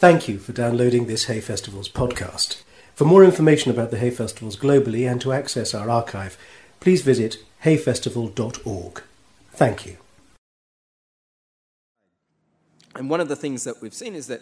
Thank 0.00 0.28
you 0.28 0.38
for 0.38 0.52
downloading 0.52 1.08
this 1.08 1.26
Hay 1.26 1.42
Festivals 1.42 1.90
podcast. 1.90 2.62
For 2.94 3.04
more 3.04 3.22
information 3.22 3.70
about 3.70 3.90
the 3.90 3.98
Hay 3.98 4.08
Festivals 4.08 4.56
globally 4.56 5.06
and 5.06 5.20
to 5.20 5.30
access 5.30 5.74
our 5.74 5.90
archive, 5.90 6.38
please 6.80 7.02
visit 7.02 7.36
hayfestival.org. 7.64 9.02
Thank 9.52 9.84
you. 9.84 9.98
And 12.94 13.10
one 13.10 13.20
of 13.20 13.28
the 13.28 13.36
things 13.36 13.64
that 13.64 13.82
we've 13.82 13.92
seen 13.92 14.14
is 14.14 14.26
that, 14.28 14.40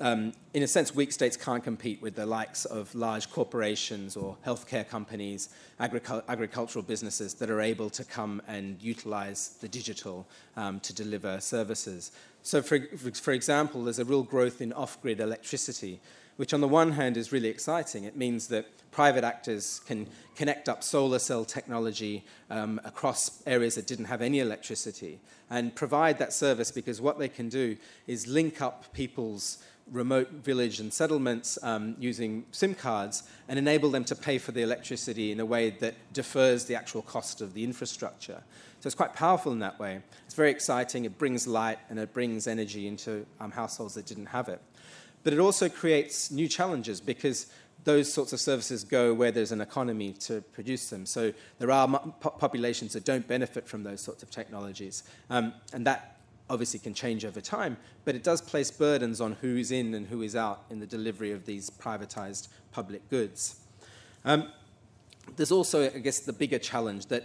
um, 0.00 0.32
in 0.54 0.62
a 0.62 0.66
sense, 0.66 0.94
weak 0.94 1.12
states 1.12 1.36
can't 1.36 1.62
compete 1.62 2.00
with 2.00 2.14
the 2.14 2.24
likes 2.24 2.64
of 2.64 2.94
large 2.94 3.30
corporations 3.30 4.16
or 4.16 4.36
healthcare 4.46 4.88
companies, 4.88 5.50
agricul- 5.78 6.22
agricultural 6.28 6.82
businesses 6.82 7.34
that 7.34 7.50
are 7.50 7.60
able 7.60 7.90
to 7.90 8.04
come 8.04 8.40
and 8.48 8.82
utilize 8.82 9.58
the 9.60 9.68
digital 9.68 10.26
um, 10.56 10.80
to 10.80 10.94
deliver 10.94 11.38
services. 11.40 12.12
So, 12.42 12.62
for, 12.62 12.80
for 13.12 13.32
example, 13.32 13.84
there's 13.84 13.98
a 13.98 14.04
real 14.04 14.22
growth 14.22 14.62
in 14.62 14.72
off 14.72 15.00
grid 15.02 15.20
electricity 15.20 16.00
which 16.40 16.54
on 16.54 16.62
the 16.62 16.68
one 16.68 16.92
hand 16.92 17.18
is 17.18 17.32
really 17.32 17.50
exciting. 17.50 18.04
It 18.04 18.16
means 18.16 18.48
that 18.48 18.64
private 18.92 19.24
actors 19.24 19.82
can 19.86 20.06
connect 20.34 20.70
up 20.70 20.82
solar 20.82 21.18
cell 21.18 21.44
technology 21.44 22.24
um, 22.48 22.80
across 22.82 23.42
areas 23.46 23.74
that 23.74 23.86
didn't 23.86 24.06
have 24.06 24.22
any 24.22 24.38
electricity 24.38 25.20
and 25.50 25.74
provide 25.74 26.18
that 26.18 26.32
service 26.32 26.70
because 26.70 26.98
what 26.98 27.18
they 27.18 27.28
can 27.28 27.50
do 27.50 27.76
is 28.06 28.26
link 28.26 28.62
up 28.62 28.90
people's 28.94 29.58
remote 29.90 30.30
village 30.30 30.80
and 30.80 30.92
settlements 30.92 31.58
um, 31.62 31.96
using 31.98 32.44
SIM 32.52 32.74
cards 32.74 33.24
and 33.48 33.58
enable 33.58 33.90
them 33.90 34.04
to 34.04 34.14
pay 34.14 34.38
for 34.38 34.52
the 34.52 34.62
electricity 34.62 35.32
in 35.32 35.40
a 35.40 35.44
way 35.44 35.70
that 35.70 35.94
defers 36.12 36.64
the 36.64 36.74
actual 36.74 37.02
cost 37.02 37.40
of 37.40 37.54
the 37.54 37.64
infrastructure. 37.64 38.42
So 38.80 38.86
it's 38.86 38.94
quite 38.94 39.14
powerful 39.14 39.52
in 39.52 39.58
that 39.58 39.78
way. 39.78 40.00
It's 40.26 40.34
very 40.34 40.50
exciting, 40.50 41.04
it 41.04 41.18
brings 41.18 41.46
light 41.46 41.78
and 41.90 41.98
it 41.98 42.12
brings 42.12 42.46
energy 42.46 42.86
into 42.86 43.26
um, 43.40 43.50
households 43.50 43.94
that 43.94 44.06
didn't 44.06 44.26
have 44.26 44.48
it. 44.48 44.60
But 45.22 45.32
it 45.32 45.38
also 45.38 45.68
creates 45.68 46.30
new 46.30 46.48
challenges 46.48 47.00
because 47.00 47.46
those 47.84 48.12
sorts 48.12 48.32
of 48.32 48.40
services 48.40 48.84
go 48.84 49.12
where 49.12 49.30
there's 49.30 49.52
an 49.52 49.60
economy 49.60 50.12
to 50.12 50.40
produce 50.52 50.90
them. 50.90 51.06
So 51.06 51.32
there 51.58 51.70
are 51.70 51.88
populations 52.20 52.92
that 52.92 53.04
don't 53.04 53.26
benefit 53.26 53.66
from 53.66 53.82
those 53.82 54.00
sorts 54.00 54.22
of 54.22 54.30
technologies. 54.30 55.02
Um, 55.30 55.54
and 55.72 55.86
that 55.86 56.19
obviously 56.50 56.78
can 56.78 56.92
change 56.92 57.24
over 57.24 57.40
time, 57.40 57.78
but 58.04 58.14
it 58.14 58.22
does 58.22 58.42
place 58.42 58.70
burdens 58.70 59.20
on 59.20 59.32
who 59.40 59.56
is 59.56 59.70
in 59.70 59.94
and 59.94 60.06
who 60.08 60.20
is 60.20 60.36
out 60.36 60.64
in 60.68 60.80
the 60.80 60.86
delivery 60.86 61.32
of 61.32 61.46
these 61.46 61.70
privatized 61.70 62.48
public 62.72 63.08
goods. 63.08 63.60
Um, 64.26 64.52
there's 65.36 65.52
also, 65.52 65.86
I 65.86 66.00
guess, 66.00 66.20
the 66.20 66.32
bigger 66.32 66.58
challenge 66.58 67.06
that, 67.06 67.24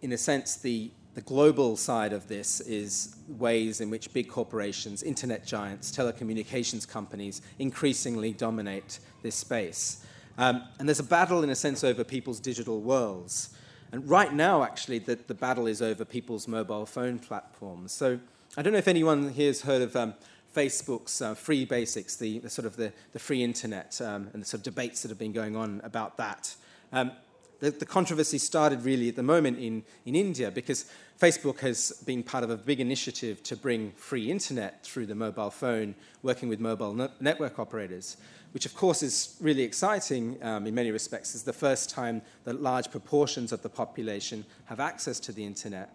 in 0.00 0.12
a 0.12 0.18
sense, 0.18 0.56
the 0.56 0.90
the 1.14 1.20
global 1.20 1.76
side 1.76 2.14
of 2.14 2.26
this 2.26 2.60
is 2.60 3.16
ways 3.28 3.82
in 3.82 3.90
which 3.90 4.12
big 4.14 4.28
corporations, 4.28 5.02
internet 5.02 5.44
giants, 5.44 5.92
telecommunications 5.94 6.88
companies 6.88 7.42
increasingly 7.58 8.32
dominate 8.32 8.98
this 9.22 9.34
space. 9.34 10.06
Um, 10.38 10.62
and 10.78 10.88
there's 10.88 11.00
a 11.00 11.04
battle, 11.04 11.42
in 11.44 11.50
a 11.50 11.54
sense, 11.54 11.84
over 11.84 12.02
people's 12.02 12.40
digital 12.40 12.80
worlds. 12.80 13.54
And 13.92 14.08
right 14.08 14.32
now, 14.32 14.62
actually, 14.62 15.00
the, 15.00 15.16
the 15.26 15.34
battle 15.34 15.66
is 15.66 15.82
over 15.82 16.02
people's 16.06 16.48
mobile 16.48 16.86
phone 16.86 17.18
platforms. 17.18 17.92
So 17.92 18.18
I 18.54 18.60
don't 18.60 18.74
know 18.74 18.78
if 18.78 18.88
anyone 18.88 19.30
here 19.30 19.46
has 19.46 19.62
heard 19.62 19.80
of 19.80 19.96
um, 19.96 20.12
Facebook's 20.54 21.22
uh, 21.22 21.34
free 21.34 21.64
basics, 21.64 22.16
the, 22.16 22.38
the, 22.40 22.50
sort 22.50 22.66
of 22.66 22.76
the, 22.76 22.92
the 23.14 23.18
free 23.18 23.42
internet, 23.42 23.98
um, 24.02 24.28
and 24.34 24.42
the 24.42 24.46
sort 24.46 24.58
of 24.58 24.64
debates 24.64 25.00
that 25.00 25.08
have 25.08 25.18
been 25.18 25.32
going 25.32 25.56
on 25.56 25.80
about 25.82 26.18
that. 26.18 26.54
Um, 26.92 27.12
the, 27.60 27.70
the 27.70 27.86
controversy 27.86 28.36
started 28.36 28.84
really 28.84 29.08
at 29.08 29.16
the 29.16 29.22
moment 29.22 29.58
in, 29.58 29.84
in 30.04 30.14
India 30.14 30.50
because 30.50 30.84
Facebook 31.18 31.60
has 31.60 31.92
been 32.04 32.22
part 32.22 32.44
of 32.44 32.50
a 32.50 32.56
big 32.58 32.78
initiative 32.78 33.42
to 33.44 33.56
bring 33.56 33.92
free 33.92 34.30
internet 34.30 34.84
through 34.84 35.06
the 35.06 35.14
mobile 35.14 35.50
phone, 35.50 35.94
working 36.22 36.50
with 36.50 36.60
mobile 36.60 36.92
no- 36.92 37.10
network 37.20 37.58
operators, 37.58 38.18
which 38.52 38.66
of 38.66 38.74
course 38.74 39.02
is 39.02 39.34
really 39.40 39.62
exciting 39.62 40.36
um, 40.42 40.66
in 40.66 40.74
many 40.74 40.90
respects. 40.90 41.34
It's 41.34 41.44
the 41.44 41.54
first 41.54 41.88
time 41.88 42.20
that 42.44 42.60
large 42.60 42.90
proportions 42.90 43.50
of 43.50 43.62
the 43.62 43.70
population 43.70 44.44
have 44.66 44.78
access 44.78 45.18
to 45.20 45.32
the 45.32 45.42
internet. 45.42 45.94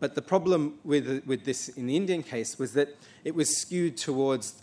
But 0.00 0.14
the 0.14 0.22
problem 0.22 0.78
with, 0.84 1.24
with 1.24 1.44
this 1.44 1.68
in 1.68 1.86
the 1.86 1.96
Indian 1.96 2.22
case 2.22 2.58
was 2.58 2.72
that 2.74 2.96
it 3.24 3.34
was 3.34 3.56
skewed 3.56 3.96
towards 3.96 4.62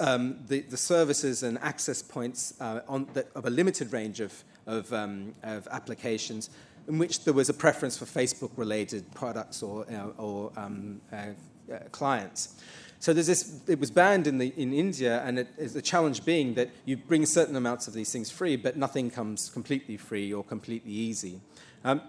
um, 0.00 0.38
the, 0.46 0.60
the, 0.60 0.76
services 0.76 1.42
and 1.42 1.58
access 1.58 2.02
points 2.02 2.52
uh, 2.60 2.80
the, 3.14 3.26
of 3.34 3.46
a 3.46 3.50
limited 3.50 3.92
range 3.92 4.20
of 4.20 4.44
of, 4.68 4.92
um, 4.92 5.34
of 5.42 5.66
applications 5.72 6.50
in 6.86 6.98
which 6.98 7.24
there 7.24 7.34
was 7.34 7.48
a 7.48 7.54
preference 7.54 7.98
for 7.98 8.04
Facebook 8.04 8.50
related 8.56 9.12
products 9.14 9.62
or, 9.62 9.84
you 9.90 9.96
know, 9.96 10.14
or 10.16 10.52
um, 10.56 11.00
uh, 11.12 11.26
uh, 11.72 11.78
clients. 11.90 12.54
So 13.00 13.12
there's 13.12 13.26
this, 13.26 13.60
it 13.68 13.78
was 13.78 13.90
banned 13.90 14.26
in, 14.26 14.38
the, 14.38 14.52
in 14.56 14.72
India, 14.72 15.22
and 15.24 15.38
it, 15.40 15.72
the 15.74 15.82
challenge 15.82 16.24
being 16.24 16.54
that 16.54 16.70
you 16.84 16.96
bring 16.96 17.26
certain 17.26 17.56
amounts 17.56 17.88
of 17.88 17.94
these 17.94 18.10
things 18.10 18.30
free, 18.30 18.56
but 18.56 18.76
nothing 18.76 19.10
comes 19.10 19.50
completely 19.50 19.96
free 19.96 20.32
or 20.32 20.42
completely 20.42 20.92
easy. 20.92 21.40
Um, 21.84 22.00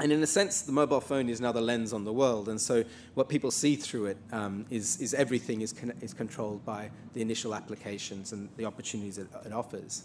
and 0.00 0.12
in 0.12 0.22
a 0.22 0.26
sense, 0.26 0.62
the 0.62 0.72
mobile 0.72 1.00
phone 1.00 1.28
is 1.28 1.40
now 1.40 1.50
the 1.50 1.60
lens 1.60 1.92
on 1.92 2.04
the 2.04 2.12
world, 2.12 2.48
and 2.48 2.60
so 2.60 2.84
what 3.14 3.28
people 3.28 3.50
see 3.50 3.74
through 3.74 4.06
it 4.06 4.16
um, 4.32 4.64
is 4.70 5.00
is, 5.00 5.12
everything 5.14 5.60
is, 5.60 5.72
con- 5.72 5.94
is 6.00 6.14
controlled 6.14 6.64
by 6.64 6.90
the 7.14 7.20
initial 7.22 7.54
applications 7.54 8.32
and 8.32 8.48
the 8.56 8.64
opportunities 8.64 9.18
it, 9.18 9.28
it 9.44 9.52
offers. 9.52 10.04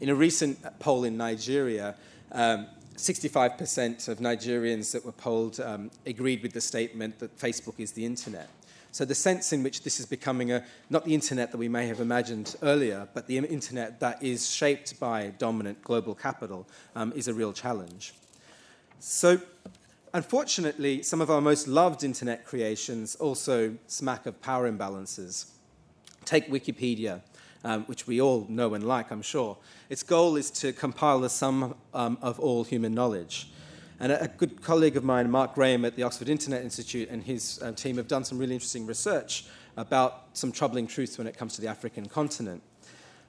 In 0.00 0.08
a 0.08 0.14
recent 0.14 0.58
poll 0.78 1.04
in 1.04 1.16
Nigeria, 1.16 1.96
um, 2.32 2.66
65% 2.96 4.08
of 4.08 4.18
Nigerians 4.18 4.92
that 4.92 5.04
were 5.04 5.12
polled 5.12 5.58
um, 5.60 5.90
agreed 6.06 6.42
with 6.42 6.52
the 6.52 6.60
statement 6.60 7.18
that 7.18 7.36
Facebook 7.38 7.74
is 7.78 7.92
the 7.92 8.04
internet. 8.04 8.48
So 8.92 9.04
the 9.04 9.14
sense 9.16 9.52
in 9.52 9.64
which 9.64 9.82
this 9.82 9.98
is 9.98 10.06
becoming 10.06 10.52
a 10.52 10.64
not 10.88 11.04
the 11.04 11.14
internet 11.14 11.50
that 11.50 11.58
we 11.58 11.68
may 11.68 11.88
have 11.88 11.98
imagined 11.98 12.54
earlier, 12.62 13.08
but 13.12 13.26
the 13.26 13.38
internet 13.38 13.98
that 13.98 14.22
is 14.22 14.48
shaped 14.48 15.00
by 15.00 15.32
dominant 15.38 15.82
global 15.82 16.14
capital 16.14 16.68
um, 16.94 17.12
is 17.16 17.26
a 17.26 17.34
real 17.34 17.52
challenge. 17.52 18.14
So 19.06 19.38
unfortunately, 20.14 21.02
some 21.02 21.20
of 21.20 21.30
our 21.30 21.42
most 21.42 21.68
loved 21.68 22.04
internet 22.04 22.46
creations 22.46 23.14
also 23.16 23.76
smack 23.86 24.24
of 24.24 24.40
power 24.40 24.70
imbalances. 24.70 25.50
Take 26.24 26.50
Wikipedia 26.50 27.20
um, 27.64 27.84
which 27.84 28.06
we 28.06 28.20
all 28.22 28.46
know 28.48 28.72
and 28.72 28.82
like, 28.82 29.10
I'm 29.10 29.20
sure. 29.20 29.58
Its 29.90 30.02
goal 30.02 30.36
is 30.36 30.50
to 30.52 30.72
compile 30.72 31.20
the 31.20 31.28
sum 31.28 31.74
um, 31.92 32.16
of 32.22 32.40
all 32.40 32.64
human 32.64 32.94
knowledge. 32.94 33.50
And 34.00 34.10
a, 34.10 34.26
good 34.28 34.62
colleague 34.62 34.96
of 34.96 35.04
mine, 35.04 35.30
Mark 35.30 35.54
Graham 35.54 35.84
at 35.84 35.96
the 35.96 36.02
Oxford 36.02 36.30
Internet 36.30 36.62
Institute, 36.62 37.10
and 37.10 37.22
his 37.22 37.60
uh, 37.62 37.72
team 37.72 37.98
have 37.98 38.08
done 38.08 38.24
some 38.24 38.38
really 38.38 38.54
interesting 38.54 38.86
research 38.86 39.44
about 39.76 40.24
some 40.32 40.50
troubling 40.50 40.86
truths 40.86 41.18
when 41.18 41.26
it 41.26 41.36
comes 41.36 41.54
to 41.56 41.60
the 41.60 41.68
African 41.68 42.06
continent. 42.06 42.62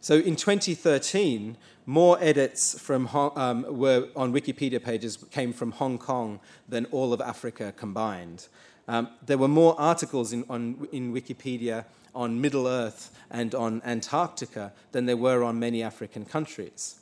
So 0.05 0.17
in 0.17 0.35
2013, 0.35 1.57
more 1.87 2.19
edits 2.21 2.79
from 2.79 3.07
um, 3.07 3.65
were 3.67 4.07
on 4.15 4.31
Wikipedia 4.33 4.79
pages 4.79 5.17
came 5.31 5.51
from 5.51 5.71
Hong 5.71 5.97
Kong 5.97 6.39
than 6.69 6.85
all 6.91 7.11
of 7.11 7.21
Africa 7.21 7.73
combined. 7.75 8.47
Um, 8.87 9.09
there 9.25 9.39
were 9.39 9.47
more 9.47 9.73
articles 9.79 10.31
in, 10.31 10.45
on, 10.47 10.87
in 10.91 11.11
Wikipedia 11.11 11.85
on 12.13 12.39
Middle 12.39 12.67
Earth 12.67 13.17
and 13.31 13.55
on 13.55 13.81
Antarctica 13.83 14.73
than 14.91 15.07
there 15.07 15.17
were 15.17 15.43
on 15.43 15.57
many 15.57 15.81
African 15.81 16.23
countries. 16.23 16.99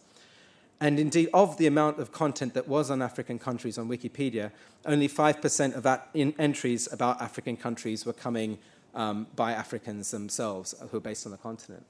And 0.79 0.97
indeed, 0.97 1.27
of 1.33 1.57
the 1.57 1.67
amount 1.67 1.99
of 1.99 2.13
content 2.13 2.53
that 2.53 2.69
was 2.69 2.89
on 2.89 3.01
African 3.01 3.37
countries 3.37 3.77
on 3.77 3.89
Wikipedia, 3.89 4.49
only 4.85 5.09
5% 5.09 5.75
of 5.75 5.83
that 5.83 6.07
entries 6.15 6.87
about 6.89 7.21
African 7.21 7.57
countries 7.57 8.05
were 8.05 8.13
coming 8.13 8.59
um, 8.95 9.27
by 9.35 9.51
Africans 9.51 10.11
themselves 10.11 10.73
who 10.89 10.95
are 10.95 11.01
based 11.01 11.25
on 11.25 11.33
the 11.33 11.37
continent. 11.37 11.85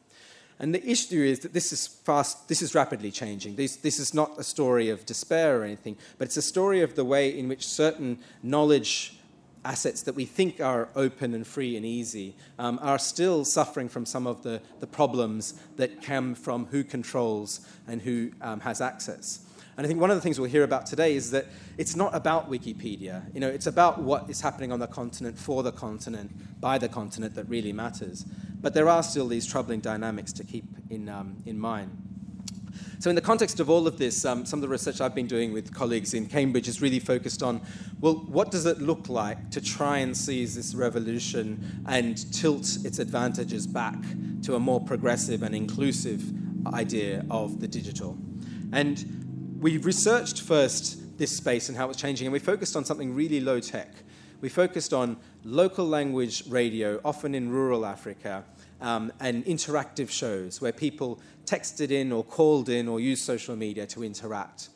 And 0.60 0.74
the 0.74 0.88
issue 0.88 1.22
is 1.22 1.40
that 1.40 1.54
this 1.54 1.74
is 1.74 1.88
fast, 1.88 2.48
this 2.48 2.62
is 2.62 2.76
rapidly 2.76 3.12
changing. 3.12 3.56
This, 3.56 3.76
this 3.78 4.00
is 4.00 4.14
not 4.14 4.38
a 4.38 4.44
story 4.44 4.90
of 4.90 5.06
despair 5.06 5.60
or 5.60 5.64
anything, 5.64 5.98
but 6.18 6.26
it's 6.26 6.38
a 6.38 6.42
story 6.42 6.82
of 6.82 6.96
the 6.96 7.04
way 7.04 7.38
in 7.38 7.48
which 7.48 7.68
certain 7.68 8.20
knowledge 8.42 9.18
assets 9.66 10.02
that 10.04 10.16
we 10.16 10.26
think 10.26 10.60
are 10.60 10.90
open 10.96 11.34
and 11.34 11.48
free 11.48 11.78
and 11.78 11.86
easy 11.86 12.36
um, 12.60 12.80
are 12.82 13.00
still 13.00 13.46
suffering 13.46 13.88
from 13.88 14.06
some 14.06 14.28
of 14.28 14.44
the, 14.44 14.62
the 14.80 14.88
problems 14.88 15.54
that 15.78 16.02
come 16.04 16.36
from 16.36 16.66
who 16.66 16.84
controls 16.84 17.62
and 17.88 18.02
who 18.02 18.32
um, 18.42 18.60
has 18.60 18.82
access. 18.82 19.40
And 19.76 19.86
I 19.86 19.88
think 19.88 20.00
one 20.00 20.12
of 20.12 20.18
the 20.18 20.22
things 20.22 20.40
we'll 20.40 20.50
hear 20.50 20.64
about 20.64 20.86
today 20.86 21.16
is 21.16 21.32
that 21.32 21.48
it's 21.78 21.96
not 21.96 22.14
about 22.14 22.50
Wikipedia. 22.50 23.24
You 23.34 23.40
know, 23.40 23.50
it's 23.50 23.66
about 23.66 24.02
what 24.02 24.30
is 24.30 24.42
happening 24.42 24.72
on 24.72 24.80
the 24.80 24.88
continent 24.88 25.38
for 25.38 25.64
the 25.64 25.72
continent, 25.72 26.62
by 26.62 26.78
the 26.78 26.88
continent 26.88 27.34
that 27.36 27.50
really 27.50 27.74
matters. 27.74 28.24
But 28.62 28.74
there 28.74 28.88
are 28.88 29.02
still 29.02 29.28
these 29.28 29.48
troubling 29.48 29.80
dynamics 29.80 30.32
to 30.34 30.44
keep 30.44 30.66
in, 30.90 31.10
um, 31.10 31.38
in 31.46 31.60
mind. 31.60 31.90
So, 33.00 33.10
in 33.10 33.16
the 33.16 33.22
context 33.22 33.60
of 33.60 33.70
all 33.70 33.88
of 33.88 33.98
this, 33.98 34.26
um, 34.26 34.46
some 34.46 34.60
of 34.60 34.62
the 34.62 34.70
research 34.70 35.02
I've 35.02 35.14
been 35.14 35.28
doing 35.28 35.54
with 35.54 35.74
colleagues 35.74 36.14
in 36.14 36.26
Cambridge 36.26 36.68
is 36.68 36.82
really 36.82 37.00
focused 37.00 37.44
on 37.44 37.62
well, 38.00 38.16
what 38.16 38.52
does 38.52 38.66
it 38.66 38.80
look 38.80 39.10
like 39.10 39.52
to 39.52 39.62
try 39.62 40.00
and 40.00 40.16
seize 40.16 40.56
this 40.56 40.74
revolution 40.74 41.84
and 41.88 42.32
tilt 42.34 42.78
its 42.84 43.00
advantages 43.00 43.68
back 43.68 43.98
to 44.44 44.56
a 44.56 44.60
more 44.60 44.80
progressive 44.80 45.44
and 45.44 45.54
inclusive 45.54 46.24
idea 46.68 47.26
of 47.30 47.60
the 47.60 47.68
digital? 47.68 48.18
And 48.72 49.23
we 49.64 49.78
researched 49.78 50.42
first 50.42 51.18
this 51.18 51.32
space 51.32 51.70
and 51.70 51.78
how 51.78 51.90
it's 51.90 52.00
changing, 52.00 52.28
and 52.28 52.34
we 52.34 52.40
focused 52.40 52.76
on 52.76 52.84
something 52.84 53.16
really 53.16 53.40
low 53.40 53.62
tech. 53.62 53.90
We 54.42 54.50
focused 54.50 54.94
on 54.94 55.16
local 55.46 55.88
language 55.88 56.44
radio, 56.50 57.00
often 57.06 57.34
in 57.34 57.50
rural 57.50 57.86
Africa, 57.86 58.44
um, 58.82 59.14
and 59.22 59.46
interactive 59.46 60.10
shows 60.10 60.60
where 60.60 60.74
people 60.74 61.22
texted 61.46 61.92
in 61.92 62.12
or 62.12 62.26
called 62.26 62.68
in 62.68 62.90
or 62.90 63.00
used 63.00 63.24
social 63.24 63.56
media 63.56 63.86
to 63.88 64.04
interact. 64.04 64.68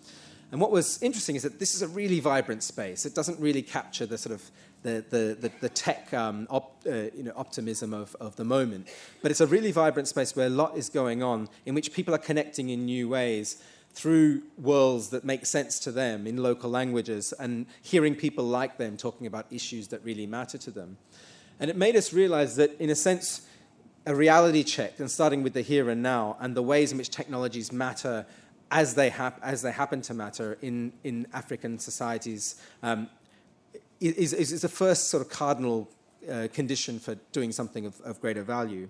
And 0.54 0.62
what 0.62 0.72
was 0.72 1.04
interesting 1.04 1.36
is 1.36 1.44
that 1.44 1.60
this 1.60 1.76
is 1.76 1.82
a 1.82 1.90
really 1.90 2.22
vibrant 2.22 2.64
space. 2.64 3.06
It 3.06 3.14
doesn't 3.14 3.42
really 3.42 3.62
capture 3.62 4.06
the 4.06 4.18
sort 4.18 4.34
of 4.34 4.50
the, 4.84 5.04
the, 5.10 5.38
the, 5.38 5.52
the 5.60 5.70
tech 5.70 6.14
um, 6.14 6.48
op, 6.50 6.82
uh, 6.88 7.10
you 7.14 7.24
know, 7.24 7.34
optimism 7.36 7.94
of, 7.94 8.16
of 8.22 8.38
the 8.38 8.46
moment. 8.46 8.88
But 9.22 9.32
it's 9.32 9.42
a 9.42 9.48
really 9.48 9.74
vibrant 9.74 10.08
space 10.08 10.34
where 10.34 10.48
a 10.48 10.50
lot 10.50 10.78
is 10.78 10.88
going 10.88 11.22
on 11.22 11.50
in 11.66 11.76
which 11.76 11.92
people 11.92 12.16
are 12.16 12.20
connecting 12.20 12.70
in 12.70 12.86
new 12.86 13.10
ways 13.10 13.62
through 13.98 14.44
worlds 14.60 15.10
that 15.10 15.26
make 15.26 15.44
sense 15.44 15.80
to 15.80 15.92
them 15.92 16.28
in 16.28 16.38
local 16.38 16.70
languages 16.70 17.34
and 17.40 17.66
hearing 17.82 18.14
people 18.14 18.44
like 18.44 18.78
them 18.78 18.96
talking 18.96 19.26
about 19.26 19.48
issues 19.50 19.88
that 19.88 20.04
really 20.04 20.28
matter 20.28 20.56
to 20.56 20.70
them. 20.70 20.98
And 21.60 21.72
it 21.72 21.76
made 21.76 21.96
us 21.96 22.14
realize 22.14 22.58
that, 22.58 22.80
in 22.80 22.92
a 22.92 22.96
sense, 22.96 23.48
a 24.06 24.14
reality 24.14 24.64
check, 24.64 25.00
and 25.00 25.10
starting 25.10 25.42
with 25.42 25.54
the 25.54 25.64
here 25.64 25.90
and 25.90 26.04
now, 26.04 26.38
and 26.40 26.56
the 26.56 26.62
ways 26.62 26.92
in 26.92 27.00
which 27.00 27.10
technologies 27.10 27.72
matter 27.72 28.28
as 28.70 28.94
they, 28.94 29.10
hap- 29.10 29.40
as 29.42 29.64
they 29.64 29.72
happen 29.72 30.04
to 30.04 30.14
matter 30.14 30.60
in, 30.62 30.94
in 31.04 31.26
African 31.34 31.80
societies, 31.80 32.62
um, 32.84 33.10
is, 34.00 34.32
is, 34.32 34.52
is 34.52 34.62
the 34.62 34.70
first 34.70 35.10
sort 35.10 35.22
of 35.22 35.30
cardinal 35.30 35.90
uh, 36.32 36.48
condition 36.54 37.00
for 37.00 37.16
doing 37.32 37.52
something 37.52 37.88
of, 37.88 38.00
of 38.02 38.22
greater 38.22 38.44
value. 38.44 38.90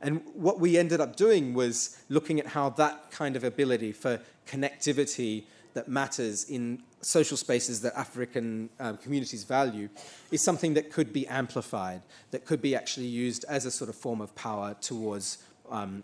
And 0.00 0.22
what 0.34 0.60
we 0.60 0.78
ended 0.78 1.00
up 1.00 1.16
doing 1.16 1.54
was 1.54 2.00
looking 2.08 2.38
at 2.38 2.46
how 2.46 2.70
that 2.70 3.10
kind 3.10 3.34
of 3.36 3.44
ability 3.44 3.92
for 3.92 4.20
connectivity 4.46 5.44
that 5.74 5.88
matters 5.88 6.44
in 6.44 6.82
social 7.00 7.36
spaces 7.36 7.80
that 7.82 7.96
African 7.96 8.68
um, 8.80 8.96
communities 8.96 9.44
value 9.44 9.88
is 10.30 10.42
something 10.42 10.74
that 10.74 10.90
could 10.90 11.12
be 11.12 11.26
amplified, 11.28 12.02
that 12.30 12.44
could 12.44 12.60
be 12.60 12.74
actually 12.74 13.06
used 13.06 13.44
as 13.48 13.64
a 13.64 13.70
sort 13.70 13.90
of 13.90 13.96
form 13.96 14.20
of 14.20 14.34
power 14.34 14.74
towards 14.80 15.38
um, 15.70 16.02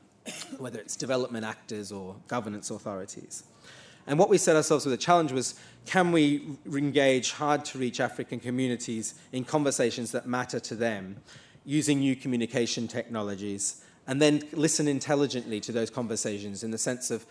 whether 0.59 0.79
it's 0.79 0.97
development 0.97 1.45
actors 1.45 1.93
or 1.93 2.17
governance 2.29 2.71
authorities. 2.71 3.45
And 4.07 4.19
what 4.19 4.29
we 4.29 4.39
set 4.39 4.55
ourselves 4.55 4.85
with 4.85 4.95
a 4.95 4.99
challenge 4.99 5.33
was 5.33 5.55
can 5.87 6.13
we 6.13 6.57
engage 6.67 7.33
hard 7.33 7.65
to 7.67 7.79
reach 7.79 8.01
African 8.01 8.39
communities 8.39 9.15
in 9.33 9.45
conversations 9.45 10.13
that 10.13 10.27
matter 10.27 10.61
to 10.61 10.75
them 10.75 11.17
using 11.65 12.01
new 12.01 12.15
communication 12.15 12.87
technologies 12.87 13.84
and 14.07 14.21
then 14.21 14.43
listen 14.53 14.89
intelligently 14.89 15.61
to 15.61 15.73
those 15.73 15.91
conversations 15.91 16.63
in 16.63 16.71
the 16.71 16.79
sense 16.79 17.11
of 17.11 17.27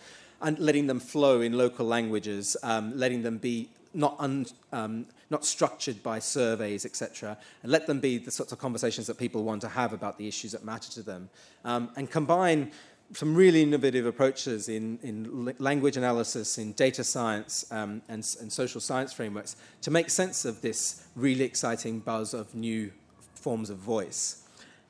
letting 0.58 0.86
them 0.86 1.00
flow 1.00 1.40
in 1.40 1.52
local 1.56 1.86
languages, 1.86 2.56
um, 2.62 2.96
letting 2.96 3.22
them 3.22 3.38
be 3.38 3.68
not, 3.94 4.16
un, 4.18 4.44
um, 4.72 5.06
not 5.30 5.44
structured 5.44 6.02
by 6.02 6.18
surveys, 6.18 6.84
etc., 6.84 7.38
and 7.62 7.70
let 7.70 7.86
them 7.86 8.00
be 8.00 8.18
the 8.18 8.30
sorts 8.30 8.52
of 8.52 8.58
conversations 8.58 9.06
that 9.06 9.16
people 9.16 9.44
want 9.44 9.60
to 9.62 9.68
have 9.68 9.92
about 9.92 10.18
the 10.18 10.26
issues 10.26 10.52
that 10.52 10.64
matter 10.64 10.90
to 10.90 11.02
them, 11.02 11.30
um, 11.64 11.90
and 11.96 12.10
combine 12.10 12.72
some 13.12 13.34
really 13.34 13.62
innovative 13.62 14.06
approaches 14.06 14.68
in, 14.68 14.98
in 15.02 15.54
language 15.58 15.96
analysis, 15.96 16.58
in 16.58 16.72
data 16.72 17.04
science, 17.04 17.64
um, 17.70 18.02
and, 18.08 18.36
and 18.40 18.52
social 18.52 18.80
science 18.80 19.12
frameworks 19.12 19.56
to 19.82 19.90
make 19.90 20.10
sense 20.10 20.44
of 20.44 20.60
this 20.62 21.06
really 21.14 21.44
exciting 21.44 22.00
buzz 22.00 22.34
of 22.34 22.54
new 22.54 22.90
forms 23.34 23.70
of 23.70 23.76
voice. 23.76 24.43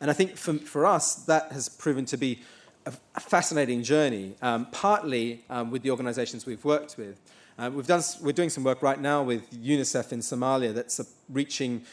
And 0.05 0.11
I 0.11 0.13
think 0.13 0.37
for, 0.37 0.53
for 0.53 0.85
us, 0.85 1.15
that 1.15 1.51
has 1.53 1.71
proven 1.71 2.05
to 2.05 2.19
be 2.19 2.43
a, 2.85 2.93
fascinating 3.21 3.83
journey, 3.83 4.35
um, 4.43 4.67
partly 4.67 5.43
um, 5.49 5.71
with 5.71 5.81
the 5.81 5.91
organizations 5.91 6.45
we've 6.45 6.63
worked 6.63 6.99
with. 6.99 7.19
Uh, 7.59 7.71
we've 7.73 7.87
done, 7.87 8.03
we're 8.21 8.33
doing 8.33 8.51
some 8.51 8.65
work 8.65 8.83
right 8.83 9.01
now 9.01 9.23
with 9.23 9.51
UNICEF 9.51 10.13
in 10.13 10.19
Somalia 10.19 10.75
that's 10.75 11.01
uh, 11.01 11.05
reaching 11.31 11.85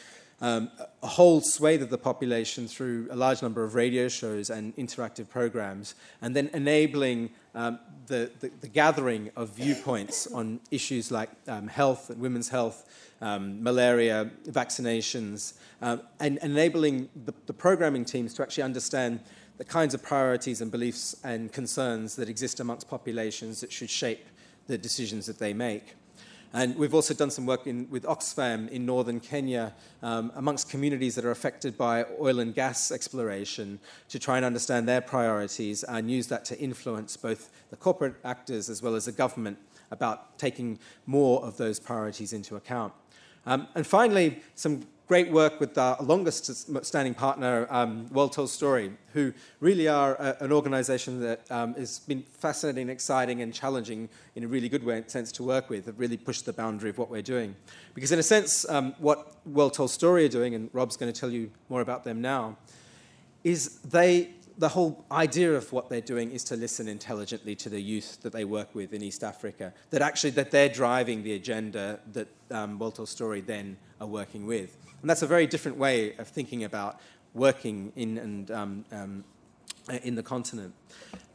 um, 0.42 0.70
a 1.02 1.06
whole 1.06 1.40
swathe 1.40 1.82
of 1.82 1.88
the 1.88 1.96
population 1.96 2.66
through 2.66 3.06
a 3.10 3.16
large 3.16 3.42
number 3.42 3.62
of 3.62 3.76
radio 3.76 4.08
shows 4.08 4.50
and 4.50 4.76
interactive 4.76 5.28
programs, 5.28 5.94
and 6.20 6.34
then 6.34 6.50
enabling 6.52 7.30
um, 7.54 7.78
the, 8.08 8.30
the, 8.40 8.50
the, 8.60 8.66
gathering 8.66 9.30
of 9.36 9.50
viewpoints 9.50 10.26
on 10.26 10.58
issues 10.72 11.12
like 11.12 11.30
um, 11.46 11.68
health 11.68 12.10
and 12.10 12.20
women's 12.20 12.48
health, 12.48 12.88
um, 13.20 13.62
malaria, 13.62 14.30
vaccinations, 14.48 15.54
um, 15.80 16.02
and 16.18 16.38
enabling 16.38 17.08
the, 17.24 17.32
the 17.46 17.52
programming 17.52 18.04
teams 18.04 18.34
to 18.34 18.42
actually 18.42 18.64
understand 18.64 19.20
the 19.58 19.64
kinds 19.64 19.94
of 19.94 20.02
priorities 20.02 20.60
and 20.60 20.72
beliefs 20.72 21.14
and 21.22 21.52
concerns 21.52 22.16
that 22.16 22.28
exist 22.28 22.58
amongst 22.58 22.88
populations 22.88 23.60
that 23.60 23.70
should 23.70 23.90
shape 23.90 24.26
the 24.66 24.76
decisions 24.76 25.26
that 25.26 25.38
they 25.38 25.52
make. 25.52 25.94
And 26.54 26.76
we've 26.76 26.94
also 26.94 27.14
done 27.14 27.30
some 27.30 27.46
work 27.46 27.66
in, 27.66 27.88
with 27.90 28.04
Oxfam 28.04 28.68
in 28.68 28.84
northern 28.84 29.20
Kenya 29.20 29.72
um, 30.02 30.30
amongst 30.34 30.68
communities 30.68 31.14
that 31.14 31.24
are 31.24 31.30
affected 31.30 31.78
by 31.78 32.04
oil 32.20 32.40
and 32.40 32.54
gas 32.54 32.92
exploration 32.92 33.80
to 34.10 34.18
try 34.18 34.36
and 34.36 34.44
understand 34.44 34.86
their 34.86 35.00
priorities 35.00 35.82
and 35.84 36.10
use 36.10 36.26
that 36.26 36.44
to 36.46 36.58
influence 36.58 37.16
both 37.16 37.50
the 37.70 37.76
corporate 37.76 38.16
actors 38.24 38.68
as 38.68 38.82
well 38.82 38.94
as 38.94 39.06
the 39.06 39.12
government 39.12 39.58
about 39.90 40.38
taking 40.38 40.78
more 41.06 41.42
of 41.42 41.56
those 41.56 41.80
priorities 41.80 42.32
into 42.32 42.56
account. 42.56 42.92
Um, 43.46 43.66
and 43.74 43.86
finally, 43.86 44.40
some 44.54 44.86
great 45.06 45.30
work 45.30 45.60
with 45.60 45.76
our 45.76 45.96
longest 46.02 46.84
standing 46.84 47.14
partner, 47.14 47.66
um, 47.70 48.08
Well 48.10 48.28
Told 48.28 48.50
Story, 48.50 48.92
who 49.12 49.32
really 49.60 49.88
are 49.88 50.14
a, 50.14 50.36
an 50.40 50.52
organization 50.52 51.20
that 51.20 51.50
um, 51.50 51.74
has 51.74 51.98
been 52.00 52.22
fascinating, 52.22 52.88
exciting, 52.88 53.42
and 53.42 53.52
challenging 53.52 54.08
in 54.36 54.44
a 54.44 54.48
really 54.48 54.68
good 54.68 54.84
way, 54.84 55.02
sense 55.06 55.32
to 55.32 55.42
work 55.42 55.68
with, 55.68 55.86
have 55.86 55.98
really 55.98 56.16
pushed 56.16 56.46
the 56.46 56.52
boundary 56.52 56.90
of 56.90 56.98
what 56.98 57.10
we're 57.10 57.22
doing. 57.22 57.54
Because, 57.94 58.12
in 58.12 58.18
a 58.18 58.22
sense, 58.22 58.68
um, 58.68 58.94
what 58.98 59.36
Well 59.44 59.70
Told 59.70 59.90
Story 59.90 60.24
are 60.24 60.30
doing, 60.30 60.54
and 60.54 60.70
Rob's 60.72 60.96
going 60.96 61.12
to 61.12 61.20
tell 61.20 61.30
you 61.30 61.50
more 61.68 61.80
about 61.80 62.04
them 62.04 62.20
now, 62.20 62.56
is 63.44 63.78
they 63.80 64.30
the 64.58 64.68
whole 64.68 65.04
idea 65.10 65.52
of 65.52 65.72
what 65.72 65.88
they're 65.88 66.00
doing 66.00 66.30
is 66.30 66.44
to 66.44 66.56
listen 66.56 66.86
intelligently 66.86 67.54
to 67.56 67.68
the 67.68 67.80
youth 67.80 68.20
that 68.22 68.32
they 68.32 68.44
work 68.44 68.74
with 68.74 68.92
in 68.92 69.02
East 69.02 69.24
Africa. 69.24 69.72
That 69.90 70.02
actually 70.02 70.30
that 70.30 70.50
they're 70.50 70.68
driving 70.68 71.22
the 71.22 71.32
agenda 71.34 72.00
that 72.12 72.28
um, 72.50 72.78
Told 72.78 73.08
Story 73.08 73.40
then 73.40 73.76
are 74.00 74.06
working 74.06 74.46
with, 74.46 74.76
and 75.02 75.10
that's 75.10 75.22
a 75.22 75.26
very 75.26 75.46
different 75.46 75.76
way 75.76 76.16
of 76.16 76.28
thinking 76.28 76.64
about 76.64 77.00
working 77.34 77.92
in 77.96 78.18
and 78.18 78.50
um, 78.50 78.84
um, 78.92 79.24
in 80.02 80.14
the 80.14 80.22
continent. 80.22 80.72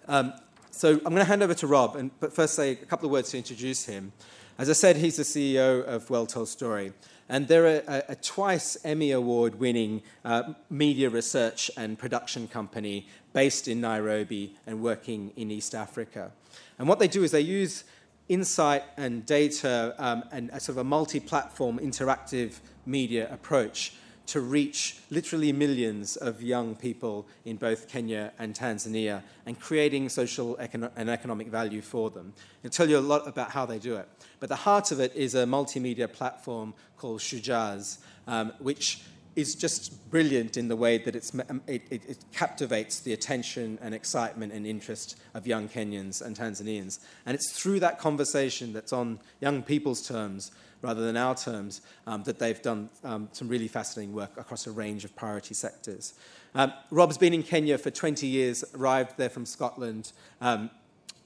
Um, 0.08 0.34
so 0.72 0.94
I'm 0.94 1.14
going 1.14 1.18
to 1.18 1.26
hand 1.26 1.44
over 1.44 1.54
to 1.56 1.68
Rob, 1.68 1.96
and 1.96 2.12
but 2.20 2.34
first 2.34 2.56
say 2.56 2.72
a 2.72 2.76
couple 2.76 3.06
of 3.06 3.12
words 3.12 3.32
to 3.32 3.38
introduce 3.38 3.86
him. 3.86 4.14
As 4.58 4.70
I 4.70 4.74
said, 4.74 4.96
he's 4.96 5.18
the 5.18 5.24
CEO 5.24 5.84
of 5.84 6.10
Well 6.10 6.26
Told 6.26 6.48
Story. 6.50 6.94
And 7.30 7.48
they're 7.48 7.84
a, 7.88 8.04
a 8.10 8.16
twice 8.16 8.78
Emmy 8.86 9.12
Award 9.12 9.56
winning 9.56 10.02
uh, 10.24 10.54
media 10.70 11.10
research 11.10 11.70
and 11.78 12.00
production 12.00 12.48
company 12.48 13.08
based 13.34 13.68
in 13.68 13.82
Nairobi 13.82 14.56
and 14.66 14.82
working 14.82 15.34
in 15.36 15.52
East 15.52 15.76
Africa. 15.76 16.32
And 16.80 16.88
what 16.88 17.00
they 17.00 17.08
do 17.08 17.24
is 17.24 17.32
they 17.32 17.42
use 17.42 17.84
insight 18.30 18.84
and 18.96 19.26
data 19.26 19.94
um, 19.98 20.24
and 20.32 20.50
a 20.52 20.60
sort 20.60 20.76
of 20.76 20.78
a 20.78 20.84
multi 20.84 21.20
platform 21.20 21.80
interactive 21.80 22.60
media 22.88 23.32
approach 23.32 23.94
to 24.28 24.42
reach 24.42 24.98
literally 25.10 25.54
millions 25.54 26.18
of 26.18 26.42
young 26.42 26.76
people 26.76 27.26
in 27.46 27.56
both 27.56 27.88
Kenya 27.88 28.34
and 28.38 28.54
Tanzania 28.54 29.24
and 29.46 29.60
creating 29.60 30.10
social 30.10 30.58
and 30.58 31.10
economic 31.10 31.48
value 31.48 31.82
for 31.82 32.10
them. 32.10 32.34
I'll 32.64 32.70
tell 32.70 32.90
you 32.90 32.98
a 32.98 33.00
lot 33.00 33.26
about 33.26 33.52
how 33.52 33.66
they 33.66 33.80
do 33.80 33.96
it. 33.96 34.08
But 34.42 34.50
the 34.50 34.56
heart 34.56 34.92
of 34.92 35.00
it 35.00 35.16
is 35.16 35.34
a 35.34 35.46
multimedia 35.46 36.12
platform 36.12 36.74
called 36.98 37.22
Shujaaz, 37.22 38.00
um, 38.28 38.52
which 38.60 39.02
is 39.38 39.56
just 39.56 40.10
brilliant 40.10 40.58
in 40.58 40.68
the 40.68 40.76
way 40.76 40.98
that 40.98 41.16
um, 41.50 41.62
it, 41.68 41.84
it, 41.92 42.02
it, 42.10 42.18
captivates 42.34 43.02
the 43.02 43.14
attention 43.14 43.78
and 43.84 43.94
excitement 43.94 44.52
and 44.52 44.66
interest 44.66 45.16
of 45.36 45.46
young 45.46 45.70
Kenyans 45.70 46.24
and 46.24 46.36
Tanzanians. 46.36 47.00
And 47.26 47.36
it's 47.36 47.52
through 47.52 47.80
that 47.82 48.00
conversation 48.00 48.74
that's 48.74 48.92
on 48.92 49.20
young 49.40 49.62
people's 49.62 50.06
terms 50.06 50.52
rather 50.82 51.02
than 51.02 51.18
our 51.18 51.36
terms 51.36 51.82
um, 52.06 52.24
that 52.24 52.40
they've 52.40 52.62
done 52.62 52.90
um, 53.04 53.30
some 53.32 53.48
really 53.48 53.68
fascinating 53.68 54.14
work 54.14 54.32
across 54.38 54.68
a 54.68 54.72
range 54.72 55.06
of 55.06 55.16
priority 55.16 55.54
sectors. 55.54 56.14
Um, 56.56 56.74
Rob's 56.92 57.18
been 57.18 57.34
in 57.34 57.44
Kenya 57.44 57.78
for 57.78 57.92
20 57.92 58.28
years, 58.28 58.64
arrived 58.76 59.18
there 59.18 59.30
from 59.30 59.46
Scotland. 59.46 60.12
Um, 60.42 60.70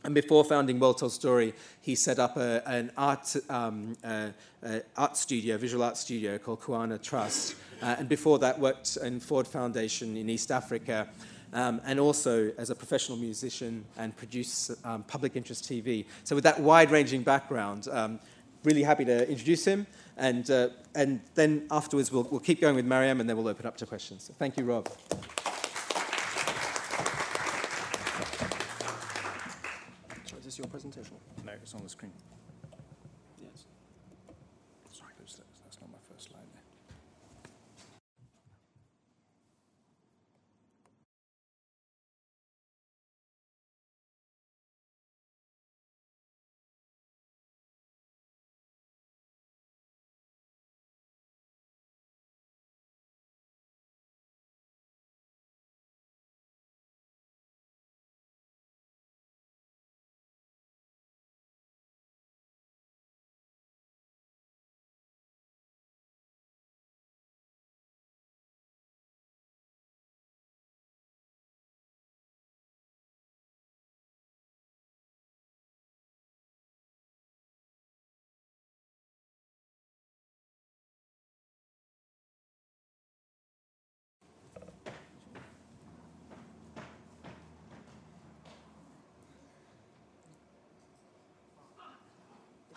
and 0.03 0.15
before 0.15 0.43
founding 0.43 0.79
Well 0.79 0.95
Told 0.95 1.11
Story, 1.11 1.53
he 1.81 1.95
set 1.95 2.17
up 2.17 2.35
a, 2.35 2.63
an 2.67 2.91
art, 2.97 3.35
um, 3.49 3.95
art 4.97 5.15
studio, 5.15 5.57
visual 5.57 5.83
art 5.83 5.95
studio 5.95 6.37
called 6.39 6.61
Kuona 6.61 7.01
Trust. 7.01 7.55
Uh, 7.81 7.95
and 7.99 8.09
before 8.09 8.39
that, 8.39 8.59
worked 8.59 8.97
in 8.97 9.19
Ford 9.19 9.47
Foundation 9.47 10.17
in 10.17 10.29
East 10.29 10.51
Africa. 10.51 11.07
Um, 11.53 11.81
and 11.83 11.99
also 11.99 12.49
as 12.57 12.69
a 12.69 12.75
professional 12.75 13.17
musician 13.17 13.83
and 13.97 14.15
produce 14.15 14.71
um, 14.85 15.03
public 15.03 15.35
interest 15.35 15.69
TV. 15.69 16.05
So, 16.23 16.33
with 16.33 16.45
that 16.45 16.61
wide 16.61 16.91
ranging 16.91 17.23
background, 17.23 17.89
um, 17.91 18.21
really 18.63 18.83
happy 18.83 19.05
to 19.05 19.29
introduce 19.29 19.65
him. 19.65 19.87
And, 20.17 20.49
uh, 20.49 20.69
and 20.95 21.21
then 21.35 21.67
afterwards, 21.71 22.11
we'll, 22.11 22.27
we'll 22.29 22.39
keep 22.39 22.61
going 22.61 22.75
with 22.75 22.85
Mariéme 22.85 23.19
and 23.19 23.29
then 23.29 23.37
we'll 23.37 23.47
open 23.47 23.65
up 23.65 23.77
to 23.77 23.85
questions. 23.85 24.23
So 24.23 24.33
thank 24.37 24.57
you, 24.57 24.65
Rob. 24.65 24.89
is 30.37 30.45
this 30.45 30.57
your 30.57 30.67
presentation? 30.67 31.15
No, 31.45 31.51
it's 31.53 31.73
on 31.75 31.83
the 31.83 31.89
screen. 31.89 32.11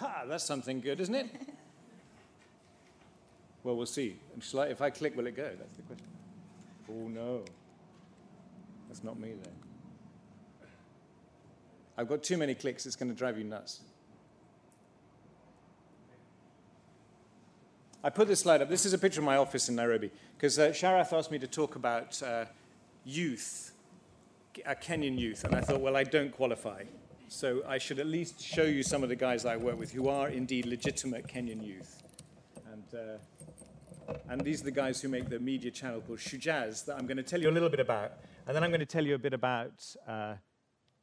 Ah, 0.01 0.25
that's 0.27 0.45
something 0.45 0.81
good, 0.81 1.01
isn't 1.01 1.15
it? 1.15 1.27
well, 3.63 3.77
we'll 3.77 3.87
see. 3.87 4.17
I, 4.59 4.63
if 4.65 4.83
I 4.83 4.91
click, 4.91 5.17
will 5.17 5.27
it 5.27 5.37
go? 5.37 5.51
That's 5.59 5.77
the 5.77 5.83
question. 5.83 6.09
Oh, 6.91 7.09
no. 7.09 7.45
That's 8.89 9.05
not 9.05 9.19
me 9.19 9.33
then. 9.43 9.53
I've 11.97 12.09
got 12.09 12.23
too 12.23 12.37
many 12.37 12.55
clicks, 12.55 12.87
it's 12.87 12.97
going 12.97 13.11
to 13.11 13.17
drive 13.17 13.39
you 13.39 13.45
nuts. 13.45 13.81
I 18.03 18.11
put 18.11 18.29
this 18.29 18.41
slide 18.41 18.61
up. 18.61 18.69
This 18.69 18.85
is 18.85 18.93
a 18.93 18.99
picture 18.99 19.21
of 19.21 19.25
my 19.25 19.37
office 19.37 19.69
in 19.69 19.77
Nairobi 19.77 20.11
because 20.37 20.59
uh, 20.59 20.69
Sharath 20.69 21.17
asked 21.17 21.31
me 21.31 21.39
to 21.39 21.47
talk 21.47 21.75
about 21.75 22.23
uh, 22.23 22.45
youth, 23.05 23.73
uh, 24.67 24.75
Kenyan 24.75 25.19
youth, 25.19 25.45
and 25.45 25.55
I 25.55 25.63
thought, 25.63 25.81
well, 25.81 25.97
I 25.97 26.05
don't 26.05 26.31
qualify. 26.31 26.85
So 27.29 27.63
I 27.67 27.79
should 27.79 27.99
at 27.99 28.07
least 28.07 28.41
show 28.41 28.65
you 28.65 28.83
some 28.83 29.03
of 29.03 29.09
the 29.09 29.17
guys 29.17 29.45
I 29.45 29.57
work 29.57 29.79
with 29.79 29.91
who 29.93 30.09
are 30.09 30.29
indeed 30.29 30.67
legitimate 30.67 31.27
Kenyan 31.27 31.67
youth. 31.67 32.03
And, 32.71 32.85
uh, 32.95 34.13
and 34.29 34.41
these 34.43 34.61
are 34.61 34.65
the 34.65 34.71
guys 34.71 35.01
who 35.01 35.09
make 35.09 35.29
the 35.29 35.41
media 35.41 35.71
channel 35.71 36.01
called 36.01 36.19
Shujaaz 36.19 36.85
that 36.85 36.97
I'm 36.97 37.07
going 37.07 37.17
to 37.17 37.23
tell 37.23 37.41
you 37.41 37.51
a 37.51 37.53
little 37.53 37.71
bit 37.71 37.81
about. 37.81 38.13
And 38.47 38.55
then 38.55 38.63
I'm 38.63 38.71
going 38.71 38.81
to 38.81 38.87
tell 38.87 39.05
you 39.05 39.15
a 39.15 39.19
bit 39.19 39.33
about 39.33 39.85
uh, 40.07 40.35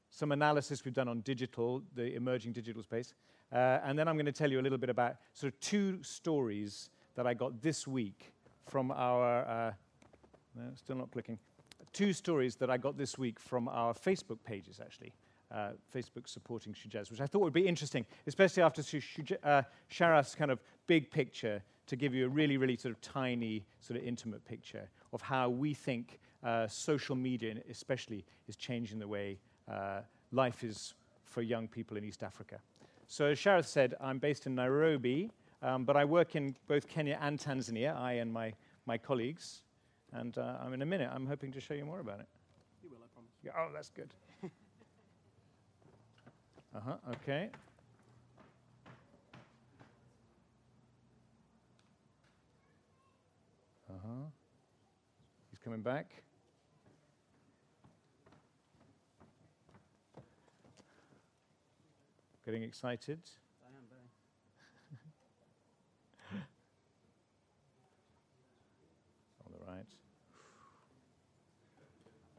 some 0.10 0.32
analysis 0.32 0.86
we've 0.86 0.94
done 0.94 1.08
on 1.08 1.22
digital, 1.22 1.82
the 1.96 2.16
emerging 2.16 2.54
digital 2.54 2.84
space. 2.84 3.14
Uh, 3.52 3.80
and 3.84 3.98
then 3.98 4.08
I'm 4.08 4.16
going 4.16 4.26
to 4.28 4.32
tell 4.32 4.50
you 4.50 4.60
a 4.60 4.64
little 4.64 4.78
bit 4.78 4.90
about 4.90 5.16
sort 5.34 5.54
of 5.54 5.60
two 5.60 6.04
stories 6.04 6.90
that 7.16 7.26
I 7.26 7.34
got 7.34 7.62
this 7.62 7.88
week 7.88 8.32
from 8.68 8.92
our, 8.92 9.46
uh, 9.46 9.72
no, 10.56 10.64
still 10.76 10.96
not 10.96 11.12
clicking, 11.12 11.40
two 11.92 12.14
stories 12.14 12.56
that 12.58 12.70
I 12.70 12.78
got 12.78 12.98
this 12.98 13.18
week 13.18 13.40
from 13.40 13.68
our 13.68 13.94
Facebook 13.94 14.38
pages, 14.46 14.80
actually. 14.80 15.14
Uh, 15.54 15.72
Facebook 15.94 16.30
supporting 16.30 16.74
Shujaaz, 16.74 17.12
which 17.12 17.20
I 17.20 17.28
thought 17.28 17.42
would 17.42 17.52
be 17.52 17.68
interesting, 17.68 18.06
especially 18.26 18.64
after 18.64 18.82
Shuj- 18.82 19.36
uh, 19.44 19.64
Sharath's 19.92 20.34
kind 20.34 20.50
of 20.50 20.62
big 20.88 21.12
picture 21.12 21.62
to 21.88 21.96
give 21.98 22.14
you 22.14 22.26
a 22.26 22.30
really, 22.30 22.56
really 22.56 22.78
sort 22.78 22.94
of 22.94 23.02
tiny, 23.02 23.66
sort 23.82 24.00
of 24.00 24.06
intimate 24.06 24.46
picture 24.46 24.90
of 25.12 25.22
how 25.22 25.50
we 25.50 25.74
think 25.74 26.20
uh, 26.44 26.68
social 26.68 27.18
media, 27.18 27.56
especially, 27.70 28.24
is 28.48 28.56
changing 28.56 28.98
the 28.98 29.08
way 29.08 29.40
uh, 29.70 30.00
life 30.32 30.64
is 30.64 30.94
for 31.26 31.42
young 31.42 31.68
people 31.68 31.98
in 31.98 32.06
East 32.06 32.24
Africa. 32.24 32.58
So, 33.08 33.26
as 33.26 33.38
Sharath 33.38 33.66
said, 33.66 33.96
I'm 34.00 34.20
based 34.20 34.46
in 34.48 34.56
Nairobi, 34.56 35.32
um, 35.62 35.84
but 35.84 35.98
I 35.98 36.06
work 36.06 36.38
in 36.38 36.56
both 36.68 36.88
Kenya 36.88 37.18
and 37.22 37.38
Tanzania, 37.38 37.94
I 37.94 38.14
and 38.14 38.32
my, 38.32 38.54
my 38.86 38.98
colleagues. 38.98 39.64
And 40.14 40.38
uh, 40.38 40.56
I'm 40.64 40.74
in 40.74 40.82
a 40.82 40.86
minute, 40.86 41.10
I'm 41.14 41.26
hoping 41.26 41.52
to 41.52 41.60
show 41.60 41.74
you 41.74 41.84
more 41.86 42.00
about 42.00 42.22
it. 42.22 42.28
You 42.84 42.90
will, 42.90 43.00
I 43.04 43.08
promise. 43.14 43.32
Yeah, 43.44 43.52
oh, 43.58 43.70
that's 43.74 43.90
good. 43.90 44.14
Uh 46.74 46.80
huh, 46.86 46.96
okay. 47.12 47.50
Uh 53.90 53.94
huh. 54.06 54.26
He's 55.50 55.60
coming 55.60 55.82
back. 55.82 56.24
Getting 62.46 62.64
excited. 62.64 63.20
I 63.64 63.68
am. 63.68 63.84
On 69.46 69.52
the 69.52 69.72
right. 69.72 69.86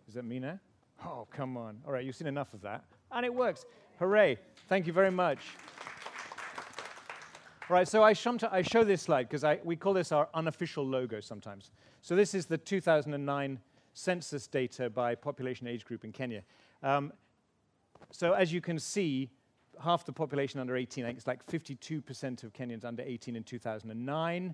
Is 0.08 0.14
that 0.14 0.24
me 0.24 0.38
now? 0.38 0.58
Oh, 1.04 1.26
come 1.30 1.56
on. 1.56 1.78
All 1.86 1.92
right, 1.92 2.04
you've 2.04 2.16
seen 2.16 2.26
enough 2.26 2.52
of 2.54 2.62
that. 2.62 2.84
And 3.10 3.26
it 3.26 3.34
works. 3.34 3.64
Hooray. 4.02 4.36
Thank 4.68 4.88
you 4.88 4.92
very 4.92 5.12
much. 5.12 5.38
Right, 7.68 7.86
so 7.86 8.02
I, 8.02 8.12
show 8.14 8.82
this 8.82 9.02
slide 9.02 9.28
because 9.28 9.44
we 9.62 9.76
call 9.76 9.92
this 9.92 10.10
our 10.10 10.28
unofficial 10.34 10.84
logo 10.84 11.20
sometimes. 11.20 11.70
So 12.00 12.16
this 12.16 12.34
is 12.34 12.46
the 12.46 12.58
2009 12.58 13.60
census 13.94 14.48
data 14.48 14.90
by 14.90 15.14
population 15.14 15.68
age 15.68 15.84
group 15.84 16.04
in 16.04 16.10
Kenya. 16.10 16.42
Um, 16.82 17.12
so 18.10 18.32
as 18.32 18.52
you 18.52 18.60
can 18.60 18.80
see, 18.80 19.30
half 19.80 20.04
the 20.04 20.12
population 20.12 20.58
under 20.58 20.76
18, 20.76 21.04
I 21.04 21.06
think 21.06 21.18
it's 21.18 21.28
like 21.28 21.46
52% 21.46 22.42
of 22.42 22.52
Kenyans 22.52 22.84
under 22.84 23.04
18 23.04 23.36
in 23.36 23.44
2009. 23.44 24.52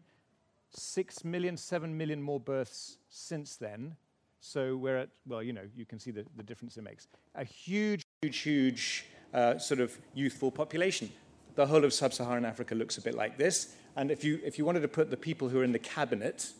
6 0.72 1.24
million, 1.24 1.56
7 1.56 1.96
million 1.96 2.20
more 2.20 2.38
births 2.38 2.98
since 3.08 3.56
then. 3.56 3.96
So 4.40 4.76
we're 4.76 4.98
at, 4.98 5.08
well, 5.26 5.42
you 5.42 5.54
know, 5.54 5.64
you 5.74 5.86
can 5.86 5.98
see 5.98 6.10
the, 6.10 6.26
the 6.36 6.42
difference 6.42 6.76
it 6.76 6.82
makes. 6.82 7.08
A 7.34 7.44
huge, 7.44 8.02
huge, 8.20 8.38
huge 8.40 9.06
uh, 9.34 9.58
sort 9.58 9.80
of 9.80 9.96
youthful 10.14 10.50
population. 10.50 11.10
The 11.54 11.66
whole 11.66 11.84
of 11.84 11.92
sub 11.92 12.12
Saharan 12.12 12.44
Africa 12.44 12.74
looks 12.74 12.98
a 12.98 13.00
bit 13.00 13.14
like 13.14 13.36
this. 13.36 13.74
And 13.96 14.10
if 14.10 14.22
you, 14.22 14.40
if 14.44 14.58
you 14.58 14.64
wanted 14.64 14.80
to 14.80 14.88
put 14.88 15.10
the 15.10 15.16
people 15.16 15.48
who 15.48 15.60
are 15.60 15.64
in 15.64 15.72
the 15.72 15.78
cabinet, 15.78 16.52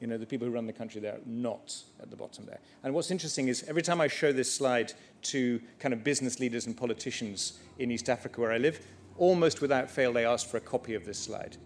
you 0.00 0.06
know, 0.06 0.18
the 0.18 0.26
people 0.26 0.46
who 0.46 0.52
run 0.52 0.66
the 0.66 0.72
country, 0.72 1.00
they're 1.00 1.20
not 1.26 1.76
at 2.00 2.10
the 2.10 2.16
bottom 2.16 2.44
there. 2.46 2.58
And 2.82 2.94
what's 2.94 3.10
interesting 3.10 3.48
is 3.48 3.64
every 3.68 3.82
time 3.82 4.00
I 4.00 4.08
show 4.08 4.32
this 4.32 4.52
slide 4.52 4.92
to 5.22 5.60
kind 5.78 5.92
of 5.92 6.02
business 6.02 6.40
leaders 6.40 6.66
and 6.66 6.76
politicians 6.76 7.60
in 7.78 7.90
East 7.90 8.08
Africa 8.08 8.40
where 8.40 8.52
I 8.52 8.58
live, 8.58 8.84
almost 9.18 9.60
without 9.60 9.90
fail, 9.90 10.12
they 10.12 10.24
ask 10.24 10.48
for 10.48 10.56
a 10.56 10.60
copy 10.60 10.94
of 10.94 11.04
this 11.04 11.18
slide. 11.18 11.56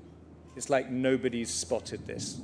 It's 0.56 0.70
like 0.70 0.90
nobody's 0.90 1.52
spotted 1.52 2.06
this. 2.06 2.40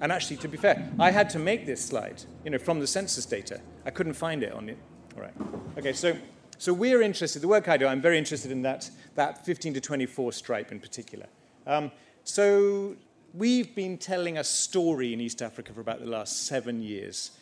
And 0.00 0.10
actually, 0.10 0.38
to 0.38 0.48
be 0.48 0.56
fair, 0.56 0.90
I 0.98 1.10
had 1.10 1.30
to 1.30 1.38
make 1.38 1.64
this 1.64 1.84
slide, 1.84 2.22
you 2.44 2.50
know, 2.50 2.58
from 2.58 2.80
the 2.80 2.86
census 2.86 3.24
data. 3.24 3.60
I 3.86 3.90
couldn't 3.90 4.14
find 4.14 4.42
it 4.42 4.52
on 4.52 4.68
it. 4.68 4.78
All 5.14 5.22
right. 5.22 5.34
Okay, 5.78 5.92
so, 5.92 6.16
so 6.62 6.72
we're 6.72 7.02
interested, 7.02 7.42
the 7.42 7.48
work 7.48 7.66
I 7.66 7.76
do, 7.76 7.88
I'm 7.88 8.00
very 8.00 8.16
interested 8.16 8.52
in 8.52 8.62
that, 8.62 8.88
that 9.16 9.44
15 9.44 9.74
to 9.74 9.80
24 9.80 10.30
stripe 10.30 10.70
in 10.70 10.78
particular. 10.78 11.26
Um, 11.66 11.90
so 12.22 12.94
we've 13.34 13.74
been 13.74 13.98
telling 13.98 14.38
a 14.38 14.44
story 14.44 15.12
in 15.12 15.20
East 15.20 15.42
Africa 15.42 15.72
for 15.72 15.80
about 15.80 15.98
the 15.98 16.06
last 16.06 16.46
seven 16.46 16.80
years 16.80 17.32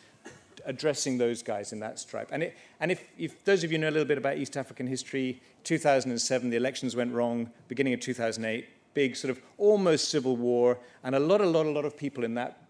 addressing 0.65 1.19
those 1.19 1.43
guys 1.43 1.71
in 1.71 1.79
that 1.81 1.99
stripe. 1.99 2.29
And, 2.31 2.41
it, 2.41 2.57
and 2.79 2.91
if, 2.91 3.03
if 3.15 3.45
those 3.45 3.63
of 3.63 3.71
you 3.71 3.77
know 3.77 3.89
a 3.89 3.91
little 3.91 4.07
bit 4.07 4.17
about 4.17 4.37
East 4.37 4.57
African 4.57 4.87
history, 4.87 5.39
2007, 5.65 6.49
the 6.49 6.57
elections 6.57 6.95
went 6.95 7.13
wrong, 7.13 7.51
beginning 7.67 7.93
of 7.93 7.99
2008, 7.99 8.67
big 8.95 9.15
sort 9.15 9.29
of 9.29 9.39
almost 9.59 10.09
civil 10.09 10.35
war, 10.35 10.79
and 11.03 11.13
a 11.13 11.19
lot, 11.19 11.41
a 11.41 11.45
lot, 11.45 11.67
a 11.67 11.69
lot 11.69 11.85
of 11.85 11.95
people 11.95 12.23
in 12.23 12.33
that 12.33 12.63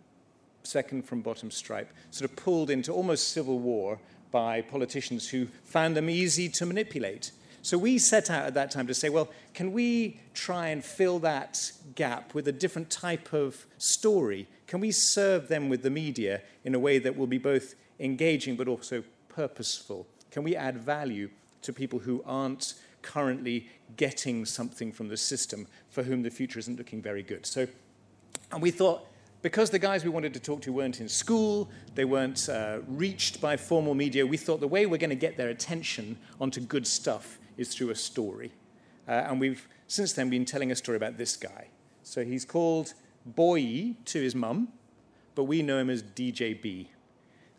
second 0.63 1.03
from 1.03 1.21
bottom 1.21 1.49
stripe 1.49 1.93
sort 2.09 2.29
of 2.29 2.35
pulled 2.35 2.69
into 2.69 2.91
almost 2.91 3.29
civil 3.29 3.57
war 3.57 3.99
by 4.31 4.61
politicians 4.61 5.29
who 5.29 5.47
found 5.63 5.95
them 5.95 6.09
easy 6.09 6.49
to 6.49 6.65
manipulate. 6.65 7.31
So 7.63 7.77
we 7.77 7.99
set 7.99 8.31
out 8.31 8.45
at 8.45 8.53
that 8.55 8.71
time 8.71 8.87
to 8.87 8.93
say, 8.93 9.09
well, 9.09 9.29
can 9.53 9.71
we 9.71 10.19
try 10.33 10.69
and 10.69 10.83
fill 10.83 11.19
that 11.19 11.71
gap 11.93 12.33
with 12.33 12.47
a 12.47 12.51
different 12.51 12.89
type 12.89 13.33
of 13.33 13.65
story? 13.77 14.47
Can 14.65 14.79
we 14.79 14.91
serve 14.91 15.47
them 15.47 15.69
with 15.69 15.83
the 15.83 15.91
media 15.91 16.41
in 16.63 16.73
a 16.73 16.79
way 16.79 16.97
that 16.97 17.15
will 17.15 17.27
be 17.27 17.37
both 17.37 17.75
engaging 17.99 18.55
but 18.55 18.67
also 18.67 19.03
purposeful? 19.29 20.07
Can 20.31 20.43
we 20.43 20.55
add 20.55 20.77
value 20.77 21.29
to 21.61 21.71
people 21.71 21.99
who 21.99 22.23
aren't 22.25 22.73
currently 23.03 23.67
getting 23.95 24.45
something 24.45 24.91
from 24.91 25.09
the 25.09 25.17
system 25.17 25.67
for 25.89 26.03
whom 26.03 26.23
the 26.23 26.31
future 26.31 26.57
isn't 26.57 26.77
looking 26.77 27.01
very 27.01 27.21
good? 27.21 27.45
So, 27.45 27.67
and 28.51 28.61
we 28.61 28.71
thought, 28.71 29.05
because 29.41 29.69
the 29.69 29.79
guys 29.79 30.03
we 30.03 30.09
wanted 30.09 30.33
to 30.33 30.39
talk 30.39 30.61
to 30.61 30.73
weren't 30.73 31.01
in 31.01 31.09
school, 31.09 31.69
they 31.95 32.05
weren't 32.05 32.47
uh, 32.47 32.79
reached 32.87 33.41
by 33.41 33.57
formal 33.57 33.95
media, 33.95 34.25
we 34.25 34.37
thought 34.37 34.59
the 34.59 34.67
way 34.67 34.85
we're 34.85 34.97
going 34.97 35.09
to 35.09 35.15
get 35.15 35.37
their 35.37 35.49
attention 35.49 36.17
onto 36.39 36.61
good 36.61 36.85
stuff 36.85 37.39
is 37.57 37.73
through 37.73 37.89
a 37.89 37.95
story. 37.95 38.51
Uh, 39.07 39.11
and 39.11 39.39
we've 39.39 39.67
since 39.87 40.13
then 40.13 40.29
been 40.29 40.45
telling 40.45 40.71
a 40.71 40.75
story 40.75 40.95
about 40.95 41.17
this 41.17 41.35
guy. 41.35 41.67
So 42.03 42.23
he's 42.23 42.45
called 42.45 42.93
Boy 43.25 43.95
to 44.05 44.21
his 44.21 44.35
mum, 44.35 44.69
but 45.35 45.45
we 45.45 45.61
know 45.61 45.77
him 45.77 45.89
as 45.89 46.01
DJ 46.01 46.59
B 46.59 46.89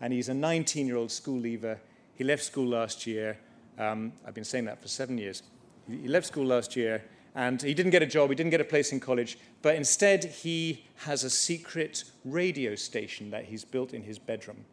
and 0.02 0.12
he's 0.12 0.28
a 0.28 0.34
19 0.34 0.86
year 0.86 0.96
old 0.96 1.10
school 1.10 1.38
leaver. 1.38 1.80
He 2.14 2.24
left 2.24 2.42
school 2.42 2.66
last 2.66 3.06
year. 3.06 3.38
Um, 3.78 4.12
I've 4.26 4.34
been 4.34 4.44
saying 4.44 4.66
that 4.66 4.82
for 4.82 4.88
seven 4.88 5.16
years. 5.16 5.42
He 5.88 6.08
left 6.08 6.26
school 6.26 6.44
last 6.44 6.76
year 6.76 7.04
and 7.34 7.62
he 7.62 7.74
didn't 7.74 7.92
get 7.92 8.02
a 8.02 8.06
job, 8.06 8.30
he 8.30 8.36
didn't 8.36 8.50
get 8.50 8.60
a 8.60 8.64
place 8.64 8.92
in 8.92 9.00
college, 9.00 9.38
but 9.62 9.74
instead 9.74 10.24
he 10.24 10.84
has 10.96 11.24
a 11.24 11.30
secret 11.30 12.04
radio 12.24 12.74
station 12.74 13.30
that 13.30 13.46
he's 13.46 13.64
built 13.64 13.94
in 13.94 14.02
his 14.02 14.18
bedroom 14.18 14.64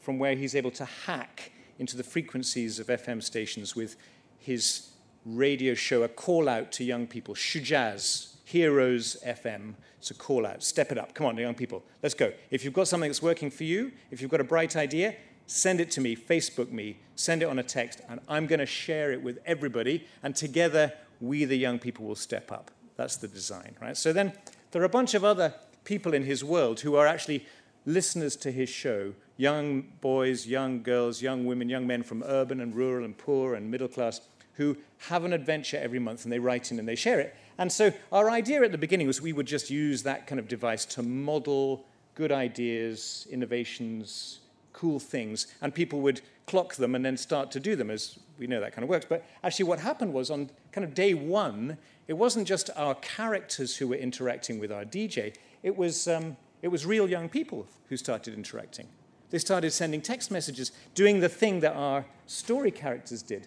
from 0.00 0.18
where 0.18 0.34
he's 0.34 0.54
able 0.54 0.70
to 0.72 0.84
hack 0.84 1.52
into 1.78 1.96
the 1.96 2.02
frequencies 2.02 2.78
of 2.78 2.88
FM 2.88 3.22
stations 3.22 3.76
with 3.76 3.96
his 4.38 4.90
radio 5.24 5.74
show, 5.74 6.02
a 6.02 6.08
call 6.08 6.48
out 6.48 6.72
to 6.72 6.84
young 6.84 7.06
people, 7.06 7.34
Shujaaz, 7.34 8.34
Heroes 8.44 9.16
FM. 9.26 9.74
It's 9.98 10.10
a 10.10 10.14
call 10.14 10.46
out. 10.46 10.62
Step 10.62 10.90
it 10.90 10.98
up. 10.98 11.12
Come 11.12 11.26
on, 11.26 11.36
young 11.36 11.54
people. 11.54 11.84
Let's 12.02 12.14
go. 12.14 12.32
If 12.50 12.64
you've 12.64 12.72
got 12.72 12.88
something 12.88 13.10
that's 13.10 13.20
working 13.20 13.50
for 13.50 13.64
you, 13.64 13.92
if 14.10 14.22
you've 14.22 14.30
got 14.30 14.40
a 14.40 14.44
bright 14.44 14.76
idea, 14.76 15.14
send 15.46 15.80
it 15.80 15.90
to 15.92 16.00
me, 16.00 16.16
Facebook 16.16 16.70
me, 16.70 16.98
send 17.14 17.42
it 17.42 17.46
on 17.46 17.58
a 17.58 17.62
text, 17.62 18.00
and 18.08 18.20
I'm 18.28 18.46
going 18.46 18.60
to 18.60 18.66
share 18.66 19.12
it 19.12 19.22
with 19.22 19.38
everybody. 19.44 20.06
And 20.22 20.34
together, 20.34 20.92
we, 21.20 21.44
the 21.44 21.56
young 21.56 21.78
people, 21.78 22.06
will 22.06 22.14
step 22.14 22.50
up. 22.52 22.70
That's 22.96 23.16
the 23.16 23.28
design, 23.28 23.76
right? 23.80 23.96
So 23.96 24.12
then 24.12 24.32
there 24.70 24.82
are 24.82 24.86
a 24.86 24.90
bunch 24.90 25.14
of 25.14 25.24
other 25.24 25.54
people 25.84 26.14
in 26.14 26.24
his 26.24 26.44
world 26.44 26.80
who 26.80 26.96
are 26.96 27.06
actually 27.06 27.46
listeners 27.86 28.36
to 28.36 28.52
his 28.52 28.68
show 28.68 29.14
young 29.36 29.82
boys, 30.00 30.46
young 30.46 30.82
girls, 30.82 31.22
young 31.22 31.46
women, 31.46 31.68
young 31.68 31.86
men 31.86 32.02
from 32.02 32.22
urban 32.24 32.60
and 32.60 32.74
rural 32.74 33.04
and 33.04 33.16
poor 33.16 33.54
and 33.54 33.70
middle 33.70 33.88
class 33.88 34.20
who 34.54 34.76
have 35.06 35.24
an 35.24 35.32
adventure 35.32 35.78
every 35.80 36.00
month 36.00 36.24
and 36.24 36.32
they 36.32 36.40
write 36.40 36.72
in 36.72 36.78
and 36.80 36.88
they 36.88 36.96
share 36.96 37.20
it. 37.20 37.34
And 37.56 37.70
so 37.70 37.92
our 38.10 38.28
idea 38.30 38.62
at 38.62 38.72
the 38.72 38.78
beginning 38.78 39.06
was 39.06 39.22
we 39.22 39.32
would 39.32 39.46
just 39.46 39.70
use 39.70 40.02
that 40.02 40.26
kind 40.26 40.40
of 40.40 40.48
device 40.48 40.84
to 40.86 41.02
model 41.02 41.86
good 42.16 42.32
ideas, 42.32 43.28
innovations, 43.30 44.40
cool 44.72 44.98
things, 44.98 45.46
and 45.62 45.72
people 45.72 46.00
would 46.00 46.20
clock 46.48 46.74
them 46.74 46.94
and 46.94 47.04
then 47.04 47.16
start 47.16 47.50
to 47.52 47.60
do 47.60 47.76
them, 47.76 47.90
as 47.90 48.18
we 48.38 48.46
know 48.46 48.58
that 48.60 48.72
kind 48.72 48.82
of 48.82 48.88
works. 48.88 49.06
But 49.08 49.24
actually, 49.44 49.66
what 49.66 49.78
happened 49.78 50.12
was 50.12 50.30
on 50.30 50.50
kind 50.72 50.84
of 50.84 50.94
day 50.94 51.14
one, 51.14 51.76
it 52.08 52.14
wasn't 52.14 52.48
just 52.48 52.70
our 52.74 52.94
characters 52.96 53.76
who 53.76 53.86
were 53.86 53.96
interacting 53.96 54.58
with 54.58 54.72
our 54.72 54.84
DJ, 54.84 55.36
it 55.62 55.76
was, 55.76 56.08
um, 56.08 56.36
it 56.62 56.68
was 56.68 56.86
real 56.86 57.08
young 57.08 57.28
people 57.28 57.66
who 57.88 57.96
started 57.96 58.34
interacting. 58.34 58.88
They 59.30 59.38
started 59.38 59.72
sending 59.72 60.00
text 60.00 60.30
messages, 60.30 60.72
doing 60.94 61.20
the 61.20 61.28
thing 61.28 61.60
that 61.60 61.74
our 61.74 62.06
story 62.26 62.70
characters 62.70 63.22
did. 63.22 63.46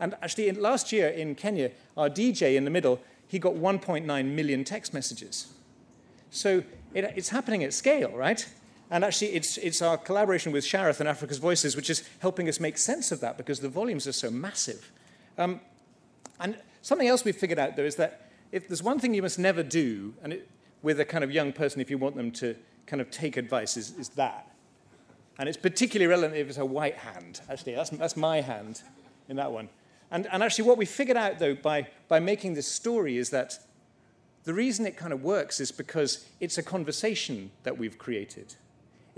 And 0.00 0.14
actually, 0.22 0.48
in, 0.48 0.60
last 0.60 0.90
year 0.90 1.08
in 1.08 1.34
Kenya, 1.34 1.70
our 1.96 2.08
DJ 2.08 2.56
in 2.56 2.64
the 2.64 2.70
middle, 2.70 3.00
he 3.26 3.38
got 3.38 3.54
1.9 3.54 4.06
million 4.06 4.64
text 4.64 4.94
messages. 4.94 5.52
So 6.30 6.62
it, 6.94 7.04
it's 7.14 7.28
happening 7.28 7.62
at 7.62 7.74
scale, 7.74 8.10
right? 8.12 8.48
And 8.90 9.04
actually, 9.04 9.28
it's, 9.28 9.58
it's 9.58 9.82
our 9.82 9.98
collaboration 9.98 10.50
with 10.50 10.64
Sharath 10.64 11.00
and 11.00 11.08
Africa's 11.08 11.38
Voices 11.38 11.76
which 11.76 11.90
is 11.90 12.08
helping 12.20 12.48
us 12.48 12.58
make 12.58 12.78
sense 12.78 13.12
of 13.12 13.20
that 13.20 13.36
because 13.36 13.60
the 13.60 13.68
volumes 13.68 14.06
are 14.06 14.12
so 14.12 14.30
massive. 14.30 14.90
Um, 15.36 15.60
and 16.40 16.56
something 16.82 17.06
else 17.06 17.24
we've 17.24 17.36
figured 17.36 17.58
out, 17.58 17.76
though, 17.76 17.84
is 17.84 17.96
that 17.96 18.30
if 18.50 18.68
there's 18.68 18.82
one 18.82 18.98
thing 18.98 19.12
you 19.12 19.22
must 19.22 19.38
never 19.38 19.62
do, 19.62 20.14
and 20.22 20.32
it, 20.32 20.48
with 20.82 21.00
a 21.00 21.04
kind 21.04 21.22
of 21.22 21.30
young 21.30 21.52
person, 21.52 21.80
if 21.80 21.90
you 21.90 21.98
want 21.98 22.16
them 22.16 22.30
to 22.30 22.56
kind 22.86 23.00
of 23.00 23.10
take 23.10 23.36
advice, 23.36 23.76
is, 23.76 23.96
is 23.98 24.08
that. 24.10 24.50
And 25.38 25.48
it's 25.48 25.58
particularly 25.58 26.08
relevant 26.08 26.38
if 26.38 26.48
it's 26.48 26.58
a 26.58 26.64
white 26.64 26.96
hand. 26.96 27.40
Actually, 27.50 27.74
that's, 27.74 27.90
that's 27.90 28.16
my 28.16 28.40
hand 28.40 28.82
in 29.28 29.36
that 29.36 29.52
one. 29.52 29.68
And, 30.10 30.26
and 30.32 30.42
actually, 30.42 30.66
what 30.66 30.78
we 30.78 30.86
figured 30.86 31.16
out, 31.16 31.38
though, 31.38 31.54
by, 31.54 31.88
by 32.08 32.20
making 32.20 32.54
this 32.54 32.66
story 32.66 33.18
is 33.18 33.30
that 33.30 33.58
the 34.44 34.54
reason 34.54 34.86
it 34.86 34.96
kind 34.96 35.12
of 35.12 35.22
works 35.22 35.60
is 35.60 35.70
because 35.70 36.24
it's 36.40 36.56
a 36.56 36.62
conversation 36.62 37.50
that 37.64 37.76
we've 37.76 37.98
created. 37.98 38.54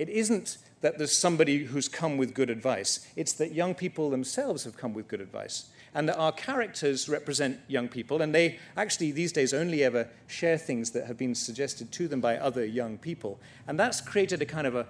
It 0.00 0.08
isn't 0.08 0.56
that 0.80 0.96
there's 0.96 1.12
somebody 1.12 1.64
who's 1.64 1.86
come 1.86 2.16
with 2.16 2.32
good 2.32 2.48
advice, 2.48 3.06
it's 3.16 3.34
that 3.34 3.52
young 3.52 3.74
people 3.74 4.08
themselves 4.08 4.64
have 4.64 4.74
come 4.74 4.94
with 4.94 5.08
good 5.08 5.20
advice. 5.20 5.68
And 5.92 6.08
that 6.08 6.16
our 6.16 6.32
characters 6.32 7.06
represent 7.06 7.60
young 7.68 7.86
people, 7.86 8.22
and 8.22 8.34
they 8.34 8.58
actually 8.78 9.12
these 9.12 9.30
days 9.30 9.52
only 9.52 9.84
ever 9.84 10.08
share 10.26 10.56
things 10.56 10.92
that 10.92 11.06
have 11.06 11.18
been 11.18 11.34
suggested 11.34 11.92
to 11.92 12.08
them 12.08 12.22
by 12.22 12.38
other 12.38 12.64
young 12.64 12.96
people. 12.96 13.38
And 13.68 13.78
that's 13.78 14.00
created 14.00 14.40
a 14.40 14.46
kind 14.46 14.66
of 14.66 14.74
a, 14.74 14.86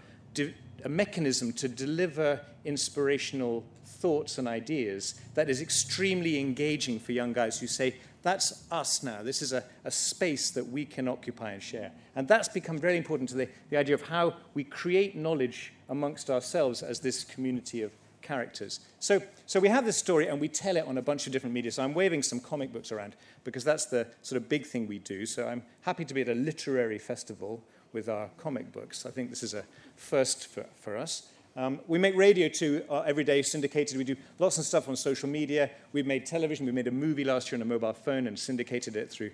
a 0.84 0.88
mechanism 0.88 1.54
to 1.54 1.66
deliver 1.66 2.40
inspirational 2.64 3.64
thoughts 3.84 4.38
and 4.38 4.46
ideas 4.46 5.20
that 5.34 5.50
is 5.50 5.60
extremely 5.60 6.38
engaging 6.38 7.00
for 7.00 7.10
young 7.10 7.32
guys 7.32 7.58
who 7.58 7.66
say, 7.66 7.96
that's 8.22 8.64
us 8.70 9.02
now. 9.02 9.22
This 9.22 9.42
is 9.42 9.52
a, 9.52 9.64
a 9.84 9.90
space 9.90 10.50
that 10.50 10.68
we 10.68 10.84
can 10.84 11.08
occupy 11.08 11.52
and 11.52 11.62
share. 11.62 11.92
And 12.16 12.28
that's 12.28 12.48
become 12.48 12.78
very 12.78 12.96
important 12.96 13.28
to 13.30 13.36
the, 13.36 13.48
the 13.70 13.76
idea 13.76 13.94
of 13.94 14.02
how 14.02 14.34
we 14.54 14.64
create 14.64 15.16
knowledge 15.16 15.72
amongst 15.88 16.30
ourselves 16.30 16.82
as 16.82 17.00
this 17.00 17.24
community 17.24 17.82
of 17.82 17.92
characters. 18.20 18.80
So, 18.98 19.22
so 19.46 19.58
we 19.58 19.68
have 19.68 19.84
this 19.84 19.96
story 19.96 20.28
and 20.28 20.40
we 20.40 20.48
tell 20.48 20.76
it 20.76 20.86
on 20.86 20.98
a 20.98 21.02
bunch 21.02 21.26
of 21.26 21.32
different 21.32 21.54
media. 21.54 21.72
So 21.72 21.82
I'm 21.82 21.94
waving 21.94 22.22
some 22.22 22.40
comic 22.40 22.72
books 22.72 22.92
around 22.92 23.16
because 23.44 23.64
that's 23.64 23.86
the 23.86 24.06
sort 24.22 24.40
of 24.40 24.48
big 24.48 24.66
thing 24.66 24.86
we 24.86 24.98
do. 24.98 25.24
So 25.26 25.48
I'm 25.48 25.62
happy 25.80 26.04
to 26.04 26.14
be 26.14 26.20
at 26.20 26.28
a 26.28 26.34
literary 26.34 26.98
festival 26.98 27.62
with 27.92 28.08
our 28.08 28.28
comic 28.36 28.70
books. 28.70 29.06
I 29.06 29.10
think 29.10 29.30
this 29.30 29.42
is 29.42 29.54
a 29.54 29.64
first 29.96 30.46
for, 30.46 30.66
for 30.76 30.96
us. 30.96 31.28
Um, 31.56 31.80
we 31.86 31.98
make 31.98 32.16
radio 32.16 32.48
too, 32.48 32.84
uh, 32.88 33.00
every 33.00 33.24
day 33.24 33.42
syndicated. 33.42 33.98
We 33.98 34.04
do 34.04 34.16
lots 34.38 34.58
of 34.58 34.64
stuff 34.64 34.88
on 34.88 34.96
social 34.96 35.28
media. 35.28 35.70
We've 35.92 36.06
made 36.06 36.26
television. 36.26 36.64
We 36.66 36.72
made 36.72 36.86
a 36.86 36.92
movie 36.92 37.24
last 37.24 37.50
year 37.50 37.58
on 37.58 37.62
a 37.62 37.64
mobile 37.66 37.92
phone 37.92 38.26
and 38.26 38.38
syndicated 38.38 38.96
it 38.96 39.10
through 39.10 39.30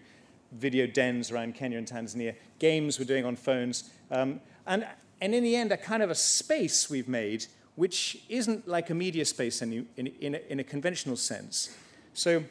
video 0.52 0.86
dens 0.86 1.30
around 1.30 1.54
Kenya 1.54 1.78
and 1.78 1.86
Tanzania. 1.86 2.34
Games 2.58 2.98
we're 2.98 3.04
doing 3.04 3.24
on 3.24 3.36
phones. 3.36 3.90
Um, 4.10 4.40
and, 4.66 4.86
and 5.20 5.34
in 5.34 5.42
the 5.42 5.54
end, 5.56 5.72
a 5.72 5.76
kind 5.76 6.02
of 6.02 6.10
a 6.10 6.14
space 6.14 6.88
we've 6.88 7.08
made 7.08 7.46
which 7.76 8.22
isn't 8.28 8.66
like 8.66 8.90
a 8.90 8.94
media 8.94 9.24
space 9.24 9.62
in, 9.62 9.86
in, 9.96 10.06
in, 10.20 10.34
a, 10.34 10.38
in 10.48 10.60
a 10.60 10.64
conventional 10.64 11.14
sense. 11.14 11.76
So 12.14 12.42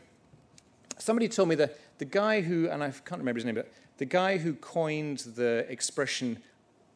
somebody 0.98 1.28
told 1.28 1.50
me 1.50 1.56
that 1.56 1.78
the 1.98 2.06
guy 2.06 2.42
who, 2.42 2.70
and 2.70 2.84
I 2.84 2.92
can't 2.92 3.20
remember 3.20 3.40
his 3.40 3.46
name, 3.46 3.56
but 3.56 3.72
the 3.98 4.06
guy 4.06 4.38
who 4.38 4.54
coined 4.54 5.20
the 5.36 5.66
expression 5.68 6.38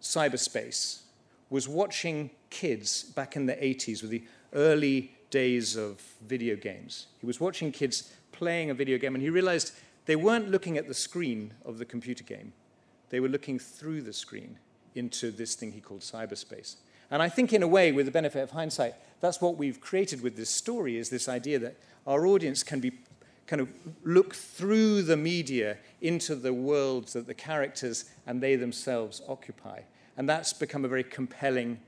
cyberspace 0.01 1.01
was 1.49 1.67
watching 1.67 2.29
kids 2.50 3.04
back 3.04 3.36
in 3.36 3.46
the 3.46 3.54
80s 3.54 4.02
with 4.02 4.12
the 4.12 4.24
early 4.54 5.12
days 5.30 5.76
of 5.76 6.02
video 6.26 6.56
games. 6.56 7.08
He 7.20 7.28
was 7.28 7.40
watching 7.40 7.72
kids 7.72 8.12
playing 8.32 8.70
a 8.70 8.74
video 8.74 8.98
game 8.98 9.16
and 9.16 9.22
he 9.22 9.30
realized 9.30 9.74
they 10.06 10.16
weren't 10.16 10.50
looking 10.50 10.78
at 10.78 10.88
the 10.88 10.94
screen 10.94 11.54
of 11.66 11.78
the 11.78 11.86
computer 11.86 12.24
game. 12.24 12.54
They 13.10 13.20
were 13.20 13.28
looking 13.28 13.60
through 13.60 14.02
the 14.02 14.14
screen 14.14 14.58
into 14.96 15.32
this 15.32 15.56
thing 15.56 15.72
he 15.72 15.82
called 15.82 16.02
cyberspace. 16.02 16.76
And 17.12 17.22
I 17.22 17.30
think 17.30 17.54
in 17.54 17.64
a 17.64 17.68
way, 17.68 17.92
with 17.92 18.06
the 18.06 18.12
benefit 18.12 18.42
of 18.42 18.52
hindsight, 18.52 18.96
that's 19.20 19.42
what 19.42 19.58
we've 19.58 19.82
created 19.82 20.22
with 20.22 20.36
this 20.36 20.50
story 20.50 20.98
is 20.98 21.10
this 21.10 21.28
idea 21.28 21.60
that 21.60 21.76
our 22.06 22.26
audience 22.28 22.64
can 22.64 22.80
be 22.80 22.92
kind 23.48 23.62
of 23.62 23.70
look 24.04 24.36
through 24.36 25.02
the 25.02 25.18
media 25.18 25.78
into 26.02 26.36
the 26.36 26.54
worlds 26.54 27.14
that 27.14 27.26
the 27.26 27.34
characters 27.34 28.06
and 28.28 28.42
they 28.42 28.56
themselves 28.56 29.24
occupy. 29.28 29.82
And 30.18 30.30
that's 30.30 30.54
become 30.54 30.86
a 30.86 30.88
very 30.88 31.04
compelling 31.04 31.80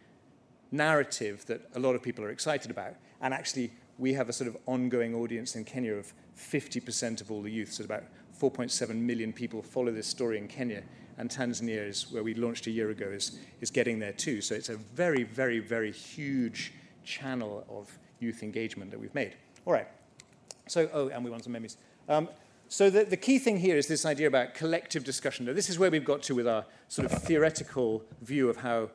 narrative 0.72 1.46
that 1.48 1.70
a 1.76 1.80
lot 1.80 1.96
of 1.96 2.02
people 2.02 2.24
are 2.24 2.30
excited 2.30 2.72
about. 2.72 2.96
And 3.22 3.34
actually, 3.34 3.72
we 3.98 4.14
have 4.14 4.30
a 4.30 4.34
sort 4.34 4.48
of 4.48 4.58
ongoing 4.66 5.14
audience 5.14 5.56
in 5.56 5.66
Kenya 5.66 5.94
of 5.94 6.14
50% 6.38 7.22
of 7.22 7.32
all 7.32 7.42
the 7.42 7.52
youth. 7.52 7.74
So 7.74 7.84
about 7.84 8.04
4.7 8.40 8.96
million 8.96 9.34
people 9.34 9.62
follow 9.62 9.92
this 9.92 10.08
story 10.08 10.38
in 10.38 10.48
Kenya. 10.48 10.84
And 11.18 11.30
Tanzania 11.30 11.88
is 11.88 12.12
where 12.12 12.24
we 12.24 12.34
launched 12.34 12.68
a 12.68 12.72
year 12.72 12.90
ago 12.90 13.06
is, 13.06 13.38
is 13.60 13.70
getting 13.70 14.00
there 14.00 14.14
too. 14.14 14.42
So 14.42 14.56
it's 14.56 14.70
a 14.70 14.78
very, 14.78 15.24
very, 15.24 15.60
very 15.60 15.92
huge 15.92 16.74
channel 17.04 17.66
of 17.70 17.98
youth 18.20 18.44
engagement 18.44 18.92
that 18.92 19.00
we've 19.00 19.14
made. 19.14 19.36
All 19.66 19.74
right. 19.74 19.88
So, 20.68 20.90
oh, 20.94 21.10
and 21.10 21.24
we 21.24 21.30
want 21.30 21.44
some 21.44 21.54
memories. 21.54 21.78
Um, 22.08 22.30
so 22.70 22.90
the, 22.90 23.04
the 23.04 23.18
key 23.18 23.38
thing 23.38 23.58
here 23.58 23.76
is 23.76 23.88
this 23.88 24.06
idea 24.06 24.28
about 24.28 24.54
collective 24.54 25.04
discussion. 25.04 25.46
Now, 25.46 25.54
this 25.54 25.70
is 25.70 25.78
where 25.78 25.92
we've 25.92 26.06
got 26.06 26.24
to 26.24 26.36
with 26.36 26.48
our 26.48 26.66
sort 26.88 27.12
of 27.12 27.22
theoretical 27.24 28.04
view 28.22 28.50
of 28.50 28.58
how 28.58 28.90